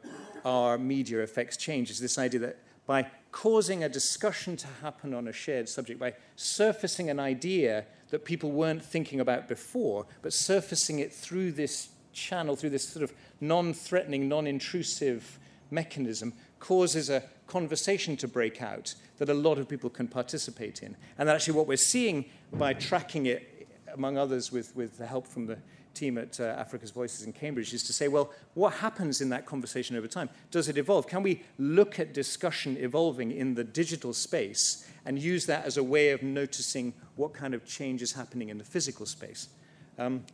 our 0.47 0.79
media 0.79 1.21
affects 1.23 1.57
change 1.57 1.91
is 1.91 1.99
this 1.99 2.19
idea 2.19 2.39
that 2.39 2.59
by 2.87 3.05
causing 3.33 3.83
a 3.83 3.89
discussion 3.89 4.57
to 4.57 4.69
happen 4.81 5.13
on 5.13 5.27
a 5.27 5.33
shared 5.33 5.69
subject, 5.69 5.99
by 5.99 6.15
surfacing 6.37 7.11
an 7.11 7.19
idea 7.19 7.85
that 8.11 8.25
people 8.25 8.53
weren't 8.53 8.83
thinking 8.83 9.19
about 9.19 9.49
before, 9.49 10.07
but 10.23 10.33
surfacing 10.33 11.01
it 11.01 11.13
through 11.13 11.51
this 11.51 11.89
channel, 12.13 12.55
through 12.55 12.71
this 12.71 12.89
sort 12.89 13.03
of 13.03 13.13
non 13.41 13.75
threatening, 13.75 14.29
non 14.29 14.47
intrusive 14.47 15.41
mechanism, 15.73 16.33
causes 16.61 17.11
a 17.11 17.25
conversation 17.49 18.17
to 18.17 18.29
break 18.29 18.63
out 18.63 18.95
that 19.19 19.29
a 19.29 19.35
lot 19.35 19.59
of 19.59 19.69
people 19.69 19.91
can 19.91 20.07
participate 20.07 20.81
in. 20.83 20.97
And 21.19 21.29
actually, 21.29 21.55
what 21.55 21.67
we're 21.67 21.77
seeing 21.77 22.27
by 22.53 22.73
tracking 22.73 23.27
it, 23.27 23.69
among 23.93 24.17
others, 24.17 24.53
with, 24.53 24.77
with 24.77 24.97
the 24.97 25.07
help 25.07 25.27
from 25.27 25.47
the 25.47 25.59
team 25.97 26.19
at 26.19 26.39
uh, 26.39 26.45
Africa's 26.45 26.91
Voices 26.91 27.27
in 27.27 27.33
Cambridge 27.33 27.73
is 27.73 27.83
to 27.85 27.93
say, 27.93 28.09
well, 28.09 28.31
what 28.55 28.75
happens 28.75 29.21
in 29.21 29.29
that 29.31 29.47
conversation 29.47 29.97
over 29.97 30.07
time? 30.07 30.29
Does 30.51 30.69
it 30.69 30.79
evolve? 30.79 31.07
Can 31.07 31.23
we 31.23 31.43
look 31.59 31.99
at 31.99 32.15
discussion 32.15 32.77
evolving 32.79 33.33
in 33.33 33.55
the 33.55 33.65
digital 33.65 34.13
space 34.13 34.89
and 35.05 35.19
use 35.19 35.47
that 35.47 35.65
as 35.65 35.77
a 35.77 35.83
way 35.83 36.11
of 36.11 36.23
noticing 36.23 36.93
what 37.17 37.33
kind 37.33 37.55
of 37.55 37.65
change 37.65 38.03
is 38.03 38.13
happening 38.13 38.51
in 38.51 38.59
the 38.59 38.65
physical 38.65 39.07
space? 39.07 39.49
Um, 39.99 40.25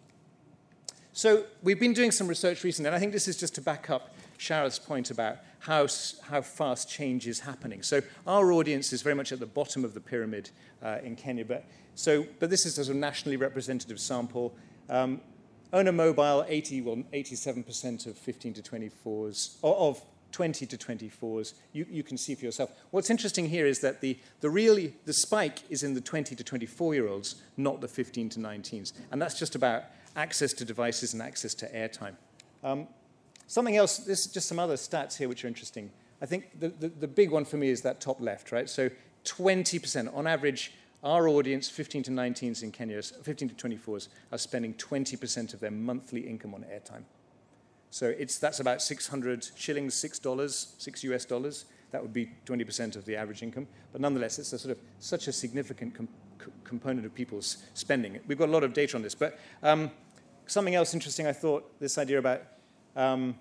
so 1.12 1.44
we've 1.62 1.78
been 1.78 1.92
doing 1.92 2.10
some 2.10 2.26
research 2.26 2.64
recently, 2.64 2.88
and 2.88 2.96
I 2.96 2.98
think 2.98 3.12
this 3.12 3.28
is 3.28 3.36
just 3.36 3.54
to 3.56 3.60
back 3.60 3.90
up 3.90 4.14
Sharath's 4.38 4.78
point 4.78 5.10
about 5.10 5.38
how, 5.60 5.86
how 6.22 6.40
fast 6.40 6.88
change 6.88 7.28
is 7.28 7.40
happening. 7.40 7.82
So 7.82 8.00
our 8.26 8.50
audience 8.52 8.92
is 8.92 9.02
very 9.02 9.14
much 9.14 9.30
at 9.30 9.38
the 9.38 9.46
bottom 9.46 9.84
of 9.84 9.94
the 9.94 10.00
pyramid 10.00 10.50
uh, 10.82 10.98
in 11.04 11.14
Kenya, 11.14 11.44
but, 11.44 11.64
so, 11.94 12.26
but 12.40 12.50
this 12.50 12.66
is 12.66 12.78
a 12.78 12.84
sort 12.84 12.96
of 12.96 13.00
nationally 13.00 13.36
representative 13.36 14.00
sample. 14.00 14.54
Um, 14.88 15.20
Owner 15.72 15.92
Mobile, 15.92 16.44
80, 16.46 16.82
well, 16.82 17.02
87% 17.12 18.06
of 18.06 18.18
15 18.18 18.54
to 18.54 18.62
24s, 18.62 19.56
of 19.62 20.02
20 20.32 20.66
to 20.66 20.76
24s, 20.76 21.54
you, 21.72 21.86
you 21.88 22.02
can 22.02 22.16
see 22.18 22.34
for 22.34 22.44
yourself. 22.44 22.70
What's 22.90 23.10
interesting 23.10 23.48
here 23.48 23.66
is 23.66 23.80
that 23.80 24.00
the, 24.00 24.18
the 24.40 24.50
really, 24.50 24.94
the 25.04 25.12
spike 25.12 25.62
is 25.70 25.82
in 25.82 25.94
the 25.94 26.00
20 26.00 26.34
to 26.34 26.44
24 26.44 26.94
year 26.94 27.08
olds, 27.08 27.36
not 27.56 27.80
the 27.80 27.88
15 27.88 28.30
to 28.30 28.38
19s. 28.38 28.92
And 29.10 29.20
that's 29.20 29.38
just 29.38 29.54
about 29.54 29.84
access 30.16 30.52
to 30.54 30.64
devices 30.64 31.12
and 31.12 31.22
access 31.22 31.54
to 31.54 31.68
airtime. 31.74 32.16
Um, 32.64 32.88
something 33.46 33.76
else, 33.76 33.98
this 33.98 34.26
is 34.26 34.32
just 34.32 34.48
some 34.48 34.58
other 34.58 34.74
stats 34.74 35.16
here 35.16 35.28
which 35.28 35.44
are 35.44 35.48
interesting. 35.48 35.90
I 36.20 36.26
think 36.26 36.58
the, 36.58 36.68
the, 36.68 36.88
the 36.88 37.08
big 37.08 37.30
one 37.30 37.44
for 37.44 37.56
me 37.56 37.68
is 37.68 37.82
that 37.82 38.00
top 38.00 38.20
left, 38.20 38.52
right? 38.52 38.68
So 38.68 38.90
20%, 39.24 40.14
on 40.14 40.26
average, 40.26 40.72
our 41.02 41.28
audience, 41.28 41.68
15 41.68 42.04
to 42.04 42.10
19s 42.10 42.62
in 42.62 42.70
Kenya, 42.70 43.02
15 43.02 43.48
to 43.48 43.54
24s, 43.54 44.08
are 44.30 44.38
spending 44.38 44.74
20% 44.74 45.52
of 45.52 45.60
their 45.60 45.70
monthly 45.70 46.20
income 46.20 46.54
on 46.54 46.64
airtime. 46.64 47.02
So 47.90 48.06
it's, 48.06 48.38
that's 48.38 48.60
about 48.60 48.80
600 48.80 49.50
shillings, 49.54 49.94
$6, 49.94 50.80
6 50.80 51.04
US 51.04 51.24
dollars. 51.24 51.66
that 51.90 52.00
would 52.00 52.12
be 52.12 52.30
20% 52.46 52.96
of 52.96 53.04
the 53.04 53.16
average 53.16 53.42
income. 53.42 53.66
But 53.92 54.00
nonetheless, 54.00 54.38
it's 54.38 54.52
a 54.52 54.58
sort 54.58 54.72
of 54.72 54.82
such 54.98 55.28
a 55.28 55.32
significant 55.32 55.94
com- 55.94 56.08
co- 56.38 56.52
component 56.64 57.04
of 57.04 57.14
people's 57.14 57.58
spending. 57.74 58.18
We've 58.26 58.38
got 58.38 58.48
a 58.48 58.52
lot 58.52 58.64
of 58.64 58.72
data 58.72 58.96
on 58.96 59.02
this. 59.02 59.14
But 59.14 59.38
um, 59.62 59.90
something 60.46 60.74
else 60.74 60.94
interesting, 60.94 61.26
I 61.26 61.32
thought, 61.32 61.78
this 61.80 61.98
idea 61.98 62.18
about, 62.18 62.42
um, 62.96 63.36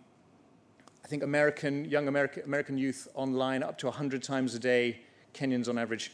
I 1.06 1.08
think, 1.08 1.24
American, 1.24 1.86
young 1.86 2.08
American, 2.08 2.43
American 2.43 2.78
youth 2.78 3.08
online 3.13 3.63
up 3.63 3.78
to 3.80 3.86
100 3.86 4.21
times 4.21 4.54
a 4.54 4.60
day. 4.60 5.00
Kenyans 5.34 5.69
on 5.69 5.78
average, 5.78 6.12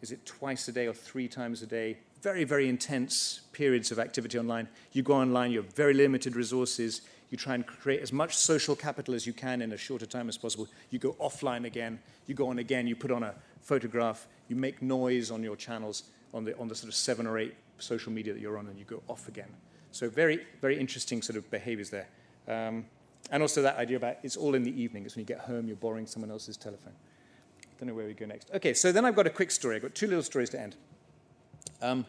is 0.00 0.12
it 0.12 0.24
twice 0.26 0.68
a 0.68 0.72
day 0.72 0.86
or 0.86 0.92
three 0.92 1.28
times 1.28 1.62
a 1.62 1.66
day? 1.66 1.98
Very, 2.22 2.44
very 2.44 2.68
intense 2.68 3.40
periods 3.52 3.90
of 3.92 3.98
activity 3.98 4.38
online. 4.38 4.68
You 4.92 5.02
go 5.02 5.14
online, 5.14 5.50
you 5.50 5.62
have 5.62 5.72
very 5.74 5.94
limited 5.94 6.36
resources. 6.36 7.02
You 7.30 7.38
try 7.38 7.54
and 7.54 7.66
create 7.66 8.00
as 8.00 8.12
much 8.12 8.36
social 8.36 8.74
capital 8.74 9.14
as 9.14 9.26
you 9.26 9.32
can 9.32 9.60
in 9.62 9.72
as 9.72 9.80
short 9.80 10.02
a 10.02 10.06
time 10.06 10.28
as 10.28 10.38
possible. 10.38 10.66
You 10.90 10.98
go 10.98 11.12
offline 11.14 11.64
again. 11.64 12.00
You 12.26 12.34
go 12.34 12.48
on 12.48 12.58
again. 12.58 12.86
You 12.86 12.96
put 12.96 13.10
on 13.10 13.22
a 13.22 13.34
photograph. 13.60 14.26
You 14.48 14.56
make 14.56 14.80
noise 14.82 15.30
on 15.30 15.42
your 15.42 15.56
channels, 15.56 16.04
on 16.32 16.44
the, 16.44 16.56
on 16.58 16.68
the 16.68 16.74
sort 16.74 16.88
of 16.88 16.94
seven 16.94 17.26
or 17.26 17.38
eight 17.38 17.54
social 17.78 18.12
media 18.12 18.32
that 18.32 18.40
you're 18.40 18.58
on, 18.58 18.66
and 18.66 18.78
you 18.78 18.84
go 18.84 19.02
off 19.08 19.28
again. 19.28 19.48
So 19.92 20.08
very, 20.08 20.40
very 20.60 20.78
interesting 20.78 21.22
sort 21.22 21.36
of 21.36 21.50
behaviors 21.50 21.90
there. 21.90 22.08
Um, 22.48 22.86
and 23.30 23.42
also 23.42 23.62
that 23.62 23.76
idea 23.76 23.96
about 23.96 24.16
it's 24.22 24.36
all 24.36 24.54
in 24.54 24.62
the 24.62 24.80
evening. 24.80 25.04
It's 25.04 25.16
when 25.16 25.22
you 25.22 25.26
get 25.26 25.40
home, 25.40 25.66
you're 25.66 25.76
borrowing 25.76 26.06
someone 26.06 26.30
else's 26.30 26.56
telephone. 26.56 26.94
I 27.78 27.80
don't 27.80 27.90
know 27.90 27.94
where 27.94 28.06
we 28.06 28.12
go 28.12 28.26
next. 28.26 28.50
Okay, 28.52 28.74
so 28.74 28.90
then 28.90 29.04
I've 29.04 29.14
got 29.14 29.28
a 29.28 29.30
quick 29.30 29.52
story. 29.52 29.76
I've 29.76 29.82
got 29.82 29.94
two 29.94 30.08
little 30.08 30.24
stories 30.24 30.50
to 30.50 30.60
end. 30.60 30.74
Um, 31.80 32.06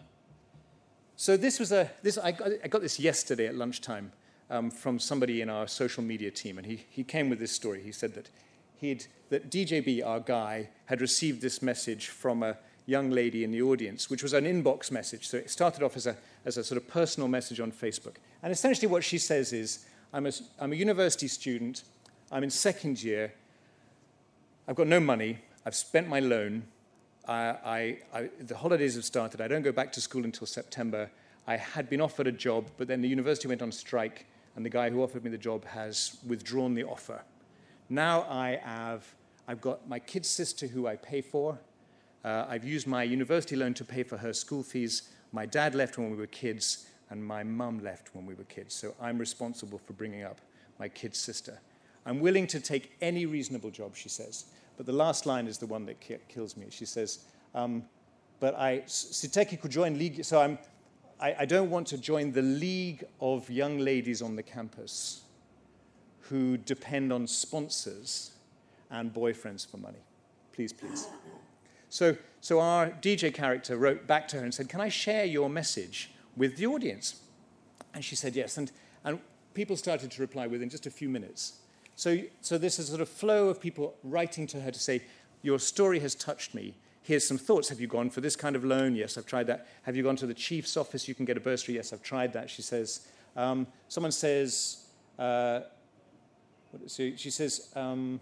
so 1.16 1.38
this 1.38 1.60
was 1.60 1.72
a, 1.72 1.92
this, 2.02 2.18
I, 2.18 2.32
got, 2.32 2.50
I 2.64 2.68
got 2.68 2.82
this 2.82 3.00
yesterday 3.00 3.46
at 3.46 3.54
lunchtime 3.54 4.12
um, 4.50 4.72
from 4.72 4.98
somebody 4.98 5.42
in 5.42 5.50
our 5.50 5.68
social 5.68 6.02
media 6.02 6.32
team, 6.32 6.58
and 6.58 6.66
he, 6.66 6.86
he 6.90 7.04
came 7.04 7.30
with 7.30 7.38
this 7.38 7.52
story. 7.52 7.84
He 7.84 7.92
said 7.92 8.16
that, 8.16 8.32
he'd, 8.78 9.06
that 9.30 9.52
DJB, 9.52 10.04
our 10.04 10.20
guy, 10.20 10.70
had 10.86 11.02
received 11.02 11.40
this 11.40 11.62
message 11.62 12.08
from 12.08 12.42
a 12.42 12.58
young 12.88 13.12
lady 13.12 13.44
in 13.44 13.52
the 13.52 13.62
audience, 13.62 14.10
which 14.10 14.24
was 14.24 14.34
an 14.34 14.46
inbox 14.46 14.90
message. 14.90 15.28
So 15.28 15.38
it 15.38 15.52
started 15.52 15.84
off 15.84 15.96
as 15.96 16.08
a, 16.08 16.18
as 16.46 16.58
a 16.58 16.64
sort 16.64 16.82
of 16.82 16.88
personal 16.88 17.30
message 17.30 17.60
on 17.60 17.72
Facebook. 17.72 18.16
And 18.42 18.52
essentially 18.52 18.88
what 18.88 19.04
she 19.04 19.20
says 19.20 19.54
is, 19.54 19.86
I'm 20.12 20.26
a, 20.26 20.32
I'm 20.60 20.74
a 20.74 20.76
university 20.76 21.28
student, 21.28 21.84
I'm 22.32 22.44
in 22.44 22.50
second 22.50 23.04
year, 23.04 23.34
I've 24.68 24.76
got 24.76 24.88
no 24.88 25.00
money, 25.00 25.40
I've 25.66 25.76
spent 25.76 26.08
my 26.08 26.20
loan, 26.20 26.64
I, 27.28 27.98
I, 28.14 28.30
the 28.40 28.58
holidays 28.58 28.96
have 28.96 29.06
started, 29.06 29.42
I 29.42 29.48
don't 29.48 29.62
go 29.62 29.72
back 29.72 29.92
to 29.94 30.02
school 30.02 30.24
until 30.24 30.48
September, 30.48 31.10
I 31.48 31.58
had 31.58 31.90
been 31.90 32.02
offered 32.02 32.28
a 32.28 32.32
job, 32.32 32.66
but 32.78 32.88
then 32.88 33.02
the 33.02 33.08
university 33.08 33.48
went 33.48 33.62
on 33.62 33.72
strike, 33.72 34.26
and 34.56 34.66
the 34.66 34.70
guy 34.70 34.90
who 34.90 35.04
offered 35.04 35.24
me 35.24 35.30
the 35.30 35.38
job 35.38 35.66
has 35.66 36.18
withdrawn 36.28 36.74
the 36.74 36.84
offer. 36.84 37.22
Now 37.90 38.26
I 38.30 38.60
have, 38.64 39.06
I've 39.48 39.62
got 39.62 39.88
my 39.88 40.00
kid 40.00 40.26
sister 40.26 40.68
who 40.68 40.88
I 40.88 40.96
pay 40.96 41.22
for. 41.22 41.58
Uh, 42.24 42.46
I've 42.48 42.66
used 42.66 42.88
my 42.88 43.04
university 43.04 43.56
loan 43.56 43.74
to 43.76 43.86
pay 43.86 44.04
for 44.04 44.18
her 44.18 44.34
school 44.34 44.64
fees. 44.64 45.10
My 45.32 45.46
dad 45.46 45.76
left 45.76 45.98
when 45.98 46.12
we 46.12 46.18
were 46.18 46.28
kids, 46.28 46.88
and 47.10 47.24
my 47.24 47.44
mum 47.44 47.84
left 47.84 48.14
when 48.14 48.26
we 48.26 48.34
were 48.34 48.44
kids. 48.44 48.76
So 48.76 48.94
I'm 49.02 49.18
responsible 49.18 49.80
for 49.80 49.94
bringing 49.94 50.24
up 50.24 50.40
my 50.80 50.88
kid 50.88 51.16
sister. 51.16 51.60
I'm 52.06 52.20
willing 52.20 52.48
to 52.48 52.60
take 52.60 52.92
any 53.02 53.26
reasonable 53.26 53.72
job, 53.72 53.96
she 53.96 54.10
says. 54.10 54.46
But 54.80 54.86
the 54.86 54.94
last 54.94 55.26
line 55.26 55.46
is 55.48 55.58
the 55.58 55.66
one 55.66 55.86
that 55.88 56.00
ki- 56.00 56.20
kills 56.30 56.56
me. 56.56 56.68
She 56.70 56.86
says, 56.86 57.26
um, 57.54 57.84
but 58.40 58.56
I, 58.56 58.78
Siteki 58.88 59.60
could 59.60 59.72
join 59.72 60.00
league, 60.00 60.24
so 60.24 60.40
I'm, 60.40 60.58
I, 61.20 61.36
I 61.40 61.46
don't 61.46 61.70
want 61.70 61.86
to 61.88 61.98
join 61.98 62.32
the 62.32 62.42
league 62.42 63.04
of 63.20 63.50
young 63.50 63.80
ladies 63.80 64.22
on 64.22 64.38
the 64.38 64.42
campus 64.42 65.24
who 66.22 66.56
depend 66.56 67.12
on 67.12 67.28
sponsors 67.28 68.32
and 68.90 69.14
boyfriends 69.14 69.70
for 69.70 69.76
money. 69.76 70.00
Please, 70.54 70.72
please. 70.72 71.10
So, 71.90 72.16
so 72.40 72.62
our 72.62 72.88
DJ 72.88 73.34
character 73.34 73.76
wrote 73.76 74.08
back 74.08 74.30
to 74.30 74.38
her 74.38 74.46
and 74.46 74.54
said, 74.54 74.70
Can 74.70 74.80
I 74.80 74.88
share 74.88 75.26
your 75.26 75.50
message 75.50 76.12
with 76.38 76.56
the 76.56 76.68
audience? 76.68 77.20
And 77.94 78.06
she 78.06 78.16
said 78.16 78.34
yes. 78.34 78.58
And, 78.58 78.72
and 79.04 79.20
people 79.54 79.76
started 79.76 80.10
to 80.12 80.22
reply 80.22 80.48
within 80.48 80.70
just 80.70 80.86
a 80.86 80.92
few 80.92 81.10
minutes. 81.10 81.59
So, 82.00 82.18
so 82.40 82.58
this 82.58 82.80
is 82.80 82.88
sort 82.88 83.02
of 83.02 83.10
flow 83.10 83.50
of 83.50 83.60
people 83.60 83.94
writing 84.06 84.48
to 84.48 84.62
her 84.62 84.72
to 84.72 84.80
say, 84.80 85.02
Your 85.42 85.60
story 85.60 86.00
has 86.00 86.16
touched 86.16 86.56
me. 86.56 86.76
Here's 87.02 87.28
some 87.28 87.38
thoughts. 87.38 87.68
Have 87.68 87.82
you 87.82 87.88
gone 87.88 88.10
for 88.10 88.22
this 88.22 88.38
kind 88.38 88.56
of 88.56 88.64
loan? 88.64 88.96
Yes, 88.96 89.18
I've 89.18 89.26
tried 89.26 89.48
that. 89.48 89.68
Have 89.82 89.98
you 89.98 90.04
gone 90.04 90.16
to 90.16 90.26
the 90.26 90.34
chief's 90.34 90.78
office? 90.78 91.10
You 91.10 91.14
can 91.14 91.26
get 91.26 91.36
a 91.36 91.42
bursary. 91.42 91.76
Yes, 91.76 91.92
I've 91.92 92.02
tried 92.02 92.32
that. 92.32 92.50
She 92.50 92.62
says, 92.62 93.06
um, 93.36 93.68
Someone 93.90 94.14
says, 94.14 94.86
uh, 95.18 95.60
she 96.88 97.18
says, 97.18 97.68
um, 97.76 98.22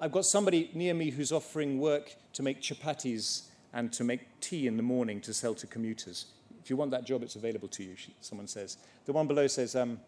I've 0.00 0.10
got 0.10 0.24
somebody 0.24 0.72
near 0.74 0.94
me 0.94 1.10
who's 1.10 1.30
offering 1.30 1.78
work 1.78 2.16
to 2.32 2.42
make 2.42 2.60
chapatis 2.60 3.42
and 3.72 3.92
to 3.92 4.02
make 4.02 4.40
tea 4.40 4.66
in 4.66 4.76
the 4.76 4.82
morning 4.82 5.20
to 5.20 5.32
sell 5.32 5.54
to 5.54 5.68
commuters. 5.68 6.26
If 6.60 6.70
you 6.70 6.76
want 6.76 6.90
that 6.90 7.04
job, 7.04 7.22
it's 7.22 7.36
available 7.36 7.68
to 7.68 7.84
you, 7.84 7.94
she, 7.94 8.16
someone 8.20 8.48
says. 8.48 8.78
The 9.04 9.12
one 9.12 9.28
below 9.28 9.46
says, 9.46 9.76
um, 9.76 10.00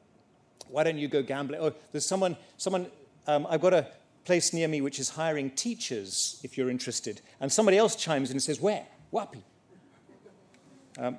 Why 0.69 0.85
don't 0.85 0.99
you 0.99 1.09
go 1.09 1.23
gambling? 1.23 1.61
Oh, 1.61 1.73
there's 1.93 2.07
someone, 2.07 2.37
someone 2.57 2.87
um, 3.27 3.47
I've 3.49 3.61
got 3.61 3.75
a 3.75 3.89
place 4.25 4.53
near 4.53 4.69
me 4.69 4.81
which 4.81 4.99
is 4.99 5.11
hiring 5.11 5.51
teachers 5.51 6.41
if 6.43 6.59
you're 6.59 6.71
interested. 6.71 7.21
And 7.41 7.51
somebody 7.51 7.79
else 7.79 7.97
chimes 7.97 8.31
in 8.31 8.35
and 8.35 8.43
says, 8.43 8.61
Where? 8.61 8.87
Wapi. 9.13 9.43
Um, 10.99 11.19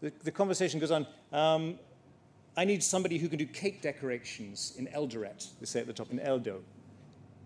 the, 0.00 0.12
the, 0.22 0.30
conversation 0.30 0.78
goes 0.78 0.92
on. 0.92 1.06
Um, 1.32 1.78
I 2.56 2.64
need 2.64 2.82
somebody 2.82 3.18
who 3.18 3.28
can 3.28 3.38
do 3.38 3.46
cake 3.46 3.82
decorations 3.82 4.74
in 4.78 4.86
Eldoret, 4.88 5.48
they 5.60 5.66
say 5.66 5.80
at 5.80 5.86
the 5.86 5.92
top, 5.92 6.10
in 6.10 6.18
Eldo. 6.18 6.60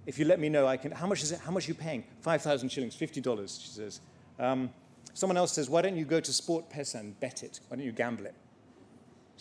If 0.05 0.19
you 0.19 0.25
let 0.25 0.41
me 0.41 0.49
know, 0.49 0.67
I 0.67 0.77
can. 0.77 0.91
How 0.93 1.07
much 1.07 1.23
is 1.23 1.33
it? 1.33 1.41
How 1.41 1.51
much 1.51 1.67
are 1.67 1.69
you 1.69 1.75
paying? 1.75 2.05
5,000 2.21 2.69
shillings, 2.69 2.97
$50, 2.97 3.63
she 3.63 3.69
says. 3.69 4.01
Um, 4.39 4.71
someone 5.15 5.37
else 5.37 5.53
says, 5.53 5.71
Why 5.71 5.83
don't 5.83 5.97
you 5.97 6.05
go 6.05 6.21
to 6.21 6.31
SportPesa 6.31 6.97
and 6.97 7.19
bet 7.21 7.43
it? 7.43 7.61
Why 7.69 7.77
don't 7.77 7.87
you 7.87 7.93
gamble 7.93 8.27
it? 8.27 8.35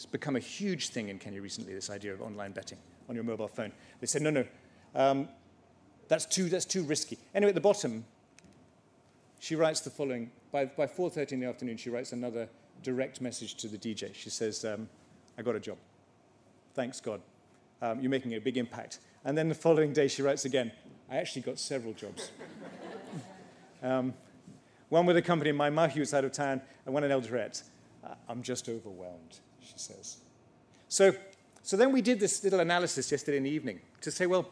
It's 0.01 0.07
become 0.07 0.35
a 0.35 0.39
huge 0.39 0.89
thing 0.89 1.09
in 1.09 1.19
Kenya 1.19 1.43
recently, 1.43 1.75
this 1.75 1.91
idea 1.91 2.11
of 2.11 2.23
online 2.23 2.53
betting 2.53 2.79
on 3.07 3.13
your 3.13 3.23
mobile 3.23 3.47
phone. 3.47 3.71
They 3.99 4.07
said, 4.07 4.23
No, 4.23 4.31
no, 4.31 4.45
um, 4.95 5.29
that's, 6.07 6.25
too, 6.25 6.49
that's 6.49 6.65
too 6.65 6.81
risky. 6.81 7.19
Anyway, 7.35 7.49
at 7.49 7.53
the 7.55 7.61
bottom, 7.61 8.03
she 9.39 9.55
writes 9.55 9.79
the 9.81 9.91
following. 9.91 10.31
By, 10.51 10.65
by 10.65 10.87
4.30 10.87 11.33
in 11.33 11.39
the 11.41 11.45
afternoon, 11.45 11.77
she 11.77 11.91
writes 11.91 12.13
another 12.13 12.49
direct 12.81 13.21
message 13.21 13.53
to 13.57 13.67
the 13.67 13.77
DJ. 13.77 14.15
She 14.15 14.31
says, 14.31 14.65
um, 14.65 14.89
I 15.37 15.43
got 15.43 15.55
a 15.55 15.59
job. 15.59 15.77
Thanks, 16.73 16.99
God. 16.99 17.21
Um, 17.79 18.01
you're 18.01 18.09
making 18.09 18.33
a 18.33 18.39
big 18.39 18.57
impact. 18.57 19.01
And 19.23 19.37
then 19.37 19.49
the 19.49 19.55
following 19.55 19.93
day, 19.93 20.07
she 20.07 20.23
writes 20.23 20.45
again, 20.45 20.71
I 21.11 21.17
actually 21.17 21.43
got 21.43 21.59
several 21.59 21.93
jobs. 21.93 22.31
um, 23.83 24.15
one 24.89 25.05
with 25.05 25.17
a 25.17 25.21
company 25.21 25.51
in 25.51 25.55
my 25.55 25.69
Mahius 25.69 26.11
out 26.17 26.25
of 26.25 26.31
town, 26.31 26.59
and 26.87 26.93
one 26.95 27.03
in 27.03 27.11
Eldoret. 27.11 27.61
Uh, 28.03 28.15
I'm 28.27 28.41
just 28.41 28.67
overwhelmed, 28.67 29.41
she 29.61 29.73
says. 29.77 30.17
So, 30.87 31.13
so 31.63 31.77
then 31.77 31.91
we 31.91 32.01
did 32.01 32.19
this 32.19 32.43
little 32.43 32.59
analysis 32.59 33.11
yesterday 33.11 33.37
in 33.37 33.43
the 33.43 33.49
evening 33.49 33.79
to 34.01 34.11
say, 34.11 34.25
well, 34.25 34.49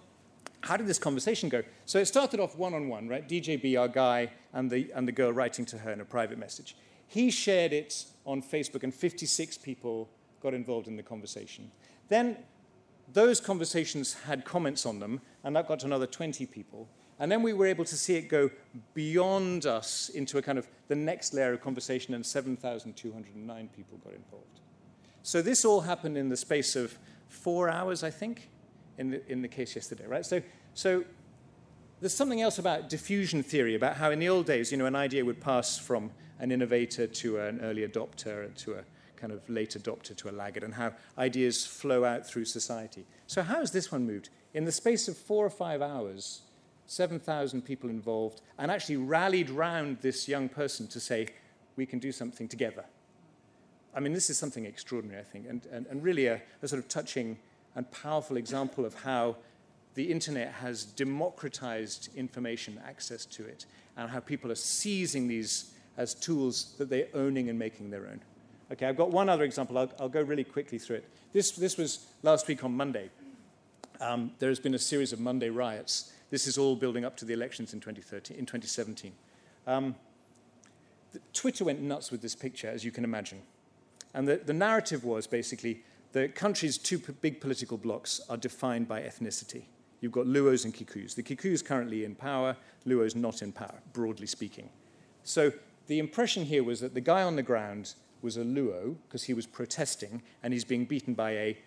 how 0.61 0.77
did 0.77 0.87
this 0.87 0.99
conversation 0.99 1.49
go? 1.49 1.63
So 1.85 1.99
it 1.99 2.05
started 2.05 2.39
off 2.39 2.57
one 2.57 2.73
on 2.73 2.89
one, 2.89 3.07
right? 3.07 3.27
DJB, 3.27 3.79
our 3.79 3.87
guy, 3.87 4.31
and 4.53 4.69
the, 4.69 4.91
and 4.93 5.07
the 5.07 5.11
girl 5.11 5.31
writing 5.31 5.65
to 5.67 5.77
her 5.79 5.91
in 5.91 6.01
a 6.01 6.05
private 6.05 6.37
message. 6.37 6.75
He 7.07 7.31
shared 7.31 7.73
it 7.73 8.05
on 8.25 8.41
Facebook, 8.41 8.83
and 8.83 8.93
56 8.93 9.57
people 9.57 10.09
got 10.41 10.53
involved 10.53 10.87
in 10.87 10.95
the 10.95 11.03
conversation. 11.03 11.71
Then 12.07 12.37
those 13.13 13.39
conversations 13.39 14.13
had 14.13 14.45
comments 14.45 14.85
on 14.85 14.99
them, 14.99 15.21
and 15.43 15.55
that 15.55 15.67
got 15.67 15.79
to 15.79 15.85
another 15.85 16.05
20 16.05 16.45
people. 16.45 16.87
And 17.19 17.31
then 17.31 17.41
we 17.41 17.53
were 17.53 17.65
able 17.65 17.85
to 17.85 17.97
see 17.97 18.15
it 18.15 18.29
go 18.29 18.49
beyond 18.93 19.65
us 19.65 20.09
into 20.09 20.37
a 20.37 20.41
kind 20.41 20.57
of 20.57 20.67
the 20.87 20.95
next 20.95 21.33
layer 21.33 21.53
of 21.53 21.61
conversation, 21.61 22.13
and 22.13 22.25
7,209 22.25 23.69
people 23.75 23.97
got 23.97 24.13
involved. 24.13 24.59
So 25.23 25.41
this 25.41 25.65
all 25.65 25.81
happened 25.81 26.17
in 26.17 26.29
the 26.29 26.37
space 26.37 26.75
of 26.75 26.97
four 27.27 27.69
hours, 27.69 28.03
I 28.03 28.09
think, 28.09 28.49
in 28.97 29.11
the, 29.11 29.31
in 29.31 29.41
the 29.41 29.47
case 29.47 29.75
yesterday, 29.75 30.05
right? 30.07 30.25
So, 30.25 30.41
so 30.73 31.03
there's 31.99 32.13
something 32.13 32.41
else 32.41 32.59
about 32.59 32.89
diffusion 32.89 33.43
theory, 33.43 33.75
about 33.75 33.97
how 33.97 34.11
in 34.11 34.19
the 34.19 34.29
old 34.29 34.45
days, 34.45 34.71
you 34.71 34.77
know, 34.77 34.85
an 34.85 34.95
idea 34.95 35.23
would 35.23 35.41
pass 35.41 35.77
from 35.77 36.11
an 36.39 36.51
innovator 36.51 37.05
to 37.07 37.39
an 37.39 37.59
early 37.61 37.87
adopter 37.87 38.53
to 38.55 38.73
a 38.75 38.83
kind 39.17 39.33
of 39.33 39.47
late 39.49 39.71
adopter 39.71 40.15
to 40.15 40.29
a 40.29 40.31
laggard, 40.31 40.63
and 40.63 40.73
how 40.73 40.93
ideas 41.17 41.65
flow 41.65 42.05
out 42.05 42.25
through 42.25 42.45
society. 42.45 43.05
So, 43.27 43.41
how 43.41 43.55
has 43.55 43.71
this 43.71 43.91
one 43.91 44.07
moved? 44.07 44.29
In 44.53 44.63
the 44.63 44.71
space 44.71 45.09
of 45.09 45.17
four 45.17 45.45
or 45.45 45.49
five 45.49 45.81
hours, 45.81 46.43
7,000 46.85 47.61
people 47.61 47.89
involved, 47.89 48.41
and 48.57 48.71
actually 48.71 48.97
rallied 48.97 49.49
round 49.49 49.99
this 50.01 50.27
young 50.27 50.49
person 50.49 50.87
to 50.87 50.99
say, 50.99 51.27
we 51.75 51.85
can 51.85 51.99
do 51.99 52.11
something 52.11 52.47
together. 52.47 52.85
I 53.93 53.99
mean, 53.99 54.13
this 54.13 54.29
is 54.29 54.37
something 54.37 54.65
extraordinary, 54.65 55.19
I 55.19 55.23
think, 55.23 55.47
and, 55.47 55.65
and, 55.71 55.85
and 55.87 56.03
really 56.03 56.27
a, 56.27 56.41
a 56.61 56.67
sort 56.67 56.81
of 56.81 56.87
touching 56.87 57.37
and 57.75 57.89
powerful 57.91 58.37
example 58.37 58.85
of 58.85 58.93
how 58.93 59.37
the 59.95 60.11
internet 60.11 60.53
has 60.53 60.83
democratized 60.83 62.09
information 62.15 62.79
access 62.85 63.25
to 63.25 63.45
it, 63.45 63.65
and 63.97 64.09
how 64.09 64.19
people 64.19 64.51
are 64.51 64.55
seizing 64.55 65.27
these 65.27 65.73
as 65.97 66.13
tools 66.13 66.75
that 66.77 66.89
they're 66.89 67.07
owning 67.13 67.49
and 67.49 67.59
making 67.59 67.89
their 67.89 68.07
own. 68.07 68.21
Okay, 68.71 68.85
I've 68.85 68.95
got 68.95 69.11
one 69.11 69.29
other 69.29 69.43
example. 69.43 69.77
I'll, 69.77 69.91
I'll 69.99 70.09
go 70.09 70.21
really 70.21 70.43
quickly 70.43 70.77
through 70.77 70.97
it. 70.97 71.09
This, 71.33 71.51
this 71.51 71.77
was 71.77 72.05
last 72.23 72.47
week 72.47 72.63
on 72.63 72.75
Monday. 72.75 73.09
Um, 73.99 74.31
there 74.39 74.49
has 74.49 74.59
been 74.59 74.75
a 74.75 74.79
series 74.79 75.11
of 75.11 75.19
Monday 75.19 75.49
riots. 75.49 76.13
This 76.29 76.47
is 76.47 76.57
all 76.57 76.75
building 76.75 77.03
up 77.03 77.17
to 77.17 77.25
the 77.25 77.33
elections 77.33 77.73
in, 77.73 77.79
2013, 77.79 78.37
in 78.37 78.45
2017. 78.45 79.11
Um, 79.67 79.95
Twitter 81.33 81.65
went 81.65 81.81
nuts 81.81 82.11
with 82.11 82.21
this 82.21 82.35
picture, 82.35 82.69
as 82.69 82.85
you 82.85 82.91
can 82.91 83.03
imagine. 83.03 83.41
And 84.13 84.27
the, 84.27 84.37
the 84.37 84.53
narrative 84.53 85.03
was 85.03 85.27
basically 85.27 85.83
the 86.11 86.27
country's 86.27 86.77
two 86.77 86.97
big 86.97 87.39
political 87.39 87.77
blocs 87.77 88.19
are 88.29 88.37
defined 88.37 88.87
by 88.87 89.01
ethnicity. 89.01 89.63
You've 90.01 90.11
got 90.11 90.25
Luos 90.25 90.65
and 90.65 90.73
Kikuyus. 90.73 91.15
The 91.15 91.23
Kikuyus 91.23 91.63
currently 91.63 92.05
in 92.05 92.15
power, 92.15 92.55
Luos 92.87 93.15
not 93.15 93.41
in 93.41 93.51
power, 93.51 93.81
broadly 93.93 94.27
speaking. 94.27 94.69
So 95.23 95.51
the 95.87 95.99
impression 95.99 96.45
here 96.45 96.63
was 96.63 96.79
that 96.79 96.93
the 96.93 97.01
guy 97.01 97.23
on 97.23 97.35
the 97.35 97.43
ground 97.43 97.93
was 98.21 98.37
a 98.37 98.43
Luo 98.43 98.95
because 99.07 99.23
he 99.23 99.33
was 99.33 99.45
protesting 99.45 100.21
and 100.41 100.53
he's 100.53 100.65
being 100.65 100.85
beaten 100.85 101.13
by 101.13 101.31
a 101.31 101.57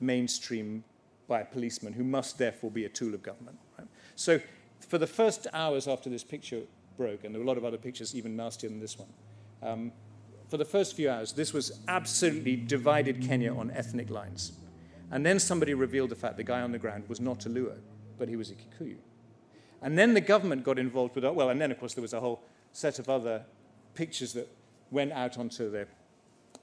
mainstream, 0.00 0.84
by 1.28 1.40
a 1.40 1.44
policeman 1.44 1.92
who 1.92 2.04
must 2.04 2.38
therefore 2.38 2.70
be 2.70 2.84
a 2.84 2.88
tool 2.88 3.14
of 3.14 3.22
government. 3.22 3.58
Right? 3.78 3.88
So 4.16 4.40
for 4.80 4.98
the 4.98 5.06
first 5.06 5.46
hours 5.52 5.86
after 5.86 6.08
this 6.08 6.24
picture 6.24 6.62
broke, 6.96 7.24
and 7.24 7.34
there 7.34 7.40
were 7.40 7.44
a 7.44 7.48
lot 7.48 7.58
of 7.58 7.64
other 7.64 7.78
pictures 7.78 8.14
even 8.14 8.36
nastier 8.36 8.70
than 8.70 8.80
this 8.80 8.98
one, 8.98 9.08
um, 9.62 9.92
for 10.52 10.58
the 10.58 10.64
first 10.66 10.94
few 10.94 11.08
hours, 11.08 11.32
this 11.32 11.54
was 11.54 11.80
absolutely 11.88 12.56
divided 12.56 13.26
Kenya 13.26 13.54
on 13.54 13.70
ethnic 13.70 14.10
lines. 14.10 14.52
And 15.10 15.24
then 15.24 15.38
somebody 15.38 15.72
revealed 15.72 16.10
the 16.10 16.14
fact 16.14 16.36
the 16.36 16.44
guy 16.44 16.60
on 16.60 16.72
the 16.72 16.78
ground 16.78 17.04
was 17.08 17.22
not 17.22 17.46
a 17.46 17.48
Luo, 17.48 17.78
but 18.18 18.28
he 18.28 18.36
was 18.36 18.50
a 18.50 18.54
Kikuyu. 18.54 18.96
And 19.80 19.98
then 19.98 20.12
the 20.12 20.20
government 20.20 20.62
got 20.62 20.78
involved 20.78 21.14
with 21.14 21.22
that. 21.22 21.34
Well, 21.34 21.48
and 21.48 21.58
then, 21.58 21.70
of 21.70 21.80
course, 21.80 21.94
there 21.94 22.02
was 22.02 22.12
a 22.12 22.20
whole 22.20 22.42
set 22.74 22.98
of 22.98 23.08
other 23.08 23.46
pictures 23.94 24.34
that 24.34 24.46
went 24.90 25.12
out 25.12 25.38
onto 25.38 25.70
the, 25.70 25.86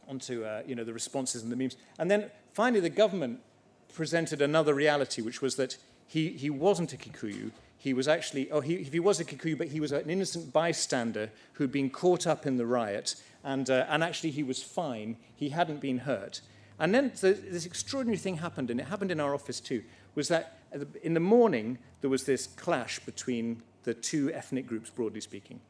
onto, 0.08 0.46
uh, 0.46 0.62
you 0.68 0.76
know, 0.76 0.84
the 0.84 0.94
responses 0.94 1.42
and 1.42 1.52
the 1.52 1.56
memes. 1.56 1.76
And 1.98 2.12
then 2.12 2.30
finally, 2.54 2.82
the 2.82 2.92
government 2.92 3.40
presented 3.92 4.40
another 4.40 4.76
reality, 4.76 5.24
which 5.24 5.42
was 5.42 5.56
that 5.56 5.78
he, 6.06 6.30
he 6.34 6.52
wasn't 6.52 6.94
a 6.94 6.96
Kikuyu. 6.96 7.50
He 7.82 7.94
was 7.94 8.10
actually, 8.10 8.52
oh, 8.52 8.60
he, 8.60 8.84
he 8.84 9.00
was 9.00 9.22
a 9.22 9.26
Kikuyu, 9.26 9.58
but 9.58 9.70
he 9.70 9.80
was 9.80 9.94
an 9.94 10.10
innocent 10.10 10.52
bystander 10.52 11.30
who'd 11.54 11.72
been 11.72 11.90
caught 11.90 12.28
up 12.28 12.46
in 12.46 12.58
the 12.58 12.66
riot, 12.66 13.16
and, 13.44 13.70
uh, 13.70 13.86
and 13.88 14.04
actually 14.04 14.32
he 14.32 14.44
was 14.44 14.62
fine. 14.62 15.16
He 15.34 15.50
hadn't 15.50 15.80
been 15.80 16.00
hurt. 16.00 16.42
And 16.78 16.94
then 16.94 17.14
this 17.14 17.66
extraordinary 17.66 18.18
thing 18.18 18.38
happened, 18.38 18.70
and 18.70 18.82
it 18.82 18.88
happened 18.88 19.12
in 19.12 19.22
our 19.22 19.34
office 19.34 19.62
too, 19.62 19.84
was 20.14 20.28
that 20.28 20.60
in 21.02 21.14
the 21.14 21.22
morning 21.22 21.78
there 22.02 22.10
was 22.10 22.26
this 22.26 22.48
clash 22.48 23.00
between 23.00 23.64
the 23.84 23.94
two 23.94 24.32
ethnic 24.34 24.68
groups, 24.68 24.90
broadly 24.90 25.22
speaking. 25.22 25.62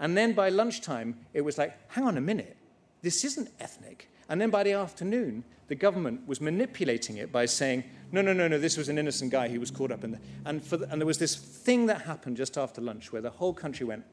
And 0.00 0.16
then 0.16 0.32
by 0.32 0.48
lunchtime, 0.48 1.18
it 1.34 1.42
was 1.42 1.58
like, 1.58 1.76
hang 1.92 2.04
on 2.04 2.16
a 2.16 2.22
minute, 2.22 2.56
this 3.02 3.24
isn't 3.24 3.50
ethnic. 3.60 4.10
And 4.28 4.40
then 4.40 4.50
by 4.50 4.62
the 4.62 4.72
afternoon, 4.72 5.44
the 5.68 5.74
government 5.74 6.26
was 6.26 6.40
manipulating 6.40 7.18
it 7.18 7.30
by 7.30 7.46
saying, 7.46 7.84
no, 8.12 8.22
no, 8.22 8.32
no, 8.32 8.48
no, 8.48 8.58
this 8.58 8.76
was 8.76 8.88
an 8.88 8.98
innocent 8.98 9.30
guy. 9.30 9.48
who 9.48 9.60
was 9.60 9.70
caught 9.70 9.92
up 9.92 10.04
in 10.04 10.12
the. 10.12 10.18
And, 10.44 10.64
for 10.64 10.78
the, 10.78 10.90
and 10.90 11.00
there 11.00 11.06
was 11.06 11.18
this 11.18 11.36
thing 11.36 11.86
that 11.86 12.02
happened 12.02 12.36
just 12.36 12.56
after 12.56 12.80
lunch 12.80 13.12
where 13.12 13.22
the 13.22 13.30
whole 13.30 13.52
country 13.52 13.86
went, 13.86 14.04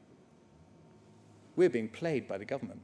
we're 1.56 1.70
being 1.70 1.88
played 1.88 2.28
by 2.28 2.36
the 2.38 2.44
government. 2.44 2.80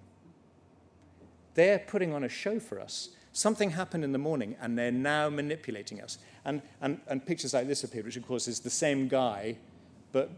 They're 1.54 1.78
putting 1.78 2.14
on 2.14 2.24
a 2.24 2.28
show 2.28 2.58
for 2.58 2.80
us. 2.80 3.10
Something 3.32 3.70
happened 3.70 4.04
in 4.04 4.12
the 4.12 4.18
morning, 4.18 4.56
and 4.60 4.78
they're 4.78 4.90
now 4.92 5.28
manipulating 5.28 6.00
us. 6.00 6.18
And, 6.44 6.62
and, 6.80 7.00
and 7.08 7.24
pictures 7.24 7.54
like 7.54 7.66
this 7.66 7.84
appeared, 7.84 8.06
which, 8.06 8.16
of 8.16 8.26
course, 8.26 8.48
is 8.48 8.60
the 8.60 8.70
same 8.70 9.08
guy, 9.08 9.56
but 10.12 10.30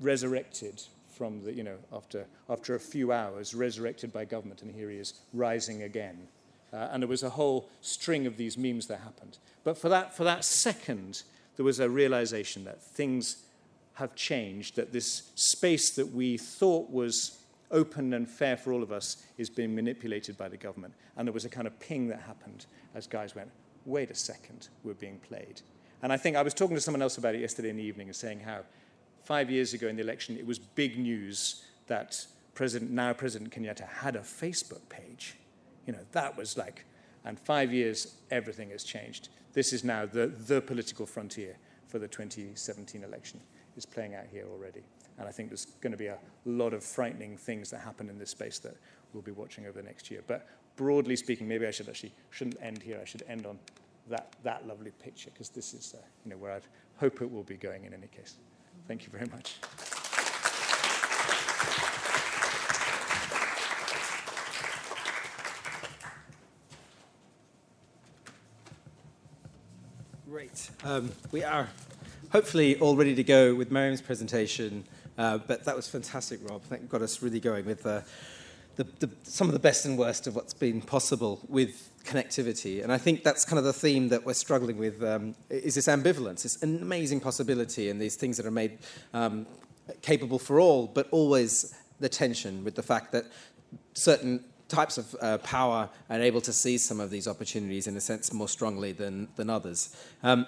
resurrected 0.00 0.82
from 1.20 1.44
the, 1.44 1.52
you 1.52 1.62
know, 1.62 1.76
after, 1.92 2.24
after 2.48 2.74
a 2.74 2.80
few 2.80 3.12
hours, 3.12 3.54
resurrected 3.54 4.10
by 4.10 4.24
government, 4.24 4.62
and 4.62 4.74
here 4.74 4.88
he 4.88 4.96
is 4.96 5.20
rising 5.34 5.82
again. 5.82 6.16
Uh, 6.72 6.88
and 6.90 7.02
there 7.02 7.08
was 7.08 7.22
a 7.22 7.28
whole 7.28 7.68
string 7.82 8.26
of 8.26 8.38
these 8.38 8.56
memes 8.56 8.86
that 8.86 9.00
happened. 9.00 9.36
But 9.62 9.76
for 9.76 9.90
that, 9.90 10.16
for 10.16 10.24
that 10.24 10.46
second, 10.46 11.24
there 11.56 11.64
was 11.66 11.78
a 11.78 11.90
realization 11.90 12.64
that 12.64 12.82
things 12.82 13.44
have 13.96 14.14
changed, 14.14 14.76
that 14.76 14.94
this 14.94 15.30
space 15.34 15.90
that 15.90 16.10
we 16.10 16.38
thought 16.38 16.88
was 16.88 17.42
open 17.70 18.14
and 18.14 18.26
fair 18.26 18.56
for 18.56 18.72
all 18.72 18.82
of 18.82 18.90
us 18.90 19.22
is 19.36 19.50
being 19.50 19.74
manipulated 19.74 20.38
by 20.38 20.48
the 20.48 20.56
government. 20.56 20.94
And 21.18 21.28
there 21.28 21.34
was 21.34 21.44
a 21.44 21.50
kind 21.50 21.66
of 21.66 21.78
ping 21.80 22.08
that 22.08 22.22
happened 22.22 22.64
as 22.94 23.06
guys 23.06 23.34
went, 23.34 23.50
wait 23.84 24.10
a 24.10 24.14
second, 24.14 24.68
we're 24.84 24.94
being 24.94 25.18
played. 25.18 25.60
And 26.02 26.14
I 26.14 26.16
think 26.16 26.38
I 26.38 26.42
was 26.42 26.54
talking 26.54 26.76
to 26.76 26.80
someone 26.80 27.02
else 27.02 27.18
about 27.18 27.34
it 27.34 27.42
yesterday 27.42 27.68
in 27.68 27.76
the 27.76 27.82
evening 27.82 28.06
and 28.06 28.16
saying 28.16 28.40
how 28.40 28.60
five 29.24 29.50
years 29.50 29.74
ago 29.74 29.88
in 29.88 29.96
the 29.96 30.02
election, 30.02 30.36
it 30.36 30.46
was 30.46 30.58
big 30.58 30.98
news 30.98 31.64
that 31.86 32.26
President, 32.54 32.90
now 32.90 33.12
President 33.12 33.50
Kenyatta 33.52 33.88
had 33.88 34.16
a 34.16 34.20
Facebook 34.20 34.88
page. 34.88 35.36
You 35.86 35.92
know, 35.92 36.00
that 36.12 36.36
was 36.36 36.56
like, 36.56 36.84
and 37.24 37.38
five 37.38 37.72
years, 37.72 38.14
everything 38.30 38.70
has 38.70 38.84
changed. 38.84 39.28
This 39.52 39.72
is 39.72 39.84
now 39.84 40.06
the, 40.06 40.26
the 40.26 40.60
political 40.60 41.06
frontier 41.06 41.56
for 41.88 41.98
the 41.98 42.08
2017 42.08 43.02
election 43.02 43.40
is 43.76 43.84
playing 43.84 44.14
out 44.14 44.26
here 44.30 44.46
already. 44.50 44.82
And 45.18 45.28
I 45.28 45.32
think 45.32 45.50
there's 45.50 45.66
going 45.66 45.92
to 45.92 45.98
be 45.98 46.06
a 46.06 46.18
lot 46.44 46.72
of 46.72 46.82
frightening 46.82 47.36
things 47.36 47.70
that 47.70 47.80
happen 47.80 48.08
in 48.08 48.18
this 48.18 48.30
space 48.30 48.58
that 48.60 48.76
we'll 49.12 49.22
be 49.22 49.32
watching 49.32 49.66
over 49.66 49.80
the 49.80 49.86
next 49.86 50.10
year. 50.10 50.22
But 50.26 50.48
broadly 50.76 51.16
speaking, 51.16 51.46
maybe 51.46 51.66
I 51.66 51.70
should 51.70 51.88
actually 51.88 52.12
shouldn't 52.30 52.56
end 52.62 52.82
here. 52.82 52.98
I 53.00 53.04
should 53.04 53.22
end 53.28 53.44
on 53.44 53.58
that, 54.08 54.34
that 54.44 54.66
lovely 54.66 54.92
picture 55.02 55.30
because 55.32 55.50
this 55.50 55.74
is 55.74 55.94
uh, 55.96 56.02
you 56.24 56.30
know, 56.30 56.36
where 56.38 56.52
I 56.52 56.60
hope 56.96 57.20
it 57.20 57.30
will 57.30 57.42
be 57.42 57.56
going 57.56 57.84
in 57.84 57.92
any 57.92 58.06
case. 58.06 58.36
Thank 58.90 59.06
you 59.06 59.12
very 59.12 59.26
much. 59.26 59.54
Great. 70.28 70.70
Um, 70.82 71.12
we 71.30 71.44
are 71.44 71.68
hopefully 72.32 72.80
all 72.80 72.96
ready 72.96 73.14
to 73.14 73.22
go 73.22 73.54
with 73.54 73.70
Mariéme's 73.70 74.02
presentation, 74.02 74.82
uh, 75.16 75.38
but 75.38 75.64
that 75.66 75.76
was 75.76 75.86
fantastic, 75.86 76.40
Rob. 76.42 76.64
That 76.64 76.88
got 76.88 77.00
us 77.00 77.22
really 77.22 77.38
going 77.38 77.66
with 77.66 77.86
uh, 77.86 78.00
the, 78.80 79.06
the, 79.06 79.14
some 79.24 79.46
of 79.46 79.52
the 79.52 79.58
best 79.58 79.84
and 79.84 79.98
worst 79.98 80.26
of 80.26 80.34
what's 80.34 80.54
been 80.54 80.80
possible 80.80 81.38
with 81.48 81.90
connectivity. 82.04 82.82
And 82.82 82.90
I 82.90 82.96
think 82.96 83.22
that's 83.22 83.44
kind 83.44 83.58
of 83.58 83.64
the 83.64 83.74
theme 83.74 84.08
that 84.08 84.24
we're 84.24 84.32
struggling 84.32 84.78
with 84.78 85.02
um, 85.02 85.34
is 85.50 85.74
this 85.74 85.86
ambivalence. 85.86 86.62
An 86.62 86.80
amazing 86.80 87.20
possibility 87.20 87.90
and 87.90 88.00
these 88.00 88.16
things 88.16 88.38
that 88.38 88.46
are 88.46 88.50
made 88.50 88.78
um, 89.12 89.46
capable 90.00 90.38
for 90.38 90.58
all, 90.58 90.86
but 90.86 91.08
always 91.10 91.74
the 91.98 92.08
tension 92.08 92.64
with 92.64 92.74
the 92.74 92.82
fact 92.82 93.12
that 93.12 93.26
certain 93.92 94.42
types 94.68 94.96
of 94.96 95.14
uh, 95.20 95.36
power 95.38 95.90
are 96.08 96.20
able 96.20 96.40
to 96.40 96.52
seize 96.52 96.82
some 96.82 97.00
of 97.00 97.10
these 97.10 97.28
opportunities 97.28 97.86
in 97.86 97.96
a 97.98 98.00
sense 98.00 98.32
more 98.32 98.48
strongly 98.48 98.92
than, 98.92 99.28
than 99.36 99.50
others. 99.50 99.94
Um, 100.22 100.46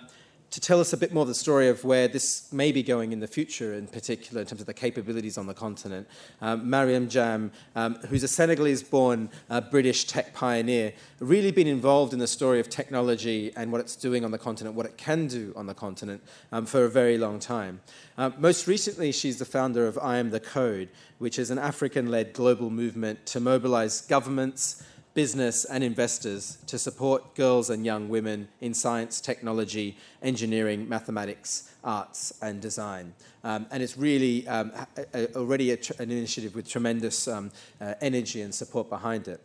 to 0.53 0.61
tell 0.61 0.81
us 0.81 0.93
a 0.93 0.99
bit 0.99 1.15
more 1.15 1.23
of 1.23 1.29
the 1.29 1.35
story 1.35 1.69
of 1.69 1.83
where 1.83 2.07
this 2.07 2.53
may 2.53 2.73
be 2.73 2.83
going 2.83 3.13
in 3.13 3.21
the 3.21 3.27
future, 3.27 3.73
in 3.73 3.87
particular 3.87 4.43
in 4.43 4.47
terms 4.47 4.61
of 4.61 4.67
the 4.67 4.75
capabilities 4.75 5.39
on 5.39 5.47
the 5.47 5.55
continent. 5.55 6.07
Um, 6.43 6.67
Mariéme 6.67 7.09
Jamme, 7.09 7.51
um, 7.75 7.95
who's 8.09 8.23
a 8.23 8.29
Senegalese 8.29 8.83
born 8.83 9.31
uh, 9.49 9.63
British 9.63 10.05
tech 10.05 10.35
pioneer, 10.35 10.93
really 11.21 11.53
been 11.53 11.67
involved 11.67 12.13
in 12.13 12.19
the 12.19 12.27
story 12.27 12.61
of 12.61 12.69
technology 12.69 13.51
and 13.57 13.73
what 13.73 13.81
it's 13.81 13.97
doing 13.97 14.27
on 14.27 14.31
the 14.31 14.37
continent, 14.37 14.77
what 14.77 14.85
it 14.85 14.99
can 14.99 15.27
do 15.27 15.55
on 15.57 15.67
the 15.67 15.75
continent 15.75 16.23
um, 16.53 16.67
for 16.67 16.85
a 16.85 16.91
very 16.91 17.17
long 17.17 17.39
time. 17.39 17.81
Uh, 18.19 18.31
most 18.37 18.67
recently, 18.67 19.11
she's 19.11 19.39
the 19.39 19.47
founder 19.47 19.87
of 19.87 19.99
I 20.03 20.19
Am 20.19 20.29
the 20.29 20.41
Code, 20.41 20.91
which 21.19 21.39
is 21.39 21.51
an 21.51 21.59
African 21.59 22.11
led 22.11 22.35
global 22.35 22.69
movement 22.69 23.25
to 23.27 23.41
mobilize 23.41 24.03
governments 24.03 24.85
business, 25.15 25.65
and 25.65 25.85
investors 25.85 26.59
to 26.67 26.79
support 26.79 27.35
girls 27.35 27.71
and 27.71 27.85
young 27.85 28.09
women 28.09 28.49
in 28.61 28.73
science, 28.75 29.21
technology, 29.21 29.97
engineering, 30.23 30.89
mathematics, 30.89 31.73
arts, 31.85 32.33
and 32.43 32.61
design. 32.61 33.13
Um, 33.45 33.67
and 33.71 33.83
it's 33.83 33.97
really 33.97 34.47
um, 34.49 34.73
a, 34.97 35.07
a, 35.15 35.35
already 35.35 35.77
tr- 35.77 35.93
an 35.99 36.11
initiative 36.11 36.55
with 36.55 36.69
tremendous 36.69 37.29
um, 37.29 37.51
uh, 37.81 37.95
energy 38.01 38.43
and 38.43 38.55
support 38.55 38.89
behind 38.89 39.29
it. 39.29 39.41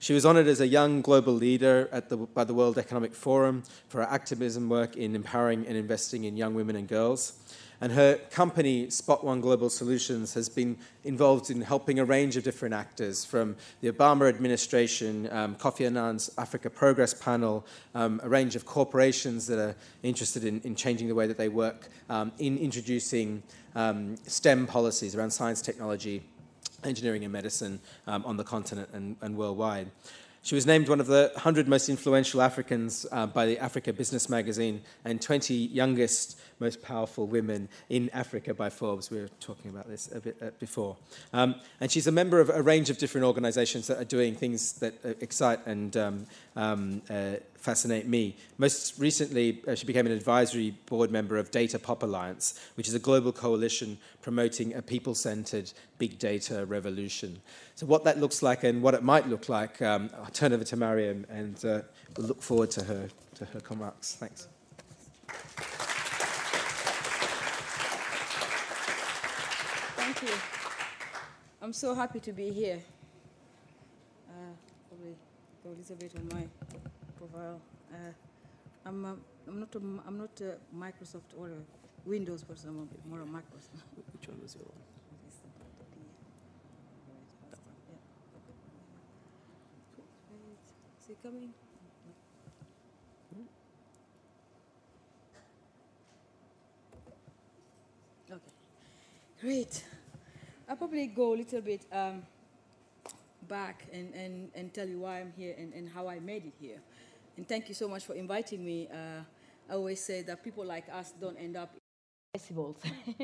She 0.00 0.12
was 0.12 0.24
honored 0.24 0.46
as 0.46 0.60
a 0.60 0.66
young 0.66 1.02
global 1.02 1.32
leader 1.32 1.88
the, 2.08 2.16
by 2.16 2.44
the 2.44 2.54
World 2.54 2.78
Economic 2.78 3.14
Forum 3.14 3.64
for 3.88 4.00
her 4.00 4.08
activism 4.08 4.68
work 4.68 4.96
in 4.96 5.16
empowering 5.16 5.66
and 5.66 5.76
investing 5.76 6.24
in 6.24 6.36
young 6.36 6.54
women 6.54 6.76
and 6.76 6.86
girls. 6.86 7.32
And 7.80 7.92
her 7.92 8.16
company, 8.30 8.88
SpotOne 8.88 9.40
Global 9.40 9.70
Solutions, 9.70 10.34
has 10.34 10.48
been 10.48 10.76
involved 11.04 11.48
in 11.48 11.60
helping 11.60 12.00
a 12.00 12.04
range 12.04 12.36
of 12.36 12.42
different 12.42 12.74
actors 12.74 13.24
from 13.24 13.54
the 13.80 13.92
Obama 13.92 14.28
administration, 14.28 15.28
um, 15.30 15.54
Kofi 15.54 15.86
Annan's 15.86 16.28
Africa 16.38 16.70
Progress 16.70 17.14
Panel, 17.14 17.64
um, 17.94 18.20
a 18.24 18.28
range 18.28 18.56
of 18.56 18.66
corporations 18.66 19.46
that 19.46 19.60
are 19.60 19.76
interested 20.02 20.44
in, 20.44 20.60
in 20.62 20.74
changing 20.74 21.06
the 21.06 21.14
way 21.14 21.28
that 21.28 21.38
they 21.38 21.48
work, 21.48 21.88
um, 22.10 22.32
in 22.38 22.58
introducing 22.58 23.42
um, 23.76 24.16
STEM 24.26 24.66
policies 24.66 25.14
around 25.14 25.30
science, 25.30 25.62
technology, 25.62 26.22
engineering, 26.82 27.22
and 27.22 27.32
medicine 27.32 27.78
um, 28.08 28.24
on 28.24 28.36
the 28.36 28.44
continent 28.44 28.88
and, 28.92 29.16
and 29.20 29.36
worldwide. 29.36 29.88
She 30.48 30.54
was 30.54 30.64
named 30.64 30.88
one 30.88 30.98
of 30.98 31.08
the 31.08 31.30
100 31.34 31.68
most 31.68 31.90
influential 31.90 32.40
Africans 32.40 33.04
uh, 33.12 33.26
by 33.26 33.44
the 33.44 33.58
Africa 33.58 33.92
Business 33.92 34.30
Magazine 34.30 34.80
and 35.04 35.20
20 35.20 35.52
youngest 35.52 36.40
most 36.58 36.80
powerful 36.80 37.26
women 37.26 37.68
in 37.90 38.08
Africa 38.14 38.54
by 38.54 38.70
Forbes. 38.70 39.10
We 39.10 39.18
were 39.18 39.28
talking 39.40 39.70
about 39.70 39.90
this 39.90 40.10
a 40.10 40.20
bit 40.20 40.38
uh, 40.40 40.46
before. 40.58 40.96
Um, 41.34 41.56
and 41.82 41.92
she's 41.92 42.06
a 42.06 42.12
member 42.12 42.40
of 42.40 42.48
a 42.48 42.62
range 42.62 42.88
of 42.88 42.96
different 42.96 43.26
organizations 43.26 43.88
that 43.88 44.00
are 44.00 44.06
doing 44.06 44.34
things 44.34 44.72
that 44.78 44.94
uh, 45.04 45.08
excite 45.20 45.66
and 45.66 45.94
um, 45.98 46.26
um, 46.56 47.02
uh, 47.10 47.34
fascinate 47.58 48.06
me. 48.06 48.36
Most 48.56 48.98
recently, 48.98 49.62
uh, 49.66 49.74
she 49.74 49.86
became 49.86 50.06
an 50.06 50.12
advisory 50.12 50.70
board 50.86 51.10
member 51.10 51.36
of 51.36 51.50
Data 51.50 51.78
Pop 51.78 52.02
Alliance, 52.02 52.58
which 52.76 52.88
is 52.88 52.94
a 52.94 52.98
global 52.98 53.32
coalition 53.32 53.98
promoting 54.22 54.74
a 54.74 54.82
people 54.82 55.14
centered 55.14 55.72
big 55.98 56.18
data 56.18 56.64
revolution. 56.66 57.40
So, 57.74 57.86
what 57.86 58.04
that 58.04 58.18
looks 58.18 58.42
like 58.42 58.64
and 58.64 58.82
what 58.82 58.94
it 58.94 59.02
might 59.02 59.28
look 59.28 59.48
like, 59.48 59.82
um, 59.82 60.10
I'll 60.18 60.30
turn 60.30 60.52
over 60.52 60.64
to 60.64 60.76
Mariéme 60.76 61.28
and 61.28 61.56
uh, 61.64 61.82
we'll 62.16 62.26
look 62.26 62.42
forward 62.42 62.70
to 62.72 62.84
her, 62.84 63.08
to 63.34 63.44
her 63.44 63.60
remarks. 63.68 64.14
Thanks. 64.14 64.48
Thank 69.96 70.22
you. 70.22 70.38
I'm 71.60 71.72
so 71.72 71.94
happy 71.94 72.20
to 72.20 72.32
be 72.32 72.50
here. 72.50 72.80
Uh, 74.28 74.54
probably 74.88 75.14
go 75.62 75.70
a 75.70 75.76
little 75.76 75.96
bit 75.96 76.12
on 76.16 76.28
my 76.32 76.88
profile. 77.18 77.60
Uh, 77.92 78.12
I'm, 78.86 79.04
uh, 79.04 79.14
I'm 79.46 79.60
not 79.60 79.74
a, 79.74 79.78
I'm 80.06 80.18
not 80.18 80.40
a 80.40 80.56
Microsoft 80.74 81.36
or 81.36 81.48
a 81.48 82.08
Windows 82.08 82.44
person. 82.44 82.70
I'm 82.70 82.88
a 82.88 83.08
more 83.08 83.22
a 83.22 83.26
Microsoft. 83.26 83.82
Which 84.12 84.28
one 84.28 84.40
was 84.40 84.54
your 84.54 84.64
one? 84.64 84.82
Is 91.02 91.10
it 91.10 91.22
coming? 91.22 91.52
Okay. 98.30 98.40
Great. 99.40 99.84
I'll 100.68 100.76
probably 100.76 101.06
go 101.06 101.32
a 101.32 101.36
little 101.36 101.62
bit 101.62 101.80
um, 101.90 102.22
back 103.48 103.86
and, 103.90 104.14
and, 104.14 104.50
and 104.54 104.74
tell 104.74 104.86
you 104.86 104.98
why 104.98 105.20
I'm 105.20 105.32
here 105.36 105.54
and, 105.58 105.72
and 105.72 105.88
how 105.88 106.08
I 106.08 106.20
made 106.20 106.44
it 106.44 106.52
here. 106.60 106.78
And 107.38 107.46
thank 107.46 107.68
you 107.68 107.74
so 107.74 107.86
much 107.86 108.04
for 108.04 108.14
inviting 108.14 108.64
me. 108.64 108.88
Uh, 108.92 109.22
I 109.70 109.74
always 109.74 110.00
say 110.00 110.22
that 110.22 110.42
people 110.42 110.64
like 110.64 110.86
us 110.92 111.14
don't 111.20 111.36
end 111.36 111.56
up 111.56 111.72
in 111.72 111.78
festivals. 112.36 112.78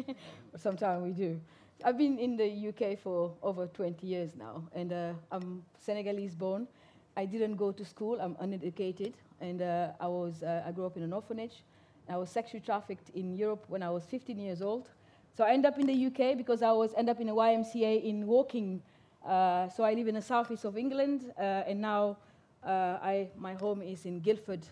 Sometimes 0.57 1.03
we 1.03 1.11
do. 1.11 1.41
I've 1.85 1.99
been 1.99 2.21
in 2.21 2.37
the 2.37 2.69
UK 2.69 2.97
for 2.97 3.35
over 3.43 3.67
20 3.67 4.07
years 4.07 4.31
now, 4.39 4.69
and 4.73 4.93
uh, 4.93 5.13
I'm 5.33 5.65
Senegalese 5.81 6.37
born. 6.37 6.69
I 7.17 7.25
didn't 7.25 7.57
go 7.57 7.73
to 7.73 7.85
school. 7.85 8.21
I'm 8.21 8.37
uneducated, 8.39 9.15
and 9.41 9.61
uh, 9.61 9.89
I 9.99 10.07
was 10.07 10.45
uh, 10.45 10.63
I 10.65 10.71
grew 10.71 10.87
up 10.87 10.97
in 10.97 11.03
an 11.03 11.13
orphanage. 11.13 11.65
I 12.09 12.17
was 12.17 12.31
sexually 12.31 12.63
trafficked 12.65 13.11
in 13.17 13.35
Europe 13.35 13.65
when 13.67 13.83
I 13.83 13.91
was 13.91 14.05
15 14.05 14.39
years 14.39 14.63
old. 14.63 14.91
So 15.37 15.43
I 15.43 15.51
end 15.51 15.67
up 15.67 15.77
in 15.77 15.87
the 15.87 16.07
UK 16.07 16.39
because 16.39 16.63
I 16.63 16.71
was 16.71 16.95
end 16.97 17.11
up 17.11 17.21
in 17.21 17.31
a 17.31 17.35
YMCA 17.35 18.05
in 18.05 18.29
Woking. 18.29 18.81
Uh, 19.27 19.69
so 19.71 19.83
I 19.83 19.95
live 19.95 20.07
in 20.07 20.15
the 20.15 20.23
southeast 20.23 20.65
of 20.65 20.79
England, 20.79 21.33
uh, 21.37 21.67
and 21.67 21.81
now 21.81 22.17
uh, 22.65 22.99
I, 23.03 23.29
my 23.37 23.55
home 23.55 23.83
is 23.83 24.07
in 24.07 24.21
Guildford, 24.21 24.67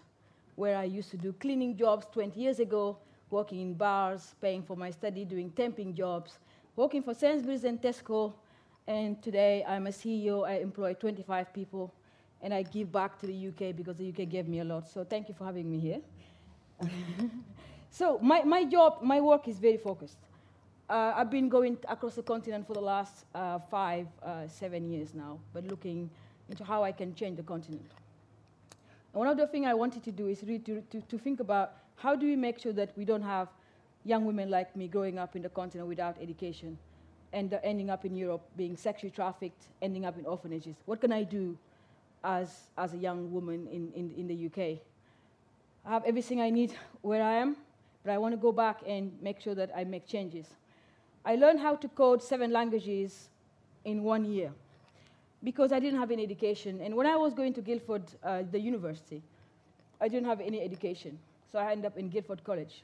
where 0.57 0.77
I 0.77 0.85
used 0.85 1.11
to 1.11 1.17
do 1.17 1.33
cleaning 1.33 1.77
jobs 1.77 2.07
20 2.13 2.41
years 2.41 2.59
ago, 2.59 2.97
working 3.31 3.61
in 3.61 3.75
bars, 3.75 4.35
paying 4.41 4.63
for 4.63 4.77
my 4.77 4.91
study, 4.91 5.25
doing 5.25 5.51
temping 5.51 5.95
jobs, 5.95 6.39
working 6.77 7.03
for 7.03 7.15
Sainsbury's 7.15 7.65
and 7.65 7.81
Tesco. 7.81 8.33
And 8.87 9.23
today 9.23 9.65
I'm 9.67 9.87
a 9.87 9.91
CEO. 9.91 10.47
I 10.47 10.59
employ 10.59 10.95
25 10.95 11.53
people, 11.53 11.93
and 12.41 12.53
I 12.53 12.63
give 12.63 12.91
back 12.91 13.19
to 13.21 13.27
the 13.27 13.49
UK 13.49 13.77
because 13.77 13.97
the 13.97 14.09
UK 14.09 14.29
gave 14.29 14.49
me 14.49 14.61
a 14.61 14.65
lot. 14.65 14.89
So 14.89 15.05
thank 15.05 15.29
you 15.29 15.35
for 15.35 15.45
having 15.45 15.71
me 15.71 15.79
here. 15.79 16.01
so 17.91 18.19
my, 18.21 18.43
my 18.43 18.65
job, 18.65 18.99
my 19.03 19.21
work 19.21 19.49
is 19.49 19.59
very 19.59 19.77
focused. 19.77 20.19
Uh, 20.89 21.13
I've 21.17 21.31
been 21.31 21.49
going 21.49 21.79
across 21.89 22.17
the 22.17 22.23
continent 22.23 22.67
for 22.67 22.75
the 22.75 22.81
last 22.81 23.25
uh, 23.35 23.59
five, 23.71 24.09
uh, 24.23 24.49
seven 24.49 24.91
years 24.91 25.15
now, 25.15 25.39
but 25.55 25.65
looking 25.65 26.11
into 26.49 26.65
how 26.65 26.83
I 26.85 26.93
can 26.93 27.15
change 27.15 27.37
the 27.37 27.43
continent. 27.43 27.91
And 29.13 29.19
one 29.19 29.29
of 29.29 29.37
the 29.37 29.47
things 29.47 29.67
I 29.67 29.75
wanted 29.75 30.03
to 30.05 30.13
do 30.13 30.29
is 30.29 30.43
really 30.43 30.59
to, 30.61 30.81
to, 30.91 31.01
to 31.01 31.19
think 31.19 31.41
about 31.41 31.75
how 31.97 32.17
do 32.17 32.27
we 32.27 32.37
make 32.37 32.59
sure 32.59 32.73
that 32.73 32.97
we 32.97 33.05
don't 33.05 33.23
have 33.23 33.49
young 34.05 34.25
women 34.25 34.51
like 34.51 34.75
me 34.75 34.89
growing 34.89 35.19
up 35.19 35.37
in 35.37 35.43
the 35.43 35.49
continent 35.49 35.89
without 35.89 36.17
education 36.21 36.77
and 37.33 37.55
uh, 37.55 37.59
ending 37.63 37.91
up 37.91 38.05
in 38.05 38.17
Europe 38.17 38.43
being 38.57 38.77
sexually 38.77 39.11
trafficked, 39.11 39.69
ending 39.81 40.05
up 40.05 40.19
in 40.19 40.27
orphanages. 40.27 40.77
What 40.87 41.01
can 41.01 41.13
I 41.13 41.23
do 41.23 41.57
as, 42.25 42.71
as 42.77 42.95
a 42.95 42.97
young 42.97 43.33
woman 43.33 43.69
in, 43.69 43.93
in, 43.95 44.13
in 44.17 44.27
the 44.27 44.47
UK? 44.47 44.79
I 45.85 45.91
have 45.91 46.05
everything 46.05 46.41
I 46.41 46.51
need 46.51 46.75
where 47.03 47.23
I 47.23 47.35
am, 47.35 47.57
but 48.05 48.13
I 48.13 48.19
want 48.19 48.33
to 48.33 48.39
go 48.39 48.53
back 48.53 48.81
and 48.87 49.13
make 49.23 49.41
sure 49.41 49.55
that 49.55 49.71
I 49.77 49.85
make 49.85 50.07
changes. 50.07 50.47
I 51.25 51.37
learned 51.37 51.61
how 51.61 51.77
to 51.77 51.89
code 51.89 52.23
seven 52.23 52.51
languages 52.53 53.29
in 53.85 54.03
one 54.03 54.25
year 54.25 54.53
because 55.45 55.73
I 55.73 55.81
didn't 55.81 55.99
have 55.99 56.11
any 56.11 56.23
education. 56.23 56.81
And 56.81 56.95
when 56.95 57.07
I 57.07 57.17
was 57.17 57.35
going 57.35 57.53
to 57.55 57.61
Guildford, 57.61 58.05
uh, 58.23 58.43
the 58.51 58.61
university, 58.61 59.23
I 60.01 60.09
didn't 60.09 60.27
have 60.27 60.41
any 60.41 60.61
education. 60.61 61.19
So 61.51 61.59
I 61.59 61.73
ended 61.73 61.87
up 61.87 61.99
in 61.99 62.09
Guildford 62.09 62.45
College. 62.45 62.83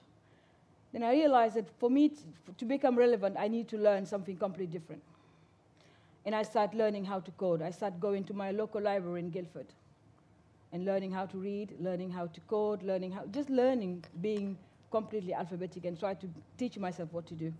Then 0.92 1.03
I 1.03 1.12
realized 1.12 1.57
that 1.57 1.66
for 1.79 1.90
me 1.90 2.12
to, 2.59 2.64
become 2.64 2.97
relevant, 2.97 3.37
I 3.38 3.49
need 3.49 3.68
to 3.68 3.79
learn 3.79 4.07
something 4.07 4.37
completely 4.37 4.79
different. 4.79 5.03
And 6.25 6.35
I 6.35 6.42
started 6.42 6.77
learning 6.77 7.05
how 7.05 7.21
to 7.21 7.31
code. 7.33 7.62
I 7.62 7.71
started 7.71 8.01
going 8.01 8.25
to 8.25 8.35
my 8.35 8.51
local 8.51 8.81
library 8.81 9.21
in 9.21 9.31
Guildford 9.31 9.66
and 10.73 10.85
learning 10.85 11.12
how 11.12 11.27
to 11.27 11.38
read, 11.38 11.75
learning 11.81 12.11
how 12.11 12.27
to 12.27 12.40
code, 12.42 12.83
learning 12.83 13.12
how, 13.12 13.25
just 13.27 13.49
learning, 13.51 14.05
being 14.21 14.57
completely 14.90 15.35
alphabetic 15.35 15.85
and 15.85 15.99
try 15.99 16.14
to 16.14 16.29
teach 16.57 16.79
myself 16.79 17.12
what 17.12 17.27
to 17.27 17.35
do. 17.35 17.53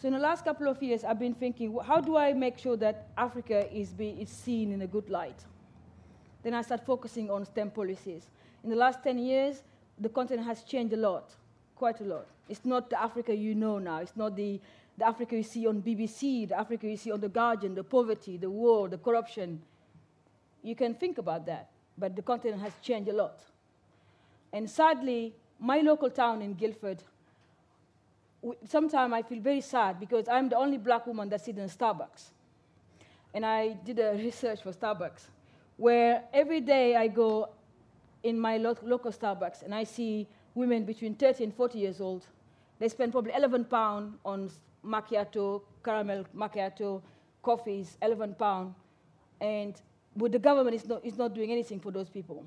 So 0.00 0.08
in 0.08 0.14
the 0.14 0.20
last 0.20 0.44
couple 0.44 0.66
of 0.66 0.82
years, 0.82 1.04
I've 1.04 1.18
been 1.18 1.34
thinking, 1.34 1.76
how 1.84 2.00
do 2.00 2.16
I 2.16 2.32
make 2.32 2.56
sure 2.56 2.74
that 2.78 3.08
Africa 3.18 3.70
is, 3.70 3.90
be, 3.90 4.16
is 4.18 4.30
seen 4.30 4.72
in 4.72 4.80
a 4.80 4.86
good 4.86 5.10
light? 5.10 5.44
Then 6.42 6.54
I 6.54 6.62
start 6.62 6.86
focusing 6.86 7.30
on 7.30 7.44
STEM 7.44 7.72
policies. 7.72 8.30
In 8.64 8.70
the 8.70 8.76
last 8.76 9.02
10 9.04 9.18
years, 9.18 9.62
the 9.98 10.08
continent 10.08 10.46
has 10.46 10.62
changed 10.62 10.94
a 10.94 10.96
lot, 10.96 11.34
quite 11.76 12.00
a 12.00 12.04
lot. 12.04 12.26
It's 12.48 12.64
not 12.64 12.88
the 12.88 12.98
Africa 12.98 13.36
you 13.36 13.54
know 13.54 13.78
now. 13.78 13.98
It's 13.98 14.16
not 14.16 14.36
the, 14.36 14.58
the 14.96 15.06
Africa 15.06 15.36
you 15.36 15.42
see 15.42 15.66
on 15.66 15.82
BBC, 15.82 16.48
the 16.48 16.58
Africa 16.58 16.88
you 16.88 16.96
see 16.96 17.12
on 17.12 17.20
The 17.20 17.28
Guardian, 17.28 17.74
the 17.74 17.84
poverty, 17.84 18.38
the 18.38 18.48
war, 18.48 18.88
the 18.88 18.96
corruption. 18.96 19.60
You 20.62 20.74
can 20.74 20.94
think 20.94 21.18
about 21.18 21.44
that, 21.44 21.68
but 21.98 22.16
the 22.16 22.22
continent 22.22 22.62
has 22.62 22.72
changed 22.80 23.10
a 23.10 23.14
lot. 23.14 23.38
And 24.50 24.68
sadly, 24.68 25.34
my 25.58 25.80
local 25.80 26.08
town 26.08 26.40
in 26.40 26.54
Guildford 26.54 27.02
sometimes 28.66 29.12
I 29.12 29.22
feel 29.22 29.40
very 29.40 29.60
sad 29.60 30.00
because 30.00 30.28
I'm 30.28 30.48
the 30.48 30.56
only 30.56 30.78
black 30.78 31.06
woman 31.06 31.28
that 31.30 31.44
sits 31.44 31.58
in 31.58 31.68
Starbucks. 31.68 32.30
And 33.34 33.44
I 33.44 33.74
did 33.84 33.98
a 33.98 34.12
research 34.24 34.62
for 34.62 34.72
Starbucks 34.72 35.22
where 35.76 36.24
every 36.32 36.60
day 36.60 36.96
I 36.96 37.08
go 37.08 37.50
in 38.22 38.38
my 38.38 38.58
lo 38.58 38.76
local 38.82 39.12
Starbucks 39.12 39.62
and 39.62 39.74
I 39.74 39.84
see 39.84 40.26
women 40.54 40.84
between 40.84 41.14
30 41.14 41.44
and 41.44 41.54
40 41.54 41.78
years 41.78 42.00
old. 42.00 42.26
They 42.78 42.88
spend 42.88 43.12
probably 43.12 43.32
11 43.32 43.64
pounds 43.66 44.16
on 44.24 44.50
macchiato, 44.84 45.62
caramel 45.84 46.24
macchiato, 46.36 47.02
coffees, 47.42 47.96
11 48.02 48.34
pounds. 48.34 48.74
And 49.40 49.80
but 50.16 50.32
the 50.32 50.38
government 50.38 50.74
is 50.74 50.86
not, 50.88 51.04
is 51.04 51.16
not 51.16 51.34
doing 51.34 51.52
anything 51.52 51.80
for 51.80 51.90
those 51.90 52.08
people. 52.08 52.44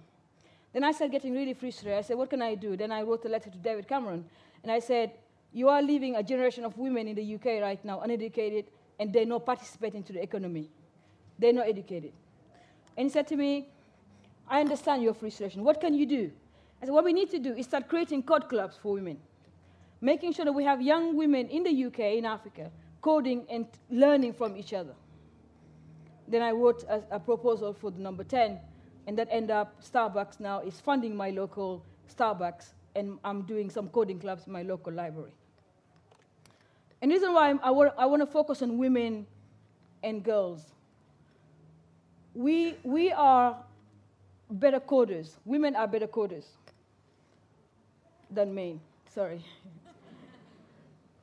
Then 0.74 0.84
I 0.84 0.92
started 0.92 1.12
getting 1.12 1.34
really 1.34 1.54
frustrated. 1.54 1.98
I 1.98 2.02
said, 2.02 2.18
what 2.18 2.30
can 2.30 2.42
I 2.42 2.56
do? 2.56 2.76
Then 2.76 2.92
I 2.92 3.04
wrote 3.04 3.24
a 3.26 3.30
letter 3.30 3.50
to 3.50 3.58
David 3.58 3.88
Cameron. 3.88 4.26
And 4.64 4.72
I 4.72 4.80
said, 4.80 5.12
you 5.54 5.70
are 5.70 5.82
leaving 5.82 6.16
a 6.16 6.24
generation 6.24 6.66
of 6.66 6.78
women 6.78 7.08
in 7.08 7.16
the 7.16 7.36
UK 7.36 7.62
right 7.62 7.84
now 7.86 8.02
uneducated 8.02 8.66
and 9.00 9.14
they're 9.14 9.26
not 9.26 9.46
participating 9.46 10.04
to 10.04 10.14
the 10.14 10.22
economy. 10.22 10.70
They're 11.38 11.54
not 11.54 11.68
educated. 11.68 12.12
And 12.98 13.06
he 13.06 13.10
said 13.14 13.28
to 13.28 13.36
me, 13.36 13.70
I 14.48 14.60
understand 14.60 15.04
your 15.04 15.14
frustration. 15.14 15.64
What 15.64 15.80
can 15.80 15.94
you 15.94 16.06
do? 16.06 16.32
I 16.82 16.86
said, 16.86 16.92
what 16.94 17.06
we 17.06 17.14
need 17.14 17.30
to 17.32 17.40
do 17.40 17.54
is 17.54 17.66
start 17.66 17.88
creating 17.88 18.24
code 18.24 18.50
clubs 18.50 18.78
for 18.82 18.94
women, 18.94 19.18
making 20.02 20.34
sure 20.34 20.46
that 20.46 20.52
we 20.52 20.64
have 20.64 20.82
young 20.82 21.16
women 21.16 21.48
in 21.48 21.64
the 21.64 21.86
UK, 21.86 22.18
in 22.18 22.26
Africa, 22.26 22.72
coding 23.02 23.46
and 23.50 23.68
learning 23.90 24.34
from 24.34 24.58
each 24.58 24.74
other. 24.74 24.96
Then 26.28 26.42
I 26.42 26.52
wrote 26.52 26.84
a, 26.84 27.04
a 27.12 27.20
proposal 27.20 27.74
for 27.74 27.92
the 27.92 28.00
number 28.00 28.24
10, 28.24 28.60
and 29.08 29.18
that 29.18 29.28
ended 29.32 29.52
up 29.52 29.84
Starbucks 29.84 30.40
now 30.40 30.62
is 30.62 30.80
funding 30.80 31.16
my 31.16 31.30
local 31.30 31.86
Starbucks, 32.14 32.74
and 32.96 33.20
I'm 33.24 33.44
doing 33.44 33.70
some 33.70 33.90
coding 33.90 34.20
clubs 34.20 34.48
in 34.48 34.54
my 34.54 34.64
local 34.64 34.94
library. 34.94 35.32
And 37.04 37.12
the 37.12 37.16
reason 37.16 37.34
why 37.34 37.54
I, 37.62 37.70
want, 37.70 37.94
I 37.98 38.06
want 38.06 38.22
to 38.22 38.26
focus 38.26 38.62
on 38.62 38.78
women 38.78 39.28
and 40.02 40.24
girls. 40.24 40.64
We, 42.34 42.78
we 42.82 43.12
are 43.12 43.58
better 44.50 44.80
coders. 44.80 45.32
Women 45.44 45.76
are 45.76 45.86
better 45.86 46.08
coders 46.08 46.46
than 48.32 48.56
men. 48.56 48.80
Sorry. 49.14 49.44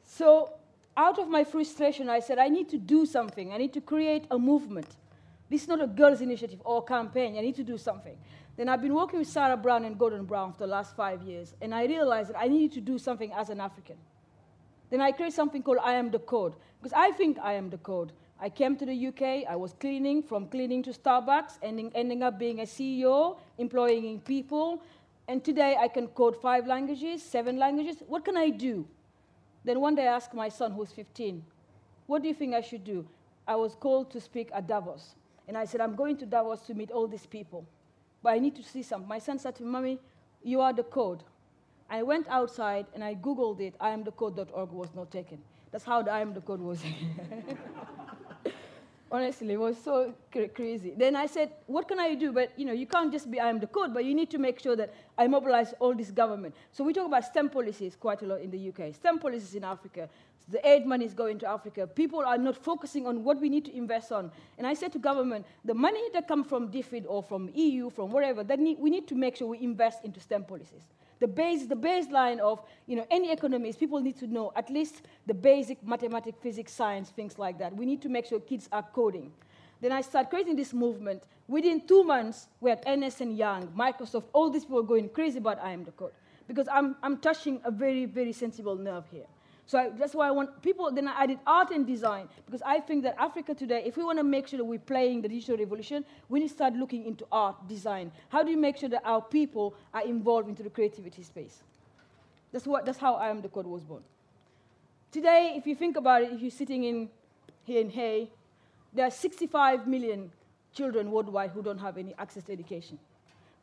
so, 0.04 0.52
out 0.98 1.18
of 1.18 1.28
my 1.28 1.44
frustration, 1.44 2.10
I 2.10 2.20
said, 2.20 2.38
I 2.38 2.48
need 2.48 2.68
to 2.68 2.76
do 2.76 3.06
something. 3.06 3.50
I 3.50 3.56
need 3.56 3.72
to 3.72 3.80
create 3.80 4.26
a 4.30 4.38
movement. 4.38 4.88
This 5.48 5.62
is 5.62 5.68
not 5.68 5.80
a 5.80 5.86
girls' 5.86 6.20
initiative 6.20 6.60
or 6.62 6.84
campaign. 6.84 7.38
I 7.38 7.40
need 7.40 7.56
to 7.56 7.64
do 7.64 7.78
something. 7.78 8.18
Then 8.58 8.68
I've 8.68 8.82
been 8.82 8.94
working 8.94 9.18
with 9.18 9.28
Sarah 9.28 9.56
Brown 9.56 9.86
and 9.86 9.98
Gordon 9.98 10.26
Brown 10.26 10.52
for 10.52 10.58
the 10.58 10.66
last 10.66 10.94
five 10.94 11.22
years, 11.22 11.54
and 11.62 11.74
I 11.74 11.86
realized 11.86 12.28
that 12.28 12.38
I 12.38 12.48
needed 12.48 12.72
to 12.72 12.82
do 12.82 12.98
something 12.98 13.32
as 13.32 13.48
an 13.48 13.62
African. 13.62 13.96
Then 14.90 15.00
I 15.00 15.12
create 15.12 15.32
something 15.32 15.62
called 15.62 15.78
I 15.82 15.94
am 15.94 16.10
the 16.10 16.18
code. 16.18 16.54
Because 16.80 16.92
I 16.92 17.12
think 17.12 17.38
I 17.38 17.54
am 17.54 17.70
the 17.70 17.78
code. 17.78 18.12
I 18.40 18.48
came 18.48 18.76
to 18.76 18.86
the 18.86 19.06
UK, 19.08 19.48
I 19.48 19.54
was 19.54 19.74
cleaning, 19.74 20.22
from 20.22 20.46
cleaning 20.46 20.82
to 20.84 20.90
Starbucks, 20.90 21.58
ending, 21.62 21.92
ending 21.94 22.22
up 22.22 22.38
being 22.38 22.60
a 22.60 22.64
CEO, 22.64 23.36
employing 23.58 24.20
people. 24.20 24.82
And 25.28 25.44
today 25.44 25.76
I 25.78 25.88
can 25.88 26.08
code 26.08 26.40
five 26.40 26.66
languages, 26.66 27.22
seven 27.22 27.58
languages. 27.58 28.02
What 28.08 28.24
can 28.24 28.36
I 28.38 28.48
do? 28.48 28.86
Then 29.62 29.80
one 29.80 29.94
day 29.94 30.08
I 30.08 30.16
asked 30.16 30.32
my 30.32 30.48
son, 30.48 30.72
who's 30.72 30.90
15, 30.90 31.44
what 32.06 32.22
do 32.22 32.28
you 32.28 32.34
think 32.34 32.54
I 32.54 32.62
should 32.62 32.82
do? 32.82 33.06
I 33.46 33.56
was 33.56 33.74
called 33.74 34.10
to 34.12 34.20
speak 34.20 34.50
at 34.54 34.66
Davos. 34.66 35.14
And 35.46 35.58
I 35.58 35.64
said, 35.66 35.80
I'm 35.80 35.94
going 35.94 36.16
to 36.16 36.26
Davos 36.26 36.62
to 36.62 36.74
meet 36.74 36.90
all 36.90 37.06
these 37.06 37.26
people. 37.26 37.66
But 38.22 38.30
I 38.30 38.38
need 38.38 38.56
to 38.56 38.62
see 38.62 38.82
some. 38.82 39.06
My 39.06 39.18
son 39.18 39.38
said 39.38 39.54
to 39.56 39.62
me, 39.62 39.68
Mommy, 39.68 39.98
you 40.42 40.60
are 40.60 40.72
the 40.72 40.82
code. 40.82 41.22
I 41.90 42.04
went 42.04 42.28
outside 42.28 42.86
and 42.94 43.02
I 43.02 43.16
Googled 43.16 43.60
it. 43.60 43.74
IamTheCode.org 43.80 44.70
was 44.70 44.94
not 44.94 45.10
taken. 45.10 45.38
That's 45.72 45.84
how 45.84 46.02
the 46.02 46.12
I 46.12 46.20
am 46.20 46.32
the 46.32 46.40
code 46.40 46.60
was. 46.60 46.80
Honestly, 49.12 49.54
it 49.54 49.58
was 49.58 49.76
so 49.76 50.14
cra- 50.30 50.48
crazy. 50.48 50.94
Then 50.96 51.16
I 51.16 51.26
said, 51.26 51.50
what 51.66 51.88
can 51.88 51.98
I 51.98 52.14
do? 52.14 52.30
But 52.32 52.52
you 52.56 52.64
know, 52.64 52.72
you 52.72 52.86
can't 52.86 53.10
just 53.10 53.28
be 53.28 53.40
I 53.40 53.48
am 53.48 53.58
the 53.58 53.66
code, 53.66 53.92
but 53.92 54.04
you 54.04 54.14
need 54.14 54.30
to 54.30 54.38
make 54.38 54.60
sure 54.60 54.76
that 54.76 54.94
I 55.18 55.26
mobilize 55.26 55.74
all 55.80 55.92
this 55.94 56.12
government. 56.12 56.54
So 56.70 56.84
we 56.84 56.92
talk 56.92 57.06
about 57.06 57.24
STEM 57.24 57.50
policies 57.50 57.96
quite 57.96 58.22
a 58.22 58.26
lot 58.26 58.40
in 58.40 58.52
the 58.52 58.68
UK. 58.68 58.94
STEM 58.94 59.18
policies 59.18 59.56
in 59.56 59.64
Africa. 59.64 60.08
The 60.48 60.64
aid 60.66 60.86
money 60.86 61.04
is 61.04 61.14
going 61.14 61.40
to 61.40 61.48
Africa. 61.48 61.88
People 61.88 62.20
are 62.20 62.38
not 62.38 62.56
focusing 62.56 63.06
on 63.06 63.24
what 63.24 63.40
we 63.40 63.48
need 63.48 63.64
to 63.64 63.76
invest 63.76 64.12
on. 64.12 64.30
And 64.58 64.66
I 64.66 64.74
said 64.74 64.92
to 64.92 64.98
government, 64.98 65.44
the 65.64 65.74
money 65.74 66.02
that 66.12 66.28
comes 66.28 66.46
from 66.48 66.68
DFID 66.70 67.04
or 67.08 67.22
from 67.22 67.50
EU, 67.54 67.90
from 67.90 68.10
wherever, 68.10 68.44
that 68.44 68.58
we 68.58 68.90
need 68.90 69.08
to 69.08 69.14
make 69.16 69.36
sure 69.36 69.48
we 69.48 69.60
invest 69.60 70.04
into 70.04 70.20
STEM 70.20 70.44
policies 70.44 70.82
the 71.20 71.28
base, 71.28 71.66
the 71.66 71.76
baseline 71.76 72.38
of 72.38 72.62
you 72.86 72.96
know, 72.96 73.06
any 73.10 73.30
economy 73.30 73.68
is 73.68 73.76
people 73.76 74.00
need 74.00 74.16
to 74.18 74.26
know 74.26 74.52
at 74.56 74.70
least 74.70 75.02
the 75.26 75.34
basic 75.34 75.86
mathematics, 75.86 76.38
physics, 76.42 76.72
science, 76.72 77.10
things 77.10 77.38
like 77.38 77.58
that. 77.58 77.76
We 77.76 77.86
need 77.86 78.02
to 78.02 78.08
make 78.08 78.26
sure 78.26 78.40
kids 78.40 78.68
are 78.72 78.82
coding. 78.82 79.30
Then 79.80 79.92
I 79.92 80.00
started 80.00 80.30
creating 80.30 80.56
this 80.56 80.72
movement. 80.72 81.22
Within 81.46 81.86
two 81.86 82.04
months, 82.04 82.48
we 82.60 82.70
had 82.70 82.82
Ernst 82.86 83.20
and 83.20 83.36
Young, 83.36 83.68
Microsoft, 83.68 84.24
all 84.32 84.50
these 84.50 84.64
people 84.64 84.82
going 84.82 85.08
crazy 85.08 85.38
about 85.38 85.58
I 85.62 85.72
am 85.72 85.84
the 85.84 85.92
code. 85.92 86.12
Because 86.48 86.68
I'm, 86.68 86.96
I'm 87.02 87.18
touching 87.18 87.60
a 87.64 87.70
very, 87.70 88.06
very 88.06 88.32
sensible 88.32 88.76
nerve 88.76 89.04
here. 89.10 89.26
So 89.70 89.78
I, 89.78 89.88
that's 89.90 90.16
why 90.16 90.26
I 90.26 90.32
want 90.32 90.62
people, 90.62 90.90
then 90.90 91.06
I 91.06 91.22
added 91.22 91.38
art 91.46 91.70
and 91.70 91.86
design, 91.86 92.28
because 92.44 92.60
I 92.66 92.80
think 92.80 93.04
that 93.04 93.14
Africa 93.16 93.54
today, 93.54 93.84
if 93.86 93.96
we 93.96 94.02
want 94.02 94.18
to 94.18 94.24
make 94.24 94.48
sure 94.48 94.56
that 94.56 94.64
we're 94.64 94.80
playing 94.80 95.22
the 95.22 95.28
digital 95.28 95.56
revolution, 95.56 96.04
we 96.28 96.40
need 96.40 96.48
to 96.48 96.54
start 96.54 96.74
looking 96.74 97.06
into 97.06 97.24
art, 97.30 97.68
design. 97.68 98.10
How 98.30 98.42
do 98.42 98.50
you 98.50 98.56
make 98.56 98.78
sure 98.78 98.88
that 98.88 99.02
our 99.04 99.22
people 99.22 99.76
are 99.94 100.02
involved 100.02 100.48
into 100.48 100.64
the 100.64 100.70
creativity 100.70 101.22
space? 101.22 101.62
That's, 102.50 102.66
what, 102.66 102.84
that's 102.84 102.98
how 102.98 103.14
I 103.14 103.28
Am 103.28 103.42
the 103.42 103.48
Code 103.48 103.68
was 103.68 103.84
born. 103.84 104.02
Today, 105.12 105.54
if 105.56 105.68
you 105.68 105.76
think 105.76 105.96
about 105.96 106.22
it, 106.22 106.32
if 106.32 106.40
you're 106.40 106.50
sitting 106.50 106.82
in 106.82 107.08
here 107.62 107.80
in 107.80 107.90
Hay, 107.90 108.28
there 108.92 109.06
are 109.06 109.10
65 109.12 109.86
million 109.86 110.32
children 110.74 111.12
worldwide 111.12 111.52
who 111.52 111.62
don't 111.62 111.78
have 111.78 111.96
any 111.96 112.12
access 112.18 112.42
to 112.42 112.52
education. 112.52 112.98